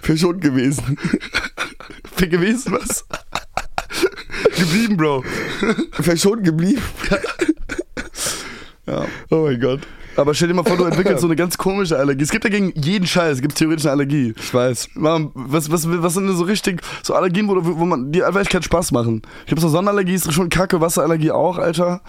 Verschont 0.00 0.40
gewesen. 0.40 0.96
Für 2.16 2.28
gewesen 2.28 2.72
was? 2.72 3.04
Geblieben, 4.56 4.96
Bro. 4.96 5.22
verschont 5.92 6.44
geblieben. 6.44 6.82
Ja. 8.86 9.04
Oh 9.30 9.44
mein 9.44 9.60
Gott. 9.60 9.80
Aber 10.16 10.34
stell 10.34 10.48
dir 10.48 10.54
mal 10.54 10.64
vor, 10.64 10.76
du 10.76 10.84
entwickelst 10.84 11.20
so 11.20 11.26
eine 11.26 11.36
ganz 11.36 11.56
komische 11.56 11.96
Allergie. 11.98 12.22
Es 12.22 12.30
gibt 12.30 12.44
ja 12.44 12.50
gegen 12.50 12.72
jeden 12.80 13.06
Scheiß, 13.06 13.40
gibt 13.40 13.54
theoretisch 13.54 13.84
eine 13.86 13.92
Allergie. 13.92 14.34
Ich 14.36 14.52
weiß. 14.52 14.88
Was, 14.94 15.70
was, 15.70 15.86
was 15.88 16.14
sind 16.14 16.26
denn 16.26 16.36
so 16.36 16.44
richtig, 16.44 16.80
so 17.02 17.14
Allergien, 17.14 17.48
wo, 17.48 17.54
wo 17.62 17.84
man, 17.86 18.10
die 18.12 18.22
einfach 18.22 18.40
echt 18.40 18.50
keinen 18.50 18.62
Spaß 18.62 18.92
machen? 18.92 19.22
Ich 19.40 19.46
glaube, 19.46 19.60
so 19.60 19.68
Sonnenallergie 19.68 20.14
ist 20.14 20.32
schon 20.32 20.48
kacke, 20.48 20.80
Wasserallergie 20.80 21.30
auch, 21.30 21.58
Alter. 21.58 22.00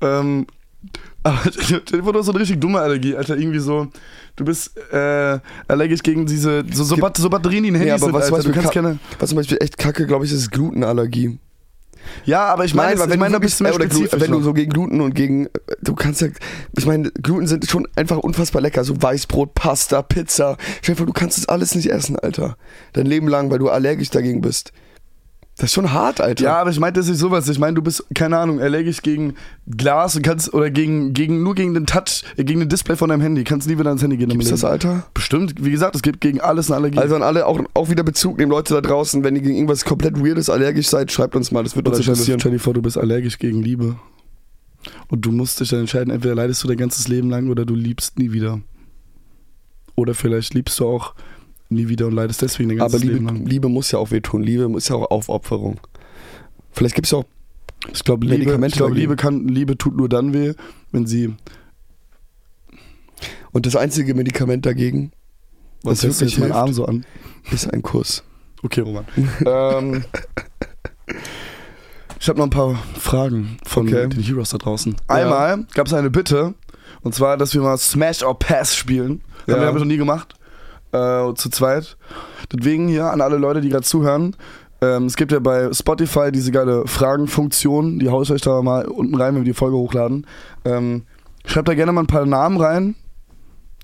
Ähm, 0.00 0.46
aber 1.22 1.38
stell 1.58 1.80
dir 1.80 2.02
vor, 2.02 2.12
du 2.12 2.18
hast 2.20 2.26
so 2.26 2.32
eine 2.32 2.40
richtig 2.40 2.60
dumme 2.60 2.80
Allergie, 2.80 3.16
Alter. 3.16 3.36
Irgendwie 3.36 3.58
so, 3.60 3.88
du 4.36 4.44
bist 4.44 4.76
äh, 4.92 5.38
allergisch 5.68 6.02
gegen 6.02 6.26
diese, 6.26 6.64
so, 6.72 6.84
so, 6.84 6.94
gibt- 6.96 7.16
so 7.16 7.30
Batterien, 7.30 7.62
die 7.62 7.70
in 7.70 7.74
Handys 7.76 8.02
aber 8.02 8.04
sind, 8.04 8.14
was- 8.14 8.24
Alter. 8.24 8.36
was 8.38 8.44
du 8.44 8.52
kannst 8.52 8.68
ka- 8.68 8.74
keine... 8.82 8.98
Was 9.18 9.30
zum 9.30 9.36
Beispiel 9.36 9.58
echt 9.60 9.78
kacke, 9.78 10.06
glaube 10.06 10.24
ich, 10.24 10.32
ist 10.32 10.50
Glutenallergie. 10.50 11.38
Ja, 12.24 12.44
aber 12.46 12.64
ich 12.64 12.74
meine, 12.74 13.00
ich 13.02 13.16
meine, 13.18 13.40
bist 13.40 13.60
wenn 13.62 14.30
du 14.30 14.40
so 14.40 14.52
gegen 14.52 14.72
Gluten 14.72 15.00
und 15.00 15.14
gegen, 15.14 15.48
du 15.82 15.94
kannst 15.94 16.20
ja, 16.20 16.28
ich 16.76 16.86
meine, 16.86 17.10
Gluten 17.10 17.46
sind 17.46 17.68
schon 17.68 17.86
einfach 17.96 18.18
unfassbar 18.18 18.62
lecker, 18.62 18.84
so 18.84 19.00
Weißbrot, 19.00 19.54
Pasta, 19.54 20.02
Pizza. 20.02 20.56
Stell 20.82 20.94
dir 20.94 20.98
vor, 20.98 21.06
du 21.06 21.12
kannst 21.12 21.38
das 21.38 21.48
alles 21.48 21.74
nicht 21.74 21.90
essen, 21.90 22.18
Alter. 22.18 22.56
Dein 22.92 23.06
Leben 23.06 23.28
lang, 23.28 23.50
weil 23.50 23.58
du 23.58 23.68
allergisch 23.68 24.10
dagegen 24.10 24.40
bist. 24.40 24.72
Das 25.58 25.70
ist 25.70 25.72
schon 25.72 25.92
hart, 25.92 26.20
Alter. 26.20 26.44
Ja, 26.44 26.58
aber 26.58 26.68
ich 26.68 26.78
meinte 26.78 27.00
das 27.00 27.08
nicht 27.08 27.16
sowas. 27.18 27.48
Ich 27.48 27.58
meine, 27.58 27.74
du 27.74 27.80
bist, 27.82 28.04
keine 28.14 28.36
Ahnung, 28.36 28.60
allergisch 28.60 29.00
gegen 29.00 29.34
Glas 29.66 30.14
und 30.14 30.20
kannst, 30.20 30.52
oder 30.52 30.70
gegen, 30.70 31.14
gegen, 31.14 31.42
nur 31.42 31.54
gegen 31.54 31.72
den 31.72 31.86
Touch, 31.86 32.24
äh, 32.36 32.44
gegen 32.44 32.60
den 32.60 32.68
Display 32.68 32.94
von 32.94 33.08
deinem 33.08 33.22
Handy. 33.22 33.42
Kannst 33.42 33.66
nie 33.66 33.78
wieder 33.78 33.88
ans 33.88 34.02
Handy 34.02 34.18
gehen. 34.18 34.28
Gibt's 34.28 34.50
das. 34.50 34.64
Alter? 34.64 35.06
Bestimmt. 35.14 35.54
Wie 35.64 35.70
gesagt, 35.70 35.94
es 35.96 36.02
gibt 36.02 36.20
gegen 36.20 36.42
alles 36.42 36.70
eine 36.70 36.76
Allergie. 36.76 36.98
Also 36.98 37.14
an 37.16 37.22
alle 37.22 37.46
auch, 37.46 37.58
auch 37.72 37.88
wieder 37.88 38.02
Bezug 38.02 38.36
nehmen, 38.36 38.50
Leute 38.50 38.74
da 38.74 38.82
draußen, 38.82 39.24
wenn 39.24 39.34
ihr 39.34 39.40
gegen 39.40 39.54
irgendwas 39.54 39.86
komplett 39.86 40.22
Weirdes 40.22 40.50
allergisch 40.50 40.88
seid, 40.88 41.10
schreibt 41.10 41.34
uns 41.36 41.50
mal, 41.50 41.62
das 41.64 41.74
wird 41.74 41.88
uns 41.88 41.96
Oder 41.96 42.04
dir- 42.04 42.10
interessieren. 42.10 42.38
stell 42.40 42.52
dir 42.52 42.58
vor, 42.58 42.74
du 42.74 42.82
bist 42.82 42.98
allergisch 42.98 43.38
gegen 43.38 43.62
Liebe. 43.62 43.96
Und 45.08 45.24
du 45.24 45.32
musst 45.32 45.58
dich 45.60 45.70
dann 45.70 45.80
entscheiden, 45.80 46.12
entweder 46.12 46.34
leidest 46.34 46.62
du 46.62 46.68
dein 46.68 46.76
ganzes 46.76 47.08
Leben 47.08 47.30
lang 47.30 47.48
oder 47.48 47.64
du 47.64 47.74
liebst 47.74 48.18
nie 48.18 48.32
wieder. 48.32 48.60
Oder 49.94 50.14
vielleicht 50.14 50.52
liebst 50.52 50.78
du 50.80 50.86
auch 50.86 51.14
nie 51.68 51.88
wieder 51.88 52.06
und 52.06 52.14
leidest 52.14 52.42
deswegen 52.42 52.68
dein 52.70 52.80
Aber 52.80 52.90
ganzes 52.90 53.02
Liebe, 53.02 53.14
Leben 53.14 53.26
lang. 53.26 53.46
Liebe 53.46 53.68
muss 53.68 53.90
ja 53.90 53.98
auch 53.98 54.10
wehtun. 54.10 54.42
Liebe 54.42 54.70
ist 54.76 54.88
ja 54.88 54.96
auch 54.96 55.10
Aufopferung. 55.10 55.80
Vielleicht 56.72 56.94
gibt 56.94 57.06
es 57.06 57.10
ja 57.12 57.18
auch. 57.18 57.24
Ich 57.92 58.04
glaube, 58.04 58.24
Liebe, 58.26 58.38
Medikamente 58.38 58.74
ich 58.74 58.78
glaub. 58.78 58.92
Liebe, 58.94 59.16
kann, 59.16 59.48
Liebe 59.48 59.76
tut 59.78 59.96
nur 59.96 60.08
dann 60.08 60.32
weh, 60.32 60.54
wenn 60.92 61.06
sie. 61.06 61.34
Und 63.52 63.66
das 63.66 63.76
einzige 63.76 64.14
Medikament 64.14 64.66
dagegen 64.66 65.12
Was 65.82 65.98
Das 66.00 66.04
hört 66.04 66.12
sich 66.14 66.20
wirklich 66.20 66.32
jetzt 66.32 66.40
mein 66.40 66.48
hilft. 66.48 66.60
Arm 66.60 66.72
so 66.72 66.84
an? 66.86 67.06
ist 67.52 67.72
ein 67.72 67.82
Kuss. 67.82 68.22
Okay, 68.62 68.80
Roman. 68.80 69.04
ähm, 69.46 70.04
ich 72.18 72.28
habe 72.28 72.38
noch 72.38 72.46
ein 72.46 72.50
paar 72.50 72.74
Fragen 72.98 73.58
von 73.64 73.86
Okay. 73.88 74.08
den 74.08 74.22
Heroes 74.22 74.50
da 74.50 74.58
draußen. 74.58 74.96
Einmal 75.06 75.64
gab 75.74 75.86
es 75.86 75.92
eine 75.92 76.10
Bitte, 76.10 76.54
und 77.02 77.14
zwar, 77.14 77.36
dass 77.36 77.54
wir 77.54 77.60
mal 77.62 77.76
Smash 77.78 78.22
or 78.22 78.38
Pass 78.38 78.74
spielen. 78.74 79.22
Ja. 79.46 79.54
Haben 79.60 79.74
wir 79.76 79.80
noch 79.80 79.86
nie 79.86 79.96
gemacht. 79.96 80.34
Äh, 80.92 81.34
zu 81.34 81.50
zweit. 81.50 81.96
Deswegen 82.52 82.88
hier 82.88 83.10
an 83.10 83.20
alle 83.20 83.36
Leute, 83.36 83.60
die 83.60 83.68
gerade 83.68 83.84
zuhören. 83.84 84.36
Ähm, 84.80 85.06
es 85.06 85.16
gibt 85.16 85.32
ja 85.32 85.40
bei 85.40 85.72
Spotify 85.72 86.30
diese 86.30 86.52
geile 86.52 86.86
Fragenfunktion. 86.86 87.98
Die 87.98 88.08
haue 88.08 88.22
ich 88.22 88.30
euch 88.30 88.42
da 88.42 88.62
mal 88.62 88.86
unten 88.86 89.14
rein, 89.14 89.34
wenn 89.34 89.42
wir 89.42 89.52
die 89.52 89.58
Folge 89.58 89.76
hochladen. 89.76 90.26
Ähm, 90.64 91.02
schreibt 91.44 91.68
da 91.68 91.74
gerne 91.74 91.92
mal 91.92 92.02
ein 92.02 92.06
paar 92.06 92.26
Namen 92.26 92.60
rein. 92.60 92.94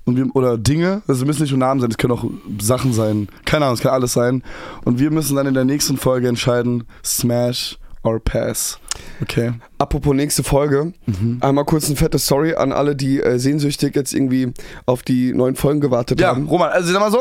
Wir, 0.05 0.27
oder 0.35 0.57
Dinge, 0.57 1.01
also 1.07 1.25
müssen 1.25 1.43
nicht 1.43 1.51
nur 1.51 1.59
Namen 1.59 1.79
sein, 1.79 1.89
es 1.89 1.97
können 1.97 2.11
auch 2.11 2.25
Sachen 2.59 2.91
sein. 2.91 3.29
Keine 3.45 3.65
Ahnung, 3.65 3.75
es 3.75 3.81
kann 3.81 3.93
alles 3.93 4.11
sein. 4.11 4.43
Und 4.83 4.99
wir 4.99 5.11
müssen 5.11 5.37
dann 5.37 5.47
in 5.47 5.53
der 5.53 5.63
nächsten 5.63 5.95
Folge 5.95 6.27
entscheiden, 6.27 6.83
Smash 7.05 7.77
or 8.03 8.19
Pass. 8.19 8.79
Okay. 9.21 9.53
Apropos 9.77 10.13
nächste 10.13 10.43
Folge, 10.43 10.93
Mhm. 11.05 11.37
einmal 11.41 11.65
kurz 11.65 11.89
ein 11.89 11.95
fettes 11.95 12.27
Sorry 12.27 12.53
an 12.55 12.71
alle, 12.71 12.95
die 12.95 13.19
äh, 13.21 13.39
sehnsüchtig 13.39 13.95
jetzt 13.95 14.13
irgendwie 14.13 14.53
auf 14.85 15.01
die 15.03 15.33
neuen 15.33 15.55
Folgen 15.55 15.79
gewartet 15.81 16.19
Ja, 16.19 16.27
haben. 16.29 16.47
Roman, 16.47 16.69
also 16.71 16.91
sag 16.91 16.99
mal 16.99 17.11
so. 17.11 17.19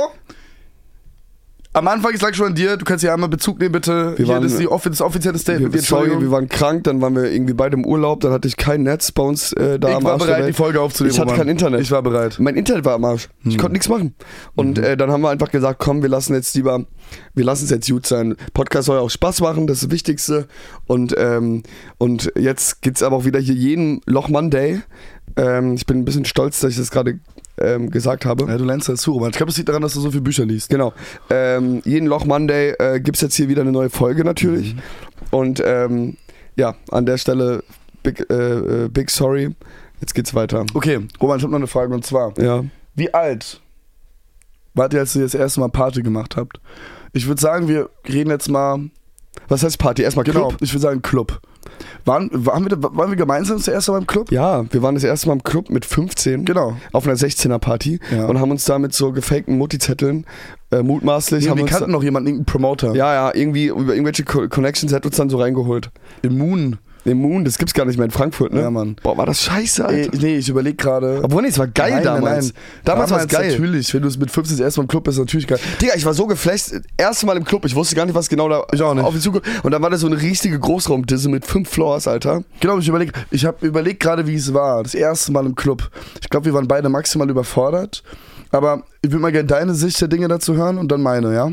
Am 1.74 1.88
Anfang, 1.88 2.12
ich 2.12 2.20
sag 2.20 2.36
schon 2.36 2.48
an 2.48 2.54
dir, 2.54 2.76
du 2.76 2.84
kannst 2.84 3.00
hier 3.02 3.14
einmal 3.14 3.30
Bezug 3.30 3.58
nehmen, 3.58 3.72
bitte. 3.72 4.10
Wir 4.18 4.26
Hier, 4.26 4.28
waren- 4.34 4.42
das 4.42 4.52
ist 4.52 4.60
die 4.60 4.68
offi 4.68 4.90
das 4.90 5.00
offizielle 5.00 5.38
Statement. 5.38 5.72
Wir, 5.72 5.80
sorry, 5.80 6.20
wir 6.20 6.30
waren 6.30 6.46
krank, 6.46 6.84
dann 6.84 7.00
waren 7.00 7.16
wir 7.16 7.32
irgendwie 7.32 7.54
beide 7.54 7.78
im 7.78 7.86
Urlaub, 7.86 8.20
dann 8.20 8.30
hatte 8.30 8.46
ich 8.46 8.58
kein 8.58 8.82
Netz 8.82 9.10
bei 9.10 9.22
uns 9.22 9.54
äh, 9.54 9.78
da 9.78 9.88
ich 9.88 9.94
am 9.94 10.04
war 10.04 10.12
Arsch 10.12 10.24
der 10.26 10.34
bereit, 10.34 10.48
die. 10.50 10.52
Folge 10.52 10.80
aufzunehmen. 10.82 11.12
Ich 11.14 11.18
hatte 11.18 11.30
Roman. 11.30 11.38
kein 11.46 11.48
Internet. 11.48 11.80
Ich 11.80 11.90
war 11.90 12.02
bereit. 12.02 12.36
Mein 12.38 12.56
Internet 12.56 12.84
war 12.84 12.92
am 12.94 13.04
Arsch. 13.06 13.30
Ich 13.44 13.52
Hm. 13.54 13.56
konnte 13.60 13.72
nichts 13.72 13.88
machen. 13.88 14.14
Und 14.54 14.76
Mhm. 14.76 14.84
äh, 14.84 14.96
dann 14.98 15.10
haben 15.10 15.22
wir 15.22 15.30
einfach 15.30 15.50
gesagt, 15.50 15.78
komm, 15.78 16.02
wir 16.02 16.10
lassen 16.10 16.34
jetzt 16.34 16.54
lieber, 16.54 16.84
wir 17.32 17.44
lassen 17.44 17.64
es 17.64 17.70
jetzt 17.70 17.88
gut 17.88 18.04
sein. 18.06 18.36
Podcast 18.52 18.84
soll 18.86 18.96
ja 18.98 19.02
auch 19.02 19.10
Spaß 19.10 19.40
machen, 19.40 19.66
das 19.66 19.78
ist 19.78 19.84
das 19.84 19.90
Wichtigste. 19.92 20.48
Und, 20.86 21.14
ähm, 21.16 21.62
und 21.96 22.32
jetzt 22.38 22.82
gibt's 22.82 23.02
aber 23.02 23.16
auch 23.16 23.24
wieder 23.24 23.40
hier 23.40 23.54
jeden 23.54 24.02
Loch 24.04 24.28
Monday. 24.28 24.82
Ähm, 25.36 25.72
ich 25.76 25.86
bin 25.86 26.00
ein 26.00 26.04
bisschen 26.04 26.26
stolz, 26.26 26.60
dass 26.60 26.72
ich 26.72 26.76
das 26.76 26.90
gerade 26.90 27.18
ähm, 27.58 27.90
gesagt 27.90 28.24
habe. 28.24 28.46
Ja, 28.48 28.56
du 28.58 28.64
lernst 28.64 28.88
das 28.88 29.00
zu, 29.02 29.12
Roman. 29.12 29.30
Ich 29.30 29.36
glaube, 29.36 29.50
es 29.50 29.56
liegt 29.56 29.68
daran, 29.68 29.82
dass 29.82 29.94
du 29.94 30.00
so 30.00 30.10
viele 30.10 30.22
Bücher 30.22 30.44
liest. 30.46 30.68
Genau. 30.70 30.92
Ähm, 31.30 31.82
jeden 31.84 32.06
Loch 32.06 32.24
Monday 32.24 32.74
äh, 32.78 33.00
gibt 33.00 33.16
es 33.16 33.20
jetzt 33.22 33.34
hier 33.36 33.48
wieder 33.48 33.62
eine 33.62 33.72
neue 33.72 33.90
Folge 33.90 34.20
Mhm. 34.20 34.26
natürlich. 34.26 34.74
Und 35.30 35.62
ähm, 35.64 36.16
ja, 36.56 36.74
an 36.90 37.06
der 37.06 37.18
Stelle 37.18 37.62
big, 38.02 38.26
äh, 38.30 38.84
äh, 38.84 38.88
big 38.88 39.10
sorry. 39.10 39.54
Jetzt 40.00 40.14
geht's 40.14 40.34
weiter. 40.34 40.66
Okay, 40.74 41.00
Roman, 41.20 41.38
ich 41.38 41.42
habe 41.44 41.52
noch 41.52 41.58
eine 41.58 41.66
Frage 41.66 41.94
und 41.94 42.04
zwar: 42.04 42.36
Ja. 42.38 42.64
Wie 42.94 43.12
alt 43.14 43.60
wart 44.74 44.92
ihr, 44.94 45.00
als 45.00 45.14
ihr 45.14 45.22
das 45.22 45.34
erste 45.34 45.60
Mal 45.60 45.68
Party 45.68 46.02
gemacht 46.02 46.36
habt? 46.36 46.60
Ich 47.12 47.26
würde 47.26 47.40
sagen, 47.40 47.68
wir 47.68 47.90
reden 48.08 48.30
jetzt 48.30 48.48
mal. 48.48 48.80
Was 49.48 49.62
heißt 49.62 49.78
Party? 49.78 50.02
Erstmal 50.02 50.24
Genau, 50.24 50.48
Club? 50.48 50.60
ich 50.62 50.72
würde 50.72 50.80
sagen 50.82 51.02
Club. 51.02 51.40
Waren, 52.04 52.30
waren, 52.32 52.68
wir, 52.68 52.82
waren 52.82 53.10
wir 53.10 53.16
gemeinsam 53.16 53.58
das 53.58 53.68
erste 53.68 53.92
Mal 53.92 53.98
im 53.98 54.06
Club? 54.06 54.32
Ja, 54.32 54.64
wir 54.72 54.82
waren 54.82 54.94
das 54.94 55.04
erste 55.04 55.28
Mal 55.28 55.34
im 55.34 55.42
Club 55.44 55.70
mit 55.70 55.84
15 55.84 56.44
Genau. 56.44 56.76
auf 56.92 57.06
einer 57.06 57.16
16er 57.16 57.58
Party 57.58 58.00
Ja. 58.10 58.26
und 58.26 58.40
haben 58.40 58.50
uns 58.50 58.64
da 58.64 58.78
mit 58.78 58.92
so 58.92 59.12
gefakten 59.12 59.56
Mutti-Zetteln 59.58 60.26
äh, 60.72 60.82
mutmaßlich 60.82 61.44
Nee, 61.44 61.50
haben 61.50 61.58
wir 61.58 61.66
kannten 61.66 61.90
noch 61.92 62.02
jemanden, 62.02 62.28
irgendeinen 62.28 62.46
Promoter. 62.46 62.94
ja, 62.94 63.12
ja, 63.14 63.34
irgendwie 63.34 63.66
über 63.66 63.92
irgendwelche 63.94 64.24
Co 64.24 64.48
Connections 64.48 64.92
hat 64.92 65.06
uns 65.06 65.16
dann 65.16 65.30
so 65.30 65.38
reingeholt. 65.38 65.90
Immun. 66.22 66.78
Den 67.04 67.18
Moon, 67.18 67.44
das 67.44 67.58
gibt's 67.58 67.74
gar 67.74 67.84
nicht 67.84 67.96
mehr 67.96 68.04
in 68.04 68.10
Frankfurt, 68.12 68.52
ne? 68.52 68.60
Ja, 68.60 68.70
Mann. 68.70 68.94
Boah, 69.02 69.16
war 69.16 69.26
das 69.26 69.42
scheiße, 69.42 69.82
Ey, 69.88 70.04
Alter. 70.04 70.18
nee, 70.18 70.36
ich 70.36 70.48
überlege 70.48 70.76
gerade. 70.76 71.20
Obwohl, 71.24 71.42
nee, 71.42 71.48
es 71.48 71.58
war 71.58 71.66
geil 71.66 71.90
Nein, 71.94 72.04
nein, 72.04 72.14
damals. 72.22 72.46
nein. 72.46 72.62
Damals, 72.84 73.10
war 73.10 73.20
es 73.20 73.26
geil. 73.28 73.50
Natürlich, 73.50 73.92
wenn 73.92 74.02
du 74.02 74.08
es 74.08 74.18
mit 74.18 74.30
15 74.30 74.56
das 74.58 74.64
erste 74.64 74.80
Mal 74.80 74.84
im 74.84 74.88
Club 74.88 75.04
bist, 75.04 75.18
natürlich 75.18 75.46
geil. 75.48 75.58
Digga, 75.80 75.94
ich 75.96 76.04
war 76.04 76.14
so 76.14 76.26
geflasht. 76.28 76.72
Erste 76.96 77.26
Mal 77.26 77.36
im 77.36 77.44
Club. 77.44 77.64
Ich 77.64 77.74
wusste 77.74 77.96
gar 77.96 78.06
nicht, 78.06 78.14
was 78.14 78.28
genau 78.28 78.48
da 78.48 78.64
Ich 78.72 78.80
auch 78.82 78.94
nicht. 78.94 79.04
auf 79.04 79.14
mich 79.14 79.22
zukommt. 79.22 79.44
Und 79.64 79.72
dann 79.72 79.82
war 79.82 79.90
da 79.90 79.96
so 79.96 80.06
eine 80.06 80.20
riesige 80.20 80.58
Großraumdisse 80.60 81.28
mit 81.28 81.44
fünf 81.44 81.68
Floors, 81.68 82.06
Alter. 82.06 82.44
Genau, 82.60 82.78
ich 82.78 82.86
überlege, 82.88 83.12
ich 83.32 83.44
habe 83.44 83.66
überlegt 83.66 83.98
gerade, 84.00 84.26
wie 84.28 84.36
es 84.36 84.54
war. 84.54 84.82
Das 84.84 84.94
erste 84.94 85.32
Mal 85.32 85.44
im 85.46 85.56
Club. 85.56 85.90
Ich 86.20 86.28
glaube, 86.30 86.46
wir 86.46 86.54
waren 86.54 86.68
beide 86.68 86.88
maximal 86.88 87.28
überfordert. 87.28 88.04
Aber 88.52 88.84
ich 89.02 89.10
würde 89.10 89.22
mal 89.22 89.32
gerne 89.32 89.46
deine 89.48 89.74
Sicht 89.74 90.00
der 90.00 90.08
Dinge 90.08 90.28
dazu 90.28 90.54
hören 90.54 90.78
und 90.78 90.92
dann 90.92 91.02
meine, 91.02 91.34
ja? 91.34 91.50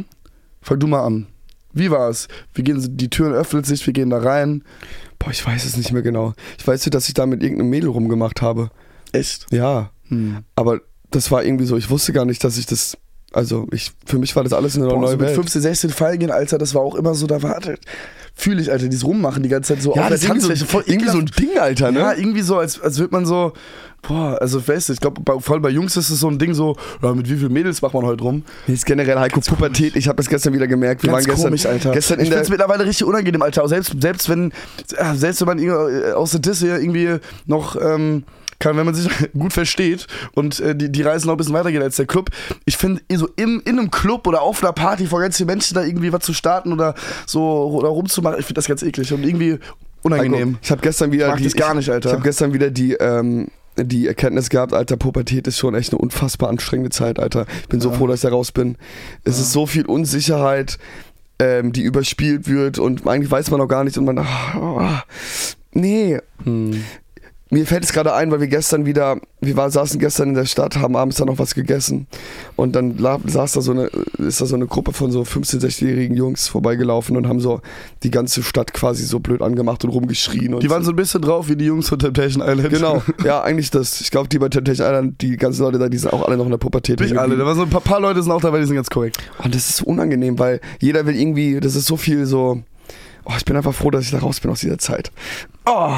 Fang 0.62 0.78
du 0.80 0.86
mal 0.88 1.04
an. 1.06 1.28
Wie 1.74 1.92
war 1.92 2.10
es? 2.10 2.28
Wir 2.54 2.64
gehen, 2.64 2.98
die 2.98 3.10
Türen 3.10 3.34
öffnet 3.34 3.66
sich, 3.66 3.86
wir 3.86 3.94
gehen 3.94 4.10
da 4.10 4.20
rein. 4.20 4.64
Boah, 5.20 5.32
ich 5.32 5.46
weiß 5.46 5.66
es 5.66 5.78
nicht 5.78 5.92
mehr 5.92 6.02
genau. 6.02 6.34
Ich 6.58 6.68
weiß 6.68 6.86
nur, 6.86 6.92
dass 6.92 7.08
ich 7.08 7.14
da 7.14 7.26
mit 7.26 7.44
irgendeinem 7.44 7.70
Mädel 7.70 7.90
rumgemacht 7.90 8.42
habe. 8.42 8.72
Echt? 9.12 9.46
Ja. 9.52 9.92
Hm. 10.08 10.44
Aber 10.56 10.82
das 11.12 11.32
war 11.32 11.44
irgendwie 11.44 11.66
so, 11.66 11.78
ich 11.78 11.90
wusste 11.90 12.14
gar 12.14 12.26
nicht, 12.26 12.44
dass 12.44 12.58
ich 12.58 12.66
das. 12.66 12.98
Also, 13.32 13.68
ich, 13.72 13.92
für 14.06 14.18
mich 14.18 14.36
war 14.36 14.44
das 14.44 14.54
alles 14.54 14.76
eine 14.76 14.88
Boah, 14.88 14.98
neue 15.00 15.12
so 15.12 15.18
mit 15.18 15.28
Welt. 15.28 15.36
15, 15.36 15.62
16 15.62 15.90
feiern 15.92 16.20
gehen, 16.20 16.32
Alter, 16.32 16.58
das 16.58 16.74
war 16.74 16.82
auch 16.82 16.96
immer 16.96 17.14
so, 17.14 17.28
da 17.28 17.44
wartet. 17.44 17.80
Fühle 18.34 18.62
ich, 18.62 18.72
Alter, 18.72 18.88
dieses 18.88 19.06
Rummachen 19.06 19.44
die 19.44 19.50
ganze 19.50 19.76
Zeit 19.76 19.84
so 19.84 19.96
ja, 19.96 20.10
das 20.10 20.24
ist 20.24 20.30
irgendwie 20.30 20.56
so. 20.56 20.66
Voll 20.66 20.84
irgendwie 20.88 21.10
so 21.10 21.18
ein. 21.20 21.26
Ding, 21.38 21.60
Alter, 21.60 21.92
ne? 21.92 22.00
Ja, 22.00 22.14
irgendwie 22.14 22.42
so, 22.42 22.58
als, 22.58 22.80
als 22.82 22.98
würde 22.98 23.14
man 23.14 23.26
so, 23.26 23.54
boah, 24.02 24.38
also 24.42 24.66
weißt 24.66 24.90
du, 24.90 24.94
ich 24.94 25.00
glaube, 25.00 25.22
vor 25.42 25.54
allem 25.54 25.62
bei 25.62 25.70
Jungs 25.70 25.96
ist 25.98 26.10
es 26.10 26.20
so 26.22 26.28
ein 26.30 26.40
Ding 26.40 26.54
so, 26.54 26.76
ja, 27.04 27.14
mit 27.14 27.30
wie 27.30 27.36
vielen 27.36 27.54
Mädels 27.54 27.82
macht 27.82 27.94
man 27.94 28.06
heute 28.06 28.24
rum? 28.24 28.44
Jetzt 28.68 28.86
generell 28.86 29.20
Heiko 29.20 29.42
Pubertät. 29.42 29.96
Ich 29.96 30.08
habe 30.08 30.16
das 30.18 30.30
gestern 30.30 30.54
wieder 30.54 30.68
gemerkt. 30.68 31.04
Wir 31.04 31.12
Ganz 31.12 31.26
waren 31.26 31.36
gestern, 31.36 31.50
komisch, 31.50 31.66
Alter. 31.66 31.92
gestern 31.92 32.20
ich 32.20 32.28
in 32.28 32.32
finde 32.32 32.42
es 32.42 32.48
der. 32.48 32.58
mittlerweile 32.58 32.86
richtig 32.86 33.06
unangenehm, 33.06 33.42
Alter. 33.42 33.68
Selbst, 33.68 33.94
selbst 34.02 34.30
wenn, 34.30 34.52
äh, 34.96 35.16
selbst 35.16 35.42
wenn 35.42 35.48
man 35.48 35.60
irgendwie 35.60 36.14
aus 36.14 36.32
der 36.32 36.40
Disse 36.40 36.68
irgendwie 36.68 37.18
noch, 37.46 37.76
ähm, 37.80 38.24
kann, 38.60 38.78
wenn 38.78 38.86
man 38.86 38.94
sich 38.96 39.10
gut 39.34 39.54
versteht 39.54 40.08
und 40.34 40.60
äh, 40.60 40.76
die, 40.76 40.92
die 40.92 41.02
Reise 41.02 41.26
noch 41.28 41.34
ein 41.34 41.38
bisschen 41.38 41.54
weitergeht 41.54 41.82
als 41.82 41.96
der 41.96 42.06
Club. 42.06 42.30
Ich 42.66 42.78
finde, 42.78 43.02
so 43.14 43.28
im, 43.36 43.62
in 43.66 43.80
einem 43.80 43.90
Club 43.92 44.28
oder 44.28 44.42
auf 44.42 44.62
einer 44.64 44.74
Party 44.74 45.08
vor 45.08 45.22
ganz 45.22 45.38
vielen 45.38 45.48
Menschen 45.48 45.76
da 45.76 45.84
irgendwie 45.84 46.12
was 46.14 46.24
zu 46.24 46.34
starten 46.34 46.74
oder 46.74 46.94
so 47.26 47.42
oder 47.42 47.90
rumzumachen, 47.90 48.40
ich 48.40 48.46
finde 48.46 48.60
das 48.60 48.68
ganz 48.68 48.84
eklig 48.84 49.12
und 49.14 49.24
irgendwie 49.24 49.60
unangenehm. 50.04 50.58
Ich 50.62 50.72
habe 50.72 50.82
gestern 50.82 51.12
wieder 51.12 51.26
Ich 51.28 51.32
mag 51.32 51.38
die, 51.40 51.44
das 51.46 51.56
gar 51.56 51.74
nicht, 51.74 51.90
Alter. 51.90 52.10
Ich 52.10 52.14
habe 52.14 52.24
gestern 52.24 52.54
wieder 52.54 52.70
die 52.70 52.94
ähm, 52.94 53.48
die 53.78 54.08
Erkenntnis 54.08 54.50
gehabt, 54.50 54.74
Alter, 54.74 54.98
Pubertät 54.98 55.48
ist 55.48 55.58
schon 55.58 55.74
echt 55.74 55.94
eine 55.94 56.00
unfassbar 56.00 56.50
anstrengende 56.50 56.90
Zeit, 56.90 57.18
Alter. 57.18 57.46
Ich 57.62 57.70
bin 57.70 57.80
so 57.80 57.90
Ja. 57.92 57.96
froh, 57.96 58.08
dass 58.08 58.16
ich 58.18 58.22
da 58.24 58.30
raus 58.30 58.52
bin. 58.52 58.78
Es 59.24 59.40
ist 59.40 59.54
so 59.54 59.66
viel 59.68 59.86
Unsicherheit, 59.86 60.78
ähm, 61.40 61.72
die 61.72 61.84
überspielt 61.84 62.50
wird 62.50 62.78
und 62.78 63.08
eigentlich 63.08 63.32
weiß 63.32 63.52
man 63.52 63.60
noch 63.60 63.68
gar 63.68 63.86
nicht 63.86 63.98
und 63.98 64.04
man, 64.04 64.18
ah, 64.18 65.04
nee. 65.72 66.20
Hm. 66.44 66.84
Mir 67.52 67.66
fällt 67.66 67.84
es 67.84 67.94
gerade 67.94 68.14
ein, 68.14 68.30
weil 68.30 68.42
wir 68.42 68.48
gestern 68.48 68.86
wieder, 68.86 69.18
wir 69.42 69.58
war, 69.58 69.72
saßen 69.72 70.00
gestern 70.00 70.30
in 70.30 70.36
der 70.36 70.46
Stadt, 70.46 70.78
haben 70.78 70.96
abends 70.96 71.18
dann 71.18 71.28
noch 71.28 71.40
was 71.40 71.56
gegessen 71.56 72.06
und 72.56 72.76
dann 72.76 72.96
saß 73.26 73.54
da 73.54 73.62
so 73.62 73.72
eine, 73.72 73.90
ist 74.20 74.40
da 74.40 74.46
so 74.46 74.56
eine 74.56 74.68
Gruppe 74.68 74.94
von 74.94 75.12
so 75.12 75.24
15-, 75.24 75.60
16-jährigen 75.60 76.16
Jungs 76.16 76.48
vorbeigelaufen 76.48 77.18
und 77.18 77.28
haben 77.28 77.40
so 77.40 77.62
die 78.04 78.12
ganze 78.12 78.44
Stadt 78.44 78.72
quasi 78.74 79.04
so 79.04 79.20
blöd 79.20 79.42
angemacht 79.42 79.84
und 79.84 79.90
rumgeschrien. 79.90 80.54
Und 80.54 80.62
Die 80.62 80.70
waren 80.70 80.84
so 80.84 80.92
ein 80.92 80.96
bisschen 80.96 81.24
drauf 81.24 81.50
wie 81.50 81.56
die 81.56 81.66
Jungs 81.66 81.90
von 81.90 81.98
Temptation 81.98 82.48
Island. 82.48 82.70
Genau, 82.70 83.02
ja, 83.24 83.42
eigentlich 83.42 83.72
das. 83.72 84.00
Ich 84.00 84.12
glaube, 84.12 84.30
die 84.30 84.38
bei 84.38 84.50
Temptation 84.50 84.88
Island, 84.88 85.22
die 85.22 85.36
ganzen 85.36 85.64
Leute 85.64 85.80
da, 85.80 85.90
die 85.90 85.98
sind 85.98 86.14
auch 86.14 86.28
alle 86.28 86.38
noch 86.38 86.46
in 86.46 86.52
der 86.52 86.60
Pubertät. 86.60 87.00
Nicht 87.00 87.18
alle, 87.18 87.36
da 87.36 87.46
waren 87.46 87.56
so 87.56 87.64
ein 87.64 87.70
paar, 87.72 87.82
paar 87.82 88.00
Leute 88.00 88.22
sind 88.22 88.32
auch 88.32 88.42
dabei, 88.42 88.60
die 88.60 88.66
sind 88.66 88.76
ganz 88.76 88.92
korrekt. 88.92 89.18
Und 89.44 89.56
das 89.56 89.70
ist 89.70 89.78
so 89.78 89.86
unangenehm, 89.86 90.38
weil 90.38 90.62
jeder 90.80 91.08
will 91.08 91.16
irgendwie, 91.16 91.60
das 91.60 91.76
ist 91.76 91.88
so 91.88 91.98
viel 91.98 92.28
so. 92.28 92.62
Oh, 93.26 93.34
ich 93.38 93.46
bin 93.46 93.56
einfach 93.56 93.74
froh, 93.74 93.90
dass 93.90 94.06
ich 94.06 94.12
da 94.12 94.20
raus 94.20 94.40
bin 94.40 94.52
aus 94.52 94.60
dieser 94.60 94.78
Zeit. 94.78 95.12
Oh. 95.66 95.96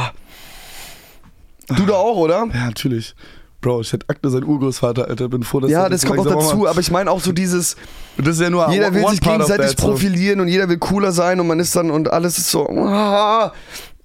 Du 1.75 1.86
da 1.86 1.93
auch, 1.93 2.17
oder? 2.17 2.47
Ja, 2.53 2.65
natürlich. 2.67 3.15
Bro, 3.62 3.81
ich 3.81 3.93
hätte 3.93 4.10
Akte 4.10 4.29
sein 4.29 4.43
Urgroßvater, 4.43 5.07
Alter. 5.07 5.29
Bin 5.29 5.43
froh, 5.43 5.60
dass 5.60 5.69
Ja, 5.69 5.84
er 5.84 5.89
das 5.89 6.03
kommt 6.05 6.19
auch 6.19 6.25
dazu, 6.25 6.67
aber 6.67 6.79
ich 6.79 6.89
meine 6.89 7.12
auch 7.12 7.19
so 7.21 7.31
dieses, 7.31 7.75
Und 8.17 8.25
das 8.25 8.36
ist 8.36 8.41
ja 8.41 8.49
nur 8.49 8.69
jeder 8.71 8.93
will 8.93 9.07
sich 9.07 9.21
gegenseitig 9.21 9.77
profilieren 9.77 10.39
und 10.39 10.47
jeder 10.47 10.67
will 10.67 10.79
cooler 10.79 11.12
sein 11.12 11.39
und 11.39 11.45
man 11.47 11.60
ist 11.60 11.75
dann 11.75 11.91
und 11.91 12.12
alles 12.12 12.38
ist 12.39 12.49
so. 12.49 12.67
ah. 12.67 13.53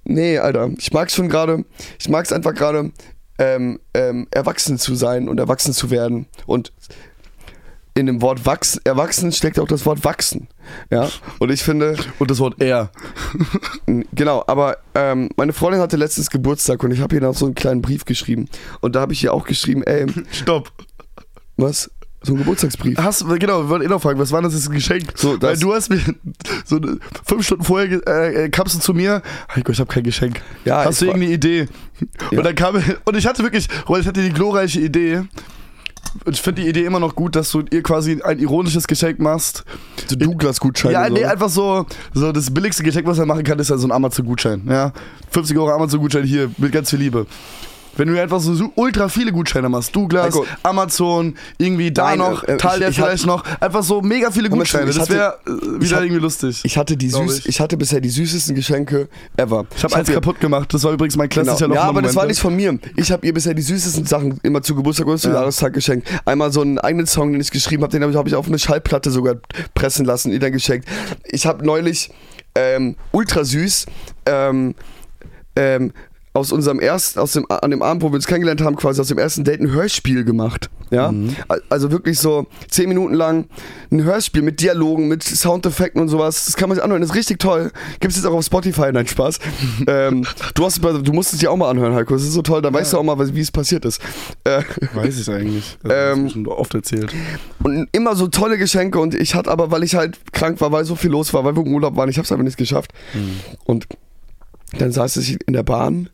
Nee, 0.04 0.38
Alter, 0.38 0.70
ich 0.78 0.92
mag's 0.92 1.14
schon 1.14 1.28
gerade, 1.28 1.64
ich 1.98 2.08
mag's 2.08 2.32
einfach 2.32 2.54
gerade, 2.54 2.92
ähm, 3.38 3.80
ähm, 3.94 4.28
erwachsen 4.30 4.78
zu 4.78 4.94
sein 4.94 5.28
und 5.28 5.40
erwachsen 5.40 5.72
zu 5.72 5.90
werden. 5.90 6.26
Und 6.46 6.72
in 7.96 8.06
dem 8.06 8.20
Wort 8.22 8.44
wachsen, 8.46 8.80
erwachsen 8.84 9.32
steckt 9.32 9.58
auch 9.58 9.66
das 9.66 9.86
Wort 9.86 10.04
wachsen. 10.04 10.48
Ja, 10.90 11.08
und 11.38 11.50
ich 11.50 11.62
finde, 11.62 11.96
Und 12.18 12.30
das 12.30 12.38
Wort 12.38 12.56
er. 12.60 12.90
Genau, 14.12 14.44
aber 14.46 14.76
ähm, 14.94 15.30
meine 15.36 15.52
Freundin 15.52 15.80
hatte 15.80 15.96
letztens 15.96 16.30
Geburtstag 16.30 16.82
und 16.84 16.90
ich 16.90 17.00
habe 17.00 17.14
ihr 17.14 17.20
noch 17.22 17.34
so 17.34 17.46
einen 17.46 17.54
kleinen 17.54 17.82
Brief 17.82 18.04
geschrieben. 18.04 18.48
Und 18.80 18.94
da 18.94 19.00
habe 19.00 19.12
ich 19.14 19.24
ihr 19.24 19.32
auch 19.32 19.46
geschrieben, 19.46 19.82
ey, 19.84 20.06
Stopp. 20.30 20.70
was? 21.56 21.90
So 22.22 22.32
ein 22.32 22.38
Geburtstagsbrief. 22.38 22.98
Hast, 22.98 23.24
genau, 23.38 23.62
wir 23.62 23.68
wollten 23.68 23.84
eh 23.84 23.88
noch 23.88 24.02
fragen, 24.02 24.18
was 24.18 24.32
war 24.32 24.42
das 24.42 24.52
jetzt 24.52 24.68
ein 24.68 24.74
Geschenk? 24.74 25.12
So, 25.14 25.40
Weil 25.40 25.56
du 25.56 25.72
hast 25.72 25.90
mir 25.90 26.00
so 26.64 26.80
fünf 27.24 27.46
Stunden 27.46 27.62
vorher 27.64 28.00
äh, 28.06 28.44
äh, 28.44 28.48
kamst 28.48 28.74
du 28.74 28.80
zu 28.80 28.94
mir, 28.94 29.22
Heiko, 29.54 29.70
ich 29.70 29.78
habe 29.78 29.92
kein 29.92 30.02
Geschenk. 30.02 30.42
Ja, 30.64 30.84
hast 30.84 31.00
du 31.00 31.06
irgendeine 31.06 31.32
Idee? 31.32 31.68
Ja. 32.32 32.38
Und 32.38 32.44
dann 32.44 32.54
kam 32.56 32.82
und 33.04 33.16
ich 33.16 33.26
hatte 33.26 33.42
wirklich, 33.44 33.68
ich 33.70 34.06
hatte 34.06 34.22
die 34.22 34.32
glorreiche 34.32 34.80
Idee. 34.80 35.22
Ich 36.30 36.40
finde 36.40 36.62
die 36.62 36.68
Idee 36.68 36.84
immer 36.84 37.00
noch 37.00 37.14
gut, 37.14 37.36
dass 37.36 37.50
du 37.50 37.62
ihr 37.70 37.82
quasi 37.82 38.20
ein 38.22 38.38
ironisches 38.38 38.86
Geschenk 38.86 39.18
machst. 39.18 39.64
So 40.06 40.16
Douglas-Gutscheine. 40.16 40.94
Ja, 40.94 41.08
so. 41.08 41.14
nee, 41.14 41.24
einfach 41.24 41.48
so, 41.48 41.86
so 42.14 42.32
das 42.32 42.52
billigste 42.52 42.82
Geschenk, 42.82 43.06
was 43.06 43.18
er 43.18 43.26
machen 43.26 43.44
kann, 43.44 43.58
ist 43.58 43.70
ja 43.70 43.76
so 43.76 43.86
ein 43.86 43.92
Amazon-Gutschein. 43.92 44.62
Ja? 44.68 44.92
50 45.30 45.56
Euro 45.58 45.72
Amazon-Gutschein 45.72 46.24
hier 46.24 46.50
mit 46.58 46.72
ganz 46.72 46.90
viel 46.90 46.98
Liebe. 46.98 47.26
Wenn 47.96 48.08
du 48.08 48.20
einfach 48.20 48.40
so 48.40 48.70
ultra 48.74 49.08
viele 49.08 49.32
Gutscheine 49.32 49.68
machst, 49.68 49.94
Douglas, 49.96 50.26
Heiko. 50.26 50.46
Amazon, 50.62 51.34
irgendwie 51.58 51.90
da 51.90 52.10
Nein, 52.10 52.18
noch, 52.18 52.44
äh, 52.44 52.56
ich 52.56 52.94
vielleicht 52.96 53.26
noch, 53.26 53.44
einfach 53.60 53.82
so 53.82 54.02
mega 54.02 54.30
viele 54.30 54.50
Gutscheine. 54.50 54.92
Das 54.92 55.08
wäre 55.08 55.38
äh, 55.46 55.80
wieder 55.80 55.96
hab- 55.96 56.02
irgendwie 56.04 56.20
lustig. 56.22 56.60
Ich 56.64 56.76
hatte 56.78 56.96
die 56.96 57.10
süß, 57.10 57.38
ich. 57.40 57.48
ich. 57.48 57.60
hatte 57.60 57.76
bisher 57.76 58.00
die 58.00 58.08
süßesten 58.10 58.54
Geschenke 58.54 59.08
ever. 59.36 59.66
Ich 59.76 59.82
habe 59.84 59.96
eins 59.96 60.08
ihr- 60.08 60.14
kaputt 60.14 60.40
gemacht. 60.40 60.72
Das 60.74 60.82
war 60.84 60.92
übrigens 60.92 61.16
mein 61.16 61.28
Genau. 61.28 61.44
klassischer 61.44 61.72
Ja, 61.74 61.82
aber 61.82 62.02
das 62.02 62.14
war 62.16 62.26
nicht 62.26 62.40
von 62.40 62.54
mir. 62.54 62.78
Ich 62.96 63.10
habe 63.12 63.26
ihr 63.26 63.32
bisher 63.34 63.54
die 63.54 63.62
süßesten 63.62 64.04
Sachen 64.06 64.38
immer 64.42 64.62
zu 64.62 64.74
Geburtstag 64.74 65.06
oder 65.06 65.16
zu 65.18 65.28
Ja. 65.28 65.34
Jahrestag 65.34 65.72
geschenkt. 65.72 66.08
Einmal 66.24 66.52
so 66.52 66.60
einen 66.60 66.78
eigenen 66.78 67.06
Song, 67.06 67.32
den 67.32 67.40
ich 67.40 67.50
geschrieben 67.50 67.82
habe, 67.82 67.92
den 67.92 68.02
habe 68.02 68.12
ich, 68.12 68.18
hab 68.18 68.26
ich 68.26 68.34
auf 68.34 68.46
eine 68.46 68.58
Schallplatte 68.58 69.10
sogar 69.10 69.36
pressen 69.74 70.04
lassen, 70.04 70.32
ihr 70.32 70.38
dann 70.40 70.52
geschenkt. 70.52 70.88
Ich 71.24 71.46
habe 71.46 71.64
neulich 71.64 72.10
ähm, 72.54 72.96
ultra 73.12 73.44
süß 73.44 73.86
ähm, 74.26 74.74
ähm, 75.56 75.92
aus 76.36 76.52
unserem 76.52 76.78
ersten, 76.80 77.18
aus 77.18 77.32
dem, 77.32 77.46
an 77.50 77.70
dem 77.70 77.82
Abend, 77.82 78.02
wo 78.02 78.10
wir 78.10 78.16
uns 78.16 78.26
kennengelernt 78.26 78.60
haben, 78.60 78.76
quasi 78.76 79.00
aus 79.00 79.08
dem 79.08 79.18
ersten 79.18 79.42
Date 79.44 79.60
ein 79.60 79.70
Hörspiel 79.70 80.24
gemacht. 80.24 80.70
Ja, 80.90 81.12
Al- 81.48 81.62
also 81.68 81.90
wirklich 81.90 82.18
so 82.20 82.46
zehn 82.70 82.88
Minuten 82.88 83.14
lang 83.14 83.46
ein 83.90 84.04
Hörspiel 84.04 84.42
mit 84.42 84.60
Dialogen, 84.60 85.08
mit 85.08 85.24
Soundeffekten 85.24 86.00
und 86.00 86.08
sowas. 86.08 86.44
Das 86.46 86.56
kann 86.56 86.68
man 86.68 86.76
sich 86.76 86.84
anhören, 86.84 87.00
das 87.00 87.10
ist 87.10 87.16
richtig 87.16 87.40
toll. 87.40 87.72
Gibt 87.98 88.12
es 88.12 88.16
jetzt 88.18 88.26
auch 88.26 88.34
auf 88.34 88.44
Spotify, 88.44 88.92
nein, 88.92 89.06
Spaß. 89.06 89.40
ähm, 89.88 90.24
du, 90.54 90.64
hast, 90.64 90.82
du 90.84 91.12
musst 91.12 91.32
es 91.32 91.40
dir 91.40 91.50
auch 91.50 91.56
mal 91.56 91.70
anhören, 91.70 91.92
Heiko. 91.94 92.14
Das 92.14 92.22
ist 92.22 92.32
so 92.34 92.42
toll, 92.42 92.62
dann 92.62 92.72
weißt 92.72 92.92
du 92.92 92.98
auch 92.98 93.02
mal, 93.02 93.18
wie 93.34 93.40
es 93.40 93.50
passiert 93.50 93.84
ist. 93.84 94.00
Äh, 94.44 94.62
Weiß 94.94 95.18
ich 95.18 95.28
eigentlich. 95.28 95.76
Das 95.82 96.16
Ähm, 96.16 96.28
schon 96.30 96.46
oft 96.46 96.72
erzählt. 96.74 97.12
und 97.64 97.88
immer 97.92 98.14
so 98.14 98.28
tolle 98.28 98.56
Geschenke 98.58 99.00
und 99.00 99.14
ich 99.14 99.34
hatte 99.34 99.50
aber, 99.50 99.70
weil 99.72 99.82
ich 99.82 99.94
halt 99.96 100.18
krank 100.32 100.60
war, 100.60 100.70
weil 100.70 100.84
so 100.84 100.94
viel 100.94 101.10
los 101.10 101.32
war, 101.34 101.44
weil 101.44 101.56
wir 101.56 101.64
im 101.66 101.74
Urlaub 101.74 101.96
waren, 101.96 102.08
ich 102.08 102.16
habe 102.18 102.24
es 102.24 102.30
einfach 102.32 102.44
nicht 102.44 102.56
geschafft. 102.58 102.92
Und 103.64 103.86
dann 104.78 104.92
saß 104.92 105.16
ich 105.18 105.38
in 105.46 105.52
der 105.52 105.62
Bahn 105.62 106.10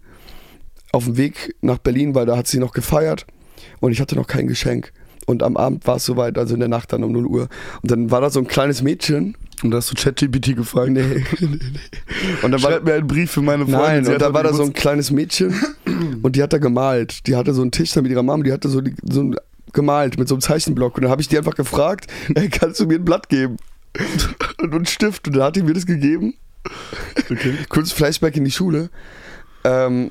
auf 0.93 1.05
dem 1.05 1.17
Weg 1.17 1.55
nach 1.61 1.79
Berlin, 1.79 2.15
weil 2.15 2.27
da 2.27 2.37
hat 2.37 2.47
sie 2.47 2.59
noch 2.59 2.73
gefeiert 2.73 3.27
und 3.81 3.93
ich 3.93 4.01
hatte 4.01 4.15
noch 4.15 4.27
kein 4.27 4.47
Geschenk. 4.47 4.93
Und 5.27 5.43
am 5.43 5.57
Abend 5.57 5.87
war 5.87 5.97
es 5.97 6.05
soweit, 6.05 6.37
also 6.37 6.55
in 6.55 6.61
der 6.61 6.69
Nacht 6.69 6.93
dann 6.93 7.05
um 7.05 7.13
0 7.13 7.27
Uhr. 7.27 7.49
Und 7.83 7.91
dann 7.91 8.11
war 8.11 8.21
da 8.21 8.31
so 8.31 8.41
ein 8.41 8.47
kleines 8.47 8.83
Mädchen. 8.83 9.37
Und 9.63 9.71
da 9.71 9.77
hast 9.77 9.91
du 9.91 9.95
ChatGPT 9.95 10.57
gefragt. 10.57 10.91
Nee, 10.93 11.25
nee, 11.41 11.49
nee. 11.49 11.59
Und 12.43 12.51
dann 12.51 12.63
war, 12.63 12.73
Schreib 12.73 12.85
mir 12.85 12.95
einen 12.95 13.07
Brief 13.07 13.31
für 13.31 13.43
meine 13.43 13.65
Freundin. 13.65 14.03
Nein, 14.03 14.13
und 14.13 14.21
da 14.21 14.35
war 14.35 14.43
da 14.43 14.53
so 14.53 14.65
ein 14.65 14.73
kleines 14.73 15.13
Mädchen 15.13 15.55
und 16.23 16.35
die 16.35 16.43
hat 16.43 16.53
da 16.53 16.59
gemalt. 16.59 17.27
Die 17.29 17.37
hatte 17.37 17.55
so 17.55 17.63
einen 17.63 17.71
Tisch 17.71 17.93
da 17.93 18.03
mit 18.03 18.11
ihrer 18.11 18.25
Mama, 18.25 18.43
die 18.43 18.53
hatte 18.53 18.69
so, 18.69 18.81
die, 18.81 18.95
so 19.09 19.23
ein, 19.23 19.37
gemalt 19.73 20.19
mit 20.19 20.29
so 20.29 20.35
einem 20.35 20.43
Zeichenblock. 20.43 20.97
Und 20.97 21.03
dann 21.05 21.11
habe 21.11 21.23
ich 21.23 21.29
die 21.29 21.39
einfach 21.39 21.55
gefragt, 21.55 22.11
ey, 22.35 22.49
kannst 22.49 22.81
du 22.81 22.87
mir 22.87 22.97
ein 22.97 23.05
Blatt 23.05 23.29
geben? 23.29 23.59
Und 24.61 24.75
einen 24.75 24.87
Stift. 24.87 25.29
Und 25.29 25.37
dann 25.37 25.45
hat 25.45 25.57
die 25.57 25.63
mir 25.63 25.75
das 25.75 25.87
gegeben. 25.87 26.35
Okay. 27.31 27.55
Kurz 27.69 27.93
Flashback 27.93 28.37
in 28.37 28.45
die 28.45 28.51
Schule. 28.51 28.91
Ähm, 29.65 30.11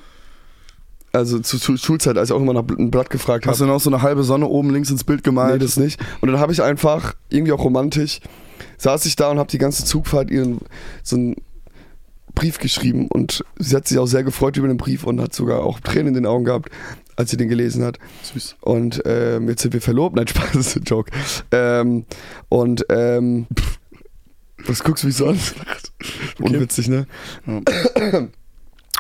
also 1.14 1.40
zu, 1.40 1.58
zu 1.58 1.78
Schulzeit, 1.78 2.18
als 2.18 2.30
ich 2.30 2.36
auch 2.36 2.42
immer 2.42 2.54
nach 2.54 2.64
ein 2.78 2.92
Blatt 2.92 3.10
gefragt 3.10 3.46
habe. 3.46 3.52
Hast 3.52 3.62
du 3.62 3.66
noch 3.66 3.80
so 3.80 3.90
eine 3.90 4.02
halbe 4.02 4.24
Sonne 4.24 4.48
oben 4.48 4.72
links 4.72 4.90
ins 4.90 5.04
Bild 5.04 5.24
gemalt? 5.24 5.54
Nee, 5.54 5.60
das 5.60 5.78
nicht. 5.78 6.00
Und 6.22 6.32
dann 6.32 6.40
habe 6.40 6.54
ich 6.54 6.62
einfach, 6.62 7.16
irgendwie 7.30 7.52
auch 7.52 7.64
romantisch, 7.64 8.20
saß 8.78 9.06
ich 9.06 9.16
da 9.16 9.30
und 9.30 9.40
habe 9.40 9.50
die 9.50 9.58
ganze 9.58 9.86
Zugfahrt 9.86 10.32
ihren 10.32 10.60
so 11.04 11.16
einen 11.16 11.36
Brief 12.34 12.60
geschrieben 12.60 13.08
und 13.08 13.44
sie 13.60 13.76
hat 13.76 13.88
sich 13.88 13.98
auch 13.98 14.06
sehr 14.06 14.24
gefreut 14.24 14.56
über 14.56 14.68
den 14.68 14.78
Brief 14.78 15.04
und 15.04 15.20
hat 15.20 15.34
sogar 15.34 15.64
auch 15.64 15.82
Tränen 15.82 16.08
in 16.08 16.14
den 16.14 16.26
Augen 16.26 16.46
gehabt, 16.46 16.70
als 17.18 17.30
sie 17.32 17.38
den 17.38 17.50
gelesen 17.50 17.84
hat. 17.84 18.00
Süß. 18.24 18.56
Und 18.62 19.02
ähm, 19.06 19.50
jetzt 19.50 19.64
sind 19.64 19.74
wir 19.74 19.82
verlobt. 19.82 20.16
Nein, 20.16 20.28
Spaß, 20.30 20.52
das 20.54 20.68
ist 20.68 20.78
ein 20.78 20.84
Joke. 20.84 21.12
Ähm, 21.52 22.06
und 22.48 22.86
ähm, 22.90 23.48
was 24.66 24.84
guckst 24.84 25.04
du 25.04 25.08
mich 25.08 25.18
so 25.18 25.28
an? 25.28 25.40
Unwitzig, 26.40 26.88
ne? 26.88 27.06
Ja. 27.46 28.28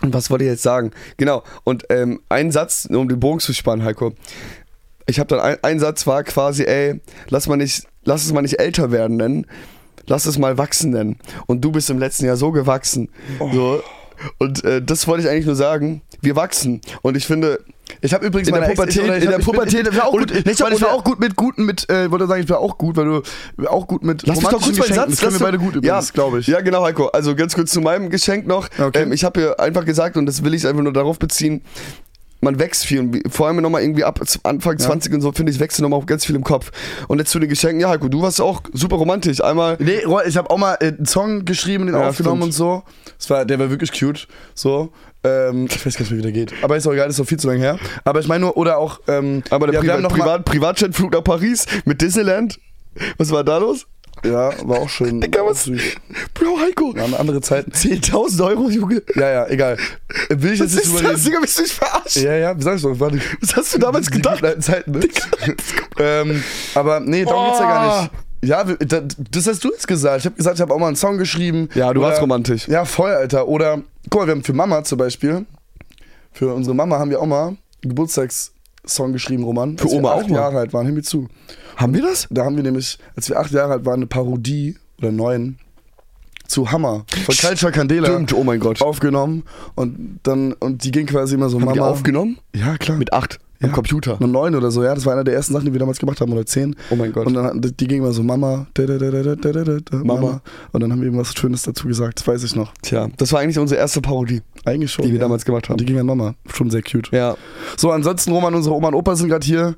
Und 0.02 0.14
was 0.14 0.30
wollte 0.30 0.44
ich 0.46 0.50
jetzt 0.50 0.64
sagen? 0.64 0.92
Genau, 1.18 1.44
und 1.64 1.86
ähm, 1.90 2.22
ein 2.30 2.52
Satz, 2.52 2.88
um 2.90 3.08
den 3.08 3.20
Bogen 3.20 3.40
zu 3.40 3.54
spannen, 3.54 3.86
Heiko. 3.86 4.14
Ich 5.06 5.20
habe 5.20 5.28
dann, 5.28 5.40
ein, 5.40 5.58
ein 5.62 5.80
Satz 5.80 6.08
war 6.08 6.24
quasi, 6.24 6.64
ey, 6.64 7.02
lass, 7.30 7.48
mal 7.48 7.58
nicht, 7.58 7.88
lass 8.04 8.24
es 8.26 8.34
mal 8.34 8.42
nicht 8.42 8.60
älter 8.60 8.92
werden 8.92 9.18
nennen, 9.18 9.46
lass 10.08 10.26
es 10.26 10.38
mal 10.38 10.58
wachsen 10.58 10.92
nennen. 10.92 11.18
Und 11.48 11.62
du 11.62 11.72
bist 11.72 11.90
im 11.90 12.00
letzten 12.00 12.26
Jahr 12.26 12.38
so 12.38 12.52
gewachsen. 12.52 13.10
So. 13.54 13.84
Und 14.38 14.64
äh, 14.64 14.82
das 14.82 15.08
wollte 15.08 15.24
ich 15.24 15.30
eigentlich 15.30 15.46
nur 15.46 15.56
sagen. 15.56 16.02
Wir 16.22 16.36
wachsen. 16.36 16.82
Und 17.02 17.18
ich 17.18 17.26
finde, 17.26 17.60
Ich 18.00 18.14
habe 18.14 18.26
übrigens 18.26 18.48
In 18.48 18.56
der 18.56 18.70
Pubertät- 18.70 18.98
in 19.24 19.30
der 19.30 19.40
Pubertät- 19.40 19.88
ich 19.88 19.98
war 19.98 20.06
auch 20.08 20.12
gut, 20.12 20.32
ich 20.32 20.82
war 20.82 20.94
auch 20.94 21.04
gut 21.04 21.20
mit 21.20 21.36
guten 21.36 21.66
mit 21.66 21.90
äh, 21.90 22.10
wollte 22.10 22.28
sagen, 22.28 22.44
ich 22.44 22.50
war 22.50 22.60
auch 22.60 22.78
gut, 22.78 22.96
weil 22.96 23.06
du 23.58 23.68
auch 23.68 23.88
gut 23.88 24.04
mit 24.04 24.26
Lass 24.26 24.38
mich 24.38 24.48
doch 24.48 24.62
kurz 24.62 24.78
meinen 24.78 24.94
Satz. 24.94 25.20
Das 25.20 25.34
wir 25.34 25.40
beide 25.40 25.58
gut 25.58 25.76
übrigens, 25.76 26.08
ja, 26.08 26.14
glaube 26.14 26.40
ich. 26.40 26.48
Ja, 26.48 26.62
genau, 26.62 26.84
Heiko. 26.84 27.08
Also 27.08 27.36
ganz 27.36 27.54
kurz 27.56 27.72
zu 27.72 27.82
meinem 27.82 28.10
Geschenk 28.10 28.48
noch. 28.48 28.70
Okay. 28.80 29.04
Ähm, 29.04 29.12
ich 29.12 29.24
habe 29.24 29.40
hier 29.40 29.60
einfach 29.60 29.86
gesagt, 29.86 30.18
und 30.18 30.26
das 30.26 30.44
will 30.44 30.54
ich 30.54 30.66
einfach 30.68 30.84
nur 30.84 30.94
darauf 30.94 31.20
beziehen, 31.20 31.62
man 32.42 32.60
wächst 32.60 32.86
viel. 32.86 33.22
Vor 33.30 33.48
allem 33.48 33.58
nochmal 33.62 33.82
irgendwie 33.82 34.04
ab 34.04 34.20
Anfang 34.44 34.78
20 34.78 35.14
und 35.14 35.22
so, 35.22 35.32
finde 35.32 35.52
ich, 35.52 35.60
wächst 35.60 35.80
nochmal 35.80 36.00
auch 36.00 36.06
ganz 36.06 36.26
viel 36.26 36.36
im 36.36 36.44
Kopf. 36.44 36.72
Und 37.08 37.20
jetzt 37.20 37.32
zu 37.32 37.40
den 37.40 37.50
Geschenken, 37.50 37.80
ja, 37.80 37.90
Heiko, 37.90 38.10
du 38.10 38.22
warst 38.22 38.42
auch 38.42 38.62
super 38.74 38.98
romantisch. 38.98 39.42
Einmal. 39.42 39.78
Nee, 39.80 40.02
ich 40.26 40.38
habe 40.38 40.50
auch 40.50 40.58
mal 40.58 40.76
äh, 40.82 40.88
einen 40.88 41.06
Song 41.06 41.46
geschrieben, 41.46 41.86
den 41.86 41.96
Ja, 41.96 42.10
aufgenommen 42.10 42.42
stimmt. 42.42 42.46
und 42.46 42.52
so. 42.54 42.84
Das 43.18 43.30
war, 43.30 43.46
der 43.46 43.60
war 43.60 43.70
wirklich 43.70 43.92
cute. 43.98 44.28
So. 44.54 44.92
Ähm, 45.24 45.68
ich 45.70 45.86
weiß 45.86 45.94
gar 45.96 46.02
nicht 46.02 46.18
wie 46.18 46.22
der 46.22 46.32
geht. 46.32 46.54
Aber 46.64 46.76
ist 46.78 46.88
auch 46.88 46.94
egal, 46.94 47.10
ist 47.10 47.20
doch 47.20 47.26
viel 47.26 47.40
zu 47.40 47.48
lange 47.48 47.60
her. 47.60 47.78
Aber 48.04 48.20
ich 48.20 48.28
meine 48.28 48.42
nur, 48.42 48.58
oder 48.58 48.78
auch. 48.78 49.00
Ähm, 49.08 49.44
Aber 49.52 49.68
der 49.68 49.84
ja, 49.84 49.96
Privat, 49.98 50.12
Privat, 50.12 50.46
Privatjetflug 50.46 51.12
nach 51.14 51.24
Paris 51.24 51.66
mit 51.86 52.02
Disneyland. 52.02 52.60
Was 53.18 53.32
war 53.32 53.44
da 53.44 53.58
los? 53.58 53.86
Ja, 54.24 54.52
war 54.68 54.80
auch 54.80 54.90
schön. 54.90 55.20
Digga, 55.20 55.42
was? 55.46 55.64
süß. 55.64 55.82
Bro, 56.36 56.60
Heiko. 56.60 56.96
Waren 56.96 57.16
andere 57.16 57.42
Zeiten. 57.42 57.72
10.000 57.72 58.46
Euro, 58.46 58.70
Junge. 58.70 59.02
Ja, 59.16 59.30
ja, 59.32 59.48
egal. 59.48 59.78
Will 60.30 60.54
ich 60.54 60.60
Was 60.60 60.74
jetzt 60.74 60.76
nicht 60.76 60.86
ist 60.86 61.00
drüber 61.00 61.12
das? 61.14 61.24
Digga? 61.24 61.40
Bist 61.40 61.58
du 61.58 61.62
mich 61.64 61.74
verarscht? 61.74 62.16
Ja, 62.18 62.36
ja, 62.36 62.58
wie 62.58 62.62
sagst 62.62 62.84
du? 62.84 63.00
Warte. 63.00 63.20
Was 63.42 63.56
hast 63.56 63.74
du 63.74 63.80
damals 63.80 64.06
Die 64.08 64.12
gedacht? 64.14 64.36
guten 64.36 64.46
alten 64.46 64.62
Zeiten, 64.62 64.92
ne? 64.92 65.08
ähm, 66.00 66.44
aber 66.76 67.00
nee, 67.00 67.26
darum 67.26 67.48
geht's 67.48 67.60
ja 67.60 67.66
gar 67.68 68.02
nicht. 68.04 68.12
Ja, 68.44 68.68
wir- 68.68 68.76
da- 68.78 69.02
das 69.32 69.48
hast 69.48 69.64
du 69.64 69.70
jetzt 69.72 69.88
gesagt. 69.88 70.20
Ich 70.20 70.26
habe 70.26 70.36
gesagt, 70.36 70.56
ich 70.58 70.62
habe 70.62 70.74
auch 70.74 70.80
mal 70.80 70.88
einen 70.88 70.96
Song 70.96 71.18
geschrieben. 71.18 71.70
Ja, 71.74 71.92
du 71.94 72.00
Oder- 72.00 72.10
warst 72.10 72.22
romantisch. 72.22 72.68
Ja, 72.68 72.86
voll, 72.86 73.12
Alter. 73.12 73.48
Oder, 73.48 73.82
guck 74.10 74.22
mal, 74.22 74.28
wir 74.28 74.32
haben 74.34 74.44
für 74.44 74.54
Mama 74.54 74.84
zum 74.84 74.98
Beispiel, 74.98 75.46
für 76.32 76.54
unsere 76.54 76.76
Mama 76.76 77.00
haben 77.00 77.10
wir 77.10 77.20
auch 77.22 77.26
mal 77.28 77.56
einen 77.84 77.96
Geburtstagssong 78.82 79.14
geschrieben, 79.14 79.44
Roman. 79.44 79.78
Für 79.78 79.86
als 79.86 79.94
Oma 79.94 80.10
wir 80.10 80.14
auch 80.16 80.22
acht 80.22 80.30
mal? 80.30 80.36
Jahre 80.36 80.58
alt 80.60 80.74
waren, 80.74 80.86
hör 80.86 80.94
mir 80.94 81.02
zu. 81.04 81.28
Haben 81.78 81.94
wir 81.94 82.02
das? 82.02 82.28
Da 82.30 82.46
haben 82.46 82.56
wir 82.56 82.64
nämlich, 82.64 82.98
als 83.16 83.30
wir 83.30 83.40
acht 83.40 83.52
Jahre 83.52 83.74
alt 83.74 83.86
waren, 83.86 83.96
eine 83.96 84.08
Parodie 84.08 84.78
oder 84.98 85.12
neun 85.12 85.58
zu 86.48 86.70
Hammer 86.70 87.06
von 87.26 87.36
Culture 87.36 87.72
Candela 87.72 88.10
Stimmt, 88.10 88.34
oh 88.34 88.44
mein 88.44 88.60
Gott. 88.60 88.82
aufgenommen 88.82 89.44
und 89.76 90.20
dann 90.24 90.52
und 90.54 90.84
die 90.84 90.92
ging 90.92 91.06
quasi 91.06 91.36
immer 91.36 91.48
so 91.48 91.58
Haben 91.58 91.66
Mama 91.66 91.74
die 91.74 91.80
aufgenommen? 91.80 92.40
Ja, 92.54 92.78
klar. 92.78 92.98
Mit 92.98 93.14
acht 93.14 93.40
ja. 93.62 93.68
am 93.68 93.72
Computer. 93.74 94.18
Eine 94.20 94.28
9 94.28 94.56
oder 94.56 94.72
so, 94.72 94.84
ja. 94.84 94.94
Das 94.94 95.06
war 95.06 95.14
einer 95.14 95.24
der 95.24 95.34
ersten 95.34 95.54
Sachen, 95.54 95.66
die 95.66 95.74
wir 95.74 95.80
damals 95.80 96.00
gemacht 96.00 96.20
haben, 96.22 96.32
oder 96.34 96.46
10. 96.46 96.76
Oh 96.90 96.96
mein 96.96 97.12
Gott. 97.12 97.28
Und 97.28 97.34
dann 97.34 97.62
die 97.62 97.88
ging 97.88 98.00
immer 98.00 98.12
so 98.12 98.24
Mama, 98.24 98.68
da, 98.74 98.86
da, 98.86 98.98
da, 98.98 99.98
Mama. 100.04 100.42
Und 100.72 100.82
dann 100.82 100.92
haben 100.92 101.00
wir 101.00 101.06
irgendwas 101.06 101.34
Schönes 101.34 101.64
dazu 101.64 101.88
gesagt, 101.88 102.20
das 102.20 102.28
weiß 102.28 102.44
ich 102.44 102.56
noch. 102.56 102.74
Tja, 102.82 103.10
das 103.18 103.32
war 103.34 103.40
eigentlich 103.40 103.60
unsere 103.60 103.80
erste 103.80 104.02
Parodie. 104.02 104.42
Eigentlich 104.66 104.92
schon. 104.92 105.06
Die 105.06 105.12
wir 105.12 105.20
ja. 105.20 105.26
damals 105.26 105.46
gemacht 105.46 105.70
haben. 105.70 105.78
Die 105.78 105.86
ging 105.86 106.00
an 106.00 106.06
Mama. 106.06 106.36
Schon 106.54 106.70
sehr 106.70 106.82
cute. 106.82 107.12
Ja. 107.12 107.36
So, 107.78 107.92
ansonsten, 107.92 108.32
Roman, 108.32 108.54
unsere 108.54 108.76
Oma 108.76 108.90
und 108.90 108.96
Opa 108.96 109.16
sind 109.16 109.30
gerade 109.30 109.46
hier. 109.46 109.76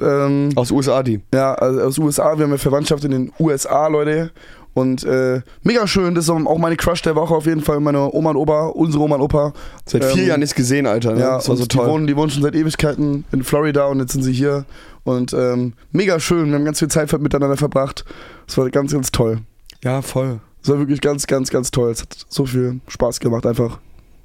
Ähm, 0.00 0.50
aus 0.54 0.70
USA, 0.70 1.02
die. 1.02 1.20
Ja, 1.32 1.54
also 1.54 1.80
aus 1.80 1.98
USA. 1.98 2.36
Wir 2.36 2.44
haben 2.44 2.52
ja 2.52 2.58
Verwandtschaft 2.58 3.04
in 3.04 3.10
den 3.10 3.32
USA, 3.38 3.86
Leute. 3.88 4.30
Und 4.72 5.02
äh, 5.04 5.42
mega 5.62 5.86
schön, 5.86 6.14
das 6.14 6.24
ist 6.24 6.30
auch 6.30 6.58
meine 6.58 6.76
Crush 6.76 7.02
der 7.02 7.16
Woche 7.16 7.34
auf 7.34 7.46
jeden 7.46 7.60
Fall. 7.60 7.80
Meine 7.80 8.12
Oma 8.12 8.30
und 8.30 8.36
Opa, 8.36 8.66
unsere 8.68 9.02
Oma 9.02 9.16
und 9.16 9.22
Opa. 9.22 9.52
Seit 9.84 10.04
vier 10.04 10.22
Ähm, 10.22 10.28
Jahren 10.28 10.40
nicht 10.40 10.54
gesehen, 10.54 10.86
Alter. 10.86 11.14
Ne? 11.14 11.20
Ja, 11.20 11.36
das 11.36 11.48
war 11.48 11.56
so 11.56 11.62
und 11.64 11.72
Die 11.72 11.76
toll. 11.76 11.88
wohnen, 11.88 12.06
die 12.06 12.16
wohnen 12.16 12.30
schon 12.30 12.42
seit 12.42 12.54
Ewigkeiten 12.54 13.24
in 13.32 13.42
Florida 13.42 13.86
und 13.86 13.98
jetzt 13.98 14.12
sind 14.12 14.22
sie 14.22 14.32
hier. 14.32 14.64
Und 15.02 15.32
ähm, 15.32 15.72
mega 15.92 16.20
schön, 16.20 16.48
wir 16.50 16.54
haben 16.54 16.64
ganz 16.64 16.78
viel 16.78 16.88
Zeit 16.88 17.10
miteinander 17.20 17.56
verbracht. 17.56 18.04
Es 18.46 18.56
war 18.58 18.70
ganz, 18.70 18.92
ganz 18.92 19.10
toll. 19.10 19.38
Ja, 19.82 20.02
voll. 20.02 20.40
Es 20.62 20.68
war 20.68 20.78
wirklich 20.78 21.00
ganz, 21.00 21.26
ganz, 21.26 21.50
ganz 21.50 21.70
toll. 21.70 21.90
Es 21.90 22.02
hat 22.02 22.26
so 22.28 22.46
viel 22.46 22.80
Spaß 22.86 23.18
gemacht, 23.18 23.46
einfach 23.46 23.78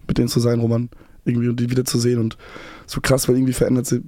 mit 0.08 0.18
denen 0.18 0.28
zu 0.28 0.40
sein, 0.40 0.60
Roman. 0.60 0.90
Irgendwie 1.24 1.48
und 1.50 1.60
die 1.60 1.72
wieder 1.72 1.86
zu 1.86 1.98
sehen. 1.98 2.20
Und 2.20 2.38
so 2.86 3.02
krass, 3.02 3.28
weil 3.28 3.36
irgendwie 3.36 3.54
verändert 3.54 3.88
sich, 3.88 4.02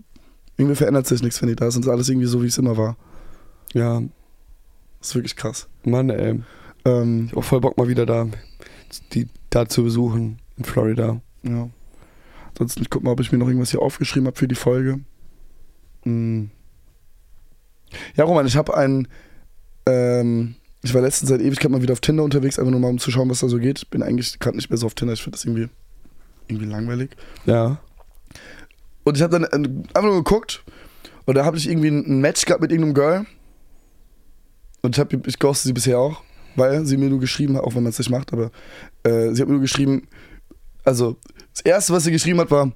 irgendwie 0.58 0.76
verändert 0.76 1.08
sich 1.08 1.24
nichts, 1.24 1.42
wenn 1.42 1.50
die 1.50 1.56
da 1.56 1.72
sind. 1.72 1.82
Es 1.82 1.88
ist 1.88 1.92
alles 1.92 2.10
irgendwie 2.10 2.28
so, 2.28 2.44
wie 2.44 2.48
es 2.48 2.58
immer 2.60 2.78
war. 2.78 2.96
Ja, 3.74 4.02
Das 5.08 5.12
ist 5.14 5.16
wirklich 5.16 5.38
krass. 5.38 5.70
Mann, 5.86 6.10
ey. 6.10 6.42
Ähm, 6.84 7.26
Ich 7.28 7.32
hab 7.32 7.38
auch 7.38 7.44
voll 7.46 7.62
Bock 7.62 7.78
mal 7.78 7.88
wieder 7.88 8.06
da, 8.06 8.28
die 9.14 9.30
da 9.50 9.66
zu 9.70 9.86
besuchen 9.86 10.40
in 10.58 10.66
Florida. 10.66 11.22
ja. 11.44 11.70
Ansonsten, 12.50 12.82
ich 12.82 12.90
guck 12.90 13.04
mal, 13.04 13.12
ob 13.12 13.22
ich 13.22 13.32
mir 13.32 13.38
noch 13.38 13.48
irgendwas 13.48 13.72
hier 13.72 13.82
aufgeschrieben 13.82 14.28
habe 14.28 14.36
für 14.36 14.50
die 14.50 14.56
Folge. 14.56 15.00
Hm. 16.04 16.50
Ja, 18.18 18.26
Roman, 18.26 18.46
ich 18.48 18.58
habe 18.58 18.76
ein. 18.76 19.08
Ähm, 19.86 20.56
ich 20.82 20.94
war 20.94 21.02
letztens 21.02 21.30
seit 21.30 21.40
Ewigkeit 21.40 21.72
mal 21.72 21.82
wieder 21.82 21.94
auf 21.94 22.02
Tinder 22.02 22.24
unterwegs, 22.24 22.60
einfach 22.60 22.72
nur 22.72 22.82
mal 22.82 22.90
um 22.90 23.00
zu 23.00 23.10
schauen, 23.10 23.30
was 23.30 23.40
da 23.40 23.48
so 23.48 23.60
geht. 23.60 23.90
Bin 23.92 24.04
eigentlich 24.04 24.40
gerade 24.40 24.58
nicht 24.58 24.70
mehr 24.70 24.78
so 24.78 24.88
auf 24.88 24.94
Tinder. 24.94 25.14
Ich 25.14 25.24
finde 25.24 25.38
das 25.38 25.46
irgendwie, 25.46 25.70
irgendwie 26.50 26.66
langweilig. 26.66 27.12
Ja. 27.46 27.80
Und 29.06 29.16
ich 29.16 29.24
habe 29.24 29.40
dann 29.40 29.46
äh, 29.46 29.70
einfach 29.94 30.10
nur 30.10 30.16
geguckt 30.22 30.66
und 31.26 31.36
da 31.36 31.46
habe 31.46 31.56
ich 31.56 31.70
irgendwie 31.70 31.88
ein 31.92 32.20
Match 32.20 32.44
gehabt 32.44 32.62
mit 32.62 32.72
irgendeinem 32.72 32.94
Girl. 32.94 33.26
Und 34.82 34.96
ich, 34.96 35.00
hab, 35.00 35.14
ich 35.28 35.40
ghoste 35.40 35.68
sie 35.68 35.74
bisher 35.74 36.00
auch, 36.00 36.22
weil 36.56 36.86
sie 36.86 36.98
mir 36.98 37.10
nur 37.10 37.20
geschrieben 37.20 37.56
hat, 37.58 37.64
auch 37.64 37.76
wenn 37.76 37.84
man 37.84 37.90
es 37.92 37.98
nicht 38.00 38.10
macht, 38.10 38.32
aber 38.34 38.52
äh, 39.04 39.34
sie 39.34 39.42
hat 39.42 39.48
mir 39.48 39.54
nur 39.56 39.62
geschrieben, 39.62 40.08
also 40.84 41.18
das 41.54 41.62
erste, 41.62 41.94
was 41.94 42.04
sie 42.04 42.12
geschrieben 42.12 42.40
hat, 42.40 42.52
war, 42.52 42.72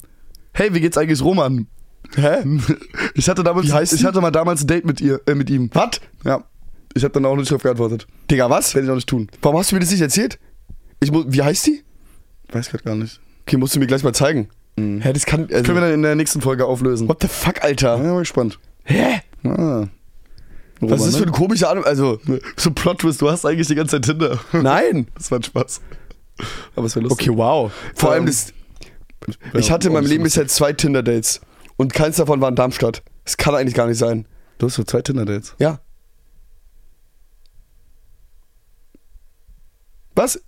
hey, 0.53 0.73
wie 0.73 0.81
geht's 0.81 0.97
eigentlich 0.97 1.21
Roman? 1.21 1.67
Hä? 2.15 2.37
Ich 3.13 3.29
hatte 3.29 3.43
damals, 3.43 3.67
ich 3.93 4.03
hatte 4.05 4.21
mal 4.21 4.31
damals 4.31 4.63
ein 4.63 4.67
Date 4.67 4.85
mit 4.85 4.99
ihr, 5.01 5.21
äh, 5.27 5.35
mit 5.35 5.49
ihm. 5.49 5.69
Was? 5.73 6.01
Ja. 6.25 6.43
Ich 6.93 7.03
habe 7.03 7.13
dann 7.13 7.25
auch 7.25 7.35
nicht 7.35 7.49
drauf 7.51 7.61
geantwortet. 7.63 8.07
Digga, 8.29 8.49
was? 8.49 8.73
Werde 8.75 8.85
ich 8.87 8.91
auch 8.91 8.95
nicht 8.95 9.07
tun. 9.07 9.29
Warum 9.41 9.57
hast 9.59 9.71
du 9.71 9.75
mir 9.75 9.79
das 9.81 9.91
nicht 9.91 10.01
erzählt? 10.01 10.39
Ich 10.99 11.11
muss, 11.11 11.25
wie 11.29 11.41
heißt 11.41 11.67
die? 11.67 11.83
Weiß 12.51 12.69
grad 12.69 12.83
gar 12.83 12.95
nicht. 12.95 13.21
Okay, 13.47 13.57
musst 13.57 13.75
du 13.75 13.79
mir 13.79 13.87
gleich 13.87 14.03
mal 14.03 14.13
zeigen. 14.13 14.49
Hä, 14.77 15.13
das 15.13 15.25
kann. 15.25 15.41
Also, 15.51 15.63
Können 15.63 15.75
wir 15.77 15.81
dann 15.81 15.93
in 15.93 16.01
der 16.01 16.15
nächsten 16.15 16.41
Folge 16.41 16.65
auflösen. 16.65 17.07
what 17.07 17.21
the 17.21 17.27
fuck, 17.27 17.57
Ja, 17.57 17.63
Alter? 17.63 17.97
bin 17.97 18.09
mal 18.09 18.19
gespannt. 18.19 18.59
Hä? 18.83 19.21
Ah. 19.43 19.85
Was 20.81 21.01
ist 21.01 21.07
das 21.09 21.17
für 21.17 21.23
eine 21.23 21.31
komische 21.31 21.69
Ahnung? 21.69 21.83
Also, 21.85 22.19
So 22.57 22.71
Plot-Twist, 22.71 23.21
du 23.21 23.29
hast 23.29 23.45
eigentlich 23.45 23.67
die 23.67 23.75
ganze 23.75 23.97
Zeit 24.01 24.05
Tinder. 24.05 24.39
nein. 24.51 25.07
Das 25.15 25.29
war 25.31 25.39
ein 25.39 25.43
Spaß. 25.43 25.81
Aber 26.75 26.85
es 26.87 26.95
wäre 26.95 27.03
lustig. 27.07 27.29
Okay, 27.29 27.37
wow. 27.37 27.71
Vor 27.95 28.09
Ähm, 28.09 28.13
allem, 28.13 28.25
das, 28.25 28.53
ich 29.53 29.69
hatte 29.71 29.87
in 29.87 29.93
meinem 29.93 30.07
Leben 30.07 30.23
bisher 30.23 30.47
zwei 30.47 30.73
Tinder-Dates. 30.73 31.41
Und 31.77 31.93
keins 31.93 32.17
davon 32.17 32.41
war 32.41 32.49
in 32.49 32.55
Darmstadt. 32.55 33.03
Das 33.25 33.37
kann 33.37 33.53
eigentlich 33.55 33.75
gar 33.75 33.85
nicht 33.87 33.97
sein. 33.99 34.27
Du 34.57 34.65
hast 34.67 34.75
so 34.75 34.83
zwei 34.83 35.01
Tinder-Dates. 35.01 35.55
Ja. 35.59 35.79
Was? 40.15 40.41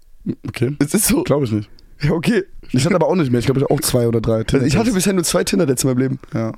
Okay. 0.47 0.75
Es 0.79 0.93
ist 0.93 1.07
so. 1.07 1.23
Glaube 1.23 1.45
ich 1.45 1.51
nicht. 1.51 1.69
Ja, 2.01 2.11
okay. 2.11 2.43
Ich 2.71 2.86
hatte 2.86 2.95
aber 2.95 3.07
auch 3.07 3.15
nicht 3.15 3.31
mehr. 3.31 3.39
Ich 3.39 3.45
glaube, 3.45 3.59
ich 3.59 3.63
hatte 3.65 3.73
auch 3.73 3.81
zwei 3.81 4.07
oder 4.07 4.19
drei 4.21 4.43
Also 4.43 4.65
ich 4.65 4.75
hatte 4.77 4.91
bisher 4.91 5.13
nur 5.13 5.23
zwei 5.23 5.43
Tinder-Dates 5.43 5.84
in 5.84 5.89
meinem 5.89 5.99
Leben. 5.99 6.19
Ja. 6.34 6.51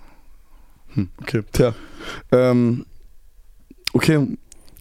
Hm, 0.93 1.09
okay. 1.21 1.43
Tja. 1.51 1.73
Ähm, 2.31 2.85
okay. 3.95 4.27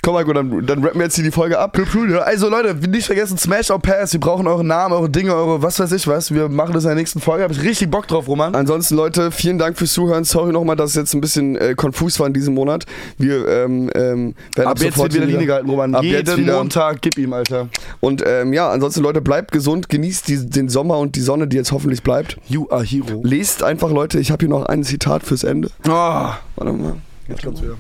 Komm, 0.05 0.13
Marco, 0.13 0.35
dann, 0.35 0.67
dann 0.67 0.85
rappen 0.85 1.01
wir 1.01 1.05
jetzt 1.05 1.15
hier 1.15 1.25
die 1.25 1.31
Folge 1.31 1.59
ab. 1.59 1.79
Also 2.27 2.51
Leute, 2.51 2.75
nicht 2.75 3.07
vergessen, 3.07 3.39
Smash 3.39 3.71
or 3.71 3.79
Pass. 3.79 4.13
Wir 4.13 4.21
brauchen 4.21 4.47
eure 4.47 4.63
Namen, 4.63 4.93
eure 4.93 5.09
Dinge, 5.09 5.35
eure 5.35 5.63
was 5.63 5.81
weiß 5.81 5.93
ich 5.93 6.07
was. 6.07 6.31
Wir 6.31 6.51
machen 6.51 6.75
das 6.75 6.85
in 6.85 6.89
der 6.89 6.97
nächsten 6.97 7.21
Folge. 7.23 7.43
Habe 7.43 7.55
ich 7.55 7.63
richtig 7.63 7.91
Bock 7.91 8.07
drauf, 8.07 8.29
Roman. 8.29 8.55
Ansonsten, 8.55 8.97
Leute, 8.97 9.31
vielen 9.31 9.57
Dank 9.57 9.79
fürs 9.79 9.95
Zuhören. 9.95 10.25
Sorry 10.25 10.53
nochmal, 10.53 10.77
dass 10.77 10.91
es 10.91 10.97
jetzt 10.97 11.15
ein 11.15 11.23
bisschen 11.23 11.57
äh, 11.57 11.75
konfus 11.75 12.21
war 12.21 12.27
in 12.27 12.35
diesem 12.35 12.53
Monat. 12.53 12.85
Wir 13.17 13.49
ähm, 13.49 13.91
ähm, 13.95 14.35
werden 14.55 14.69
Ab 14.69 14.79
jetzt 14.79 14.97
sofort 14.97 15.15
wird 15.15 15.23
wieder 15.23 15.33
Linie 15.33 15.47
gehalten, 15.47 15.71
Roman. 15.71 15.95
Ab 15.95 16.03
Jeden 16.03 16.19
jetzt 16.19 16.37
wieder. 16.37 16.59
Montag, 16.59 17.01
gib 17.01 17.17
ihm, 17.17 17.33
Alter. 17.33 17.71
Und 18.01 18.23
ähm, 18.27 18.53
ja, 18.53 18.71
ansonsten, 18.71 19.01
Leute, 19.01 19.23
bleibt 19.23 19.53
gesund, 19.53 19.89
genießt 19.89 20.29
die, 20.29 20.51
den 20.51 20.69
Sommer 20.69 20.99
und 20.99 21.17
die 21.17 21.23
Sonne, 21.23 21.49
die 21.49 21.57
jetzt 21.57 21.73
hoffentlich 21.73 22.03
bleibt. 22.03 22.37
You 22.47 22.67
are 22.69 22.85
hero. 22.85 23.23
Lest 23.25 23.63
einfach, 23.63 23.91
Leute, 23.91 24.21
ich 24.21 24.31
habe 24.31 24.41
hier 24.41 24.51
noch 24.51 24.67
ein 24.67 24.85
Zitat 24.85 25.23
fürs 25.23 25.45
Ende. 25.45 25.71
Oh, 25.89 25.91
Warte 25.91 26.73
mal. 26.75 26.97
jetzt 27.27 27.43
kommt's 27.43 27.63
wieder. 27.63 27.77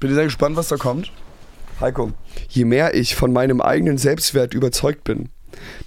Bin 0.00 0.14
sehr 0.14 0.24
gespannt, 0.24 0.56
was 0.56 0.68
da 0.68 0.76
kommt. 0.76 1.10
Heiko. 1.80 2.12
Je 2.48 2.64
mehr 2.64 2.94
ich 2.94 3.14
von 3.14 3.32
meinem 3.32 3.60
eigenen 3.60 3.98
Selbstwert 3.98 4.54
überzeugt 4.54 5.04
bin, 5.04 5.28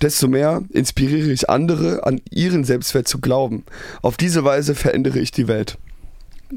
desto 0.02 0.28
mehr 0.28 0.64
inspiriere 0.70 1.32
ich 1.32 1.50
andere, 1.50 2.06
an 2.06 2.22
ihren 2.30 2.64
Selbstwert 2.64 3.08
zu 3.08 3.20
glauben. 3.20 3.64
Auf 4.02 4.18
diese 4.18 4.44
Weise 4.44 4.76
verändere 4.76 5.20
ich 5.20 5.32
die 5.32 5.48
Welt. 5.48 5.78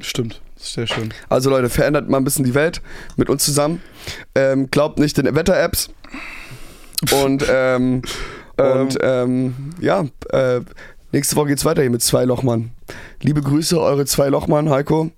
Stimmt, 0.00 0.40
sehr 0.56 0.86
schön. 0.86 1.14
Also 1.28 1.50
Leute, 1.50 1.68
verändert 1.68 2.08
mal 2.08 2.18
ein 2.18 2.24
bisschen 2.24 2.44
die 2.44 2.54
Welt 2.54 2.82
mit 3.16 3.30
uns 3.30 3.44
zusammen. 3.44 3.80
Ähm, 4.34 4.70
glaubt 4.70 4.98
nicht 4.98 5.16
den 5.16 5.32
Wetter-Apps. 5.34 5.90
Und, 7.12 7.44
ähm, 7.48 8.02
und 8.56 8.98
ähm, 9.00 9.54
ja, 9.80 10.06
äh, 10.30 10.60
nächste 11.12 11.36
Woche 11.36 11.48
geht's 11.48 11.64
weiter 11.64 11.82
hier 11.82 11.90
mit 11.90 12.02
zwei 12.02 12.24
Lochmann. 12.24 12.70
Liebe 13.20 13.40
Grüße, 13.40 13.80
eure 13.80 14.04
zwei 14.06 14.28
Lochmann, 14.28 14.70
Heiko. 14.70 15.10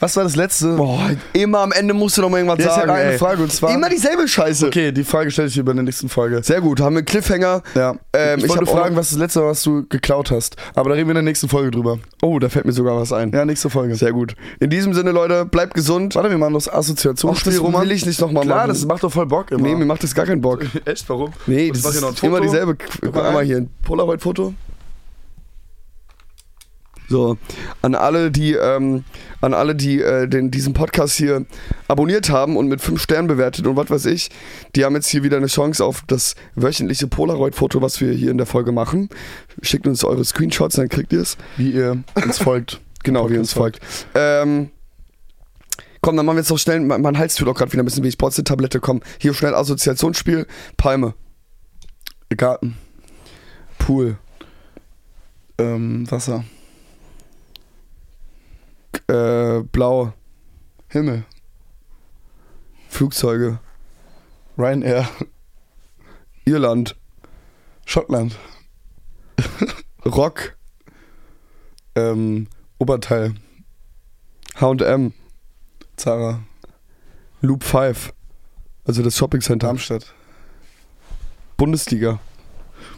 Was 0.00 0.16
war 0.16 0.24
das 0.24 0.36
letzte? 0.36 0.76
Boah, 0.76 1.10
immer 1.32 1.60
am 1.60 1.72
Ende 1.72 1.94
musst 1.94 2.16
du 2.18 2.22
noch 2.22 2.30
mal 2.30 2.38
irgendwas 2.38 2.58
Ja, 2.58 2.66
ich 2.66 2.70
sagen. 2.76 2.90
hätte 2.90 3.00
eine 3.00 3.12
ey. 3.12 3.18
Frage 3.18 3.42
und 3.42 3.52
zwar. 3.52 3.70
Immer 3.74 3.88
dieselbe 3.88 4.26
Scheiße. 4.28 4.66
Okay, 4.66 4.92
die 4.92 5.04
Frage 5.04 5.30
stelle 5.30 5.48
ich 5.48 5.54
dir 5.54 5.64
bei 5.64 5.72
der 5.72 5.82
nächsten 5.82 6.08
Folge. 6.08 6.42
Sehr 6.42 6.60
gut, 6.60 6.80
haben 6.80 6.94
wir 6.94 6.98
einen 6.98 7.06
Cliffhanger. 7.06 7.62
Ja. 7.74 7.96
Ähm, 8.12 8.38
ich 8.38 8.44
ich 8.44 8.50
wollte 8.50 8.66
fragen, 8.66 8.96
was 8.96 9.10
das 9.10 9.18
letzte 9.18 9.40
war, 9.40 9.48
was 9.50 9.62
du 9.62 9.86
geklaut 9.88 10.30
hast. 10.30 10.56
Aber 10.74 10.90
da 10.90 10.94
reden 10.96 11.08
wir 11.08 11.12
in 11.12 11.16
der 11.16 11.22
nächsten 11.22 11.48
Folge 11.48 11.70
drüber. 11.70 11.98
Oh, 12.22 12.38
da 12.38 12.48
fällt 12.48 12.64
mir 12.64 12.72
sogar 12.72 12.96
was 12.96 13.12
ein. 13.12 13.30
Ja, 13.32 13.44
nächste 13.44 13.70
Folge. 13.70 13.94
Sehr 13.96 14.12
gut. 14.12 14.34
In 14.60 14.70
diesem 14.70 14.94
Sinne, 14.94 15.10
Leute, 15.12 15.44
bleibt 15.44 15.74
gesund. 15.74 16.14
Warte, 16.14 16.30
wir 16.30 16.38
machen 16.38 16.54
das 16.54 16.68
Ach, 16.68 16.74
Assoziationsspiel, 16.78 17.52
das 17.52 17.62
Roman. 17.62 17.82
will 17.82 17.92
ich 17.92 18.06
nicht 18.06 18.20
nochmal 18.20 18.44
Klar, 18.44 18.58
machen. 18.58 18.68
das 18.68 18.84
macht 18.86 19.02
doch 19.02 19.12
voll 19.12 19.26
Bock 19.26 19.50
immer. 19.50 19.62
nee, 19.62 19.74
mir 19.74 19.84
macht 19.86 20.02
das 20.02 20.14
gar 20.14 20.26
keinen 20.26 20.40
Bock. 20.40 20.64
Echt, 20.84 21.08
warum? 21.08 21.32
Nee, 21.46 21.68
Und 21.70 21.76
ich 21.76 21.82
das 21.82 21.94
ist 21.94 22.00
noch 22.00 22.22
immer 22.22 22.40
dieselbe. 22.40 22.76
Guck 23.00 23.14
mal 23.14 23.44
hier, 23.44 23.58
ein 23.58 23.70
Polaroid-Foto. 23.84 24.54
So, 27.08 27.38
an 27.82 27.94
alle, 27.94 28.30
die, 28.32 28.54
ähm, 28.54 29.04
an 29.40 29.54
alle, 29.54 29.74
die 29.74 30.00
äh, 30.00 30.26
den, 30.28 30.50
diesen 30.50 30.72
Podcast 30.72 31.16
hier 31.16 31.44
abonniert 31.88 32.30
haben 32.30 32.56
und 32.56 32.68
mit 32.68 32.80
5 32.80 33.00
Sternen 33.00 33.28
bewertet 33.28 33.66
und 33.66 33.76
was 33.76 33.90
weiß 33.90 34.06
ich, 34.06 34.30
die 34.74 34.84
haben 34.84 34.94
jetzt 34.94 35.08
hier 35.08 35.22
wieder 35.22 35.36
eine 35.36 35.46
Chance 35.46 35.84
auf 35.84 36.02
das 36.06 36.34
wöchentliche 36.54 37.06
Polaroid-Foto, 37.06 37.82
was 37.82 38.00
wir 38.00 38.12
hier 38.12 38.30
in 38.30 38.38
der 38.38 38.46
Folge 38.46 38.72
machen. 38.72 39.08
Schickt 39.62 39.86
uns 39.86 40.04
eure 40.04 40.24
Screenshots, 40.24 40.76
dann 40.76 40.88
kriegt 40.88 41.12
ihr 41.12 41.20
es. 41.20 41.36
Wie 41.56 41.70
ihr 41.72 42.02
uns 42.14 42.38
folgt. 42.38 42.80
Genau, 43.02 43.30
wie 43.30 43.34
ihr 43.34 43.38
uns 43.38 43.52
folgt. 43.52 43.78
Ähm, 44.16 44.70
komm, 46.00 46.16
dann 46.16 46.26
machen 46.26 46.34
wir 46.36 46.40
jetzt 46.40 46.50
noch 46.50 46.58
schnell, 46.58 46.80
mein, 46.80 47.00
mein 47.02 47.16
Hals 47.16 47.36
tut 47.36 47.46
auch 47.46 47.54
gerade 47.54 47.72
wieder 47.72 47.84
ein 47.84 47.86
bisschen 47.86 48.02
wie 48.02 48.08
ich 48.08 48.18
brauche 48.18 48.34
eine 48.34 48.42
Tablette, 48.42 48.80
komm. 48.80 49.00
Hier 49.20 49.32
schnell 49.32 49.54
Assoziationsspiel, 49.54 50.44
Palme, 50.76 51.14
Garten. 52.36 52.76
Pool, 53.78 54.18
Ähm, 55.58 56.10
Wasser. 56.10 56.44
Äh, 59.08 59.60
Blau, 59.72 60.12
Himmel. 60.88 61.24
Flugzeuge, 62.88 63.58
Ryanair. 64.56 65.08
Irland, 66.44 66.96
Schottland. 67.84 68.36
Rock, 70.04 70.56
Ähm, 71.94 72.46
Oberteil. 72.78 73.34
H&M, 74.60 75.12
Zara. 75.96 76.42
Loop 77.42 77.64
5, 77.64 78.12
also 78.86 79.02
das 79.02 79.16
Shoppingcenter, 79.16 79.66
Darmstadt. 79.66 80.14
Bundesliga, 81.56 82.18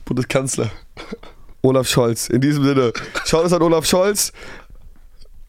Bundeskanzler. 0.05 0.71
Olaf 1.63 1.89
Scholz. 1.89 2.29
In 2.29 2.41
diesem 2.41 2.63
Sinne, 2.65 2.93
schaut 3.25 3.45
es 3.45 3.53
an 3.53 3.63
Olaf 3.63 3.85
Scholz. 3.85 4.33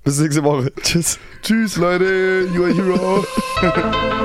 Bis 0.10 0.18
nächste 0.18 0.44
Woche. 0.44 0.74
Tschüss. 0.82 1.20
Tschüss, 1.44 1.78
Leute. 1.78 2.50
You 2.52 2.64
are 2.64 2.74
hero. 2.74 3.24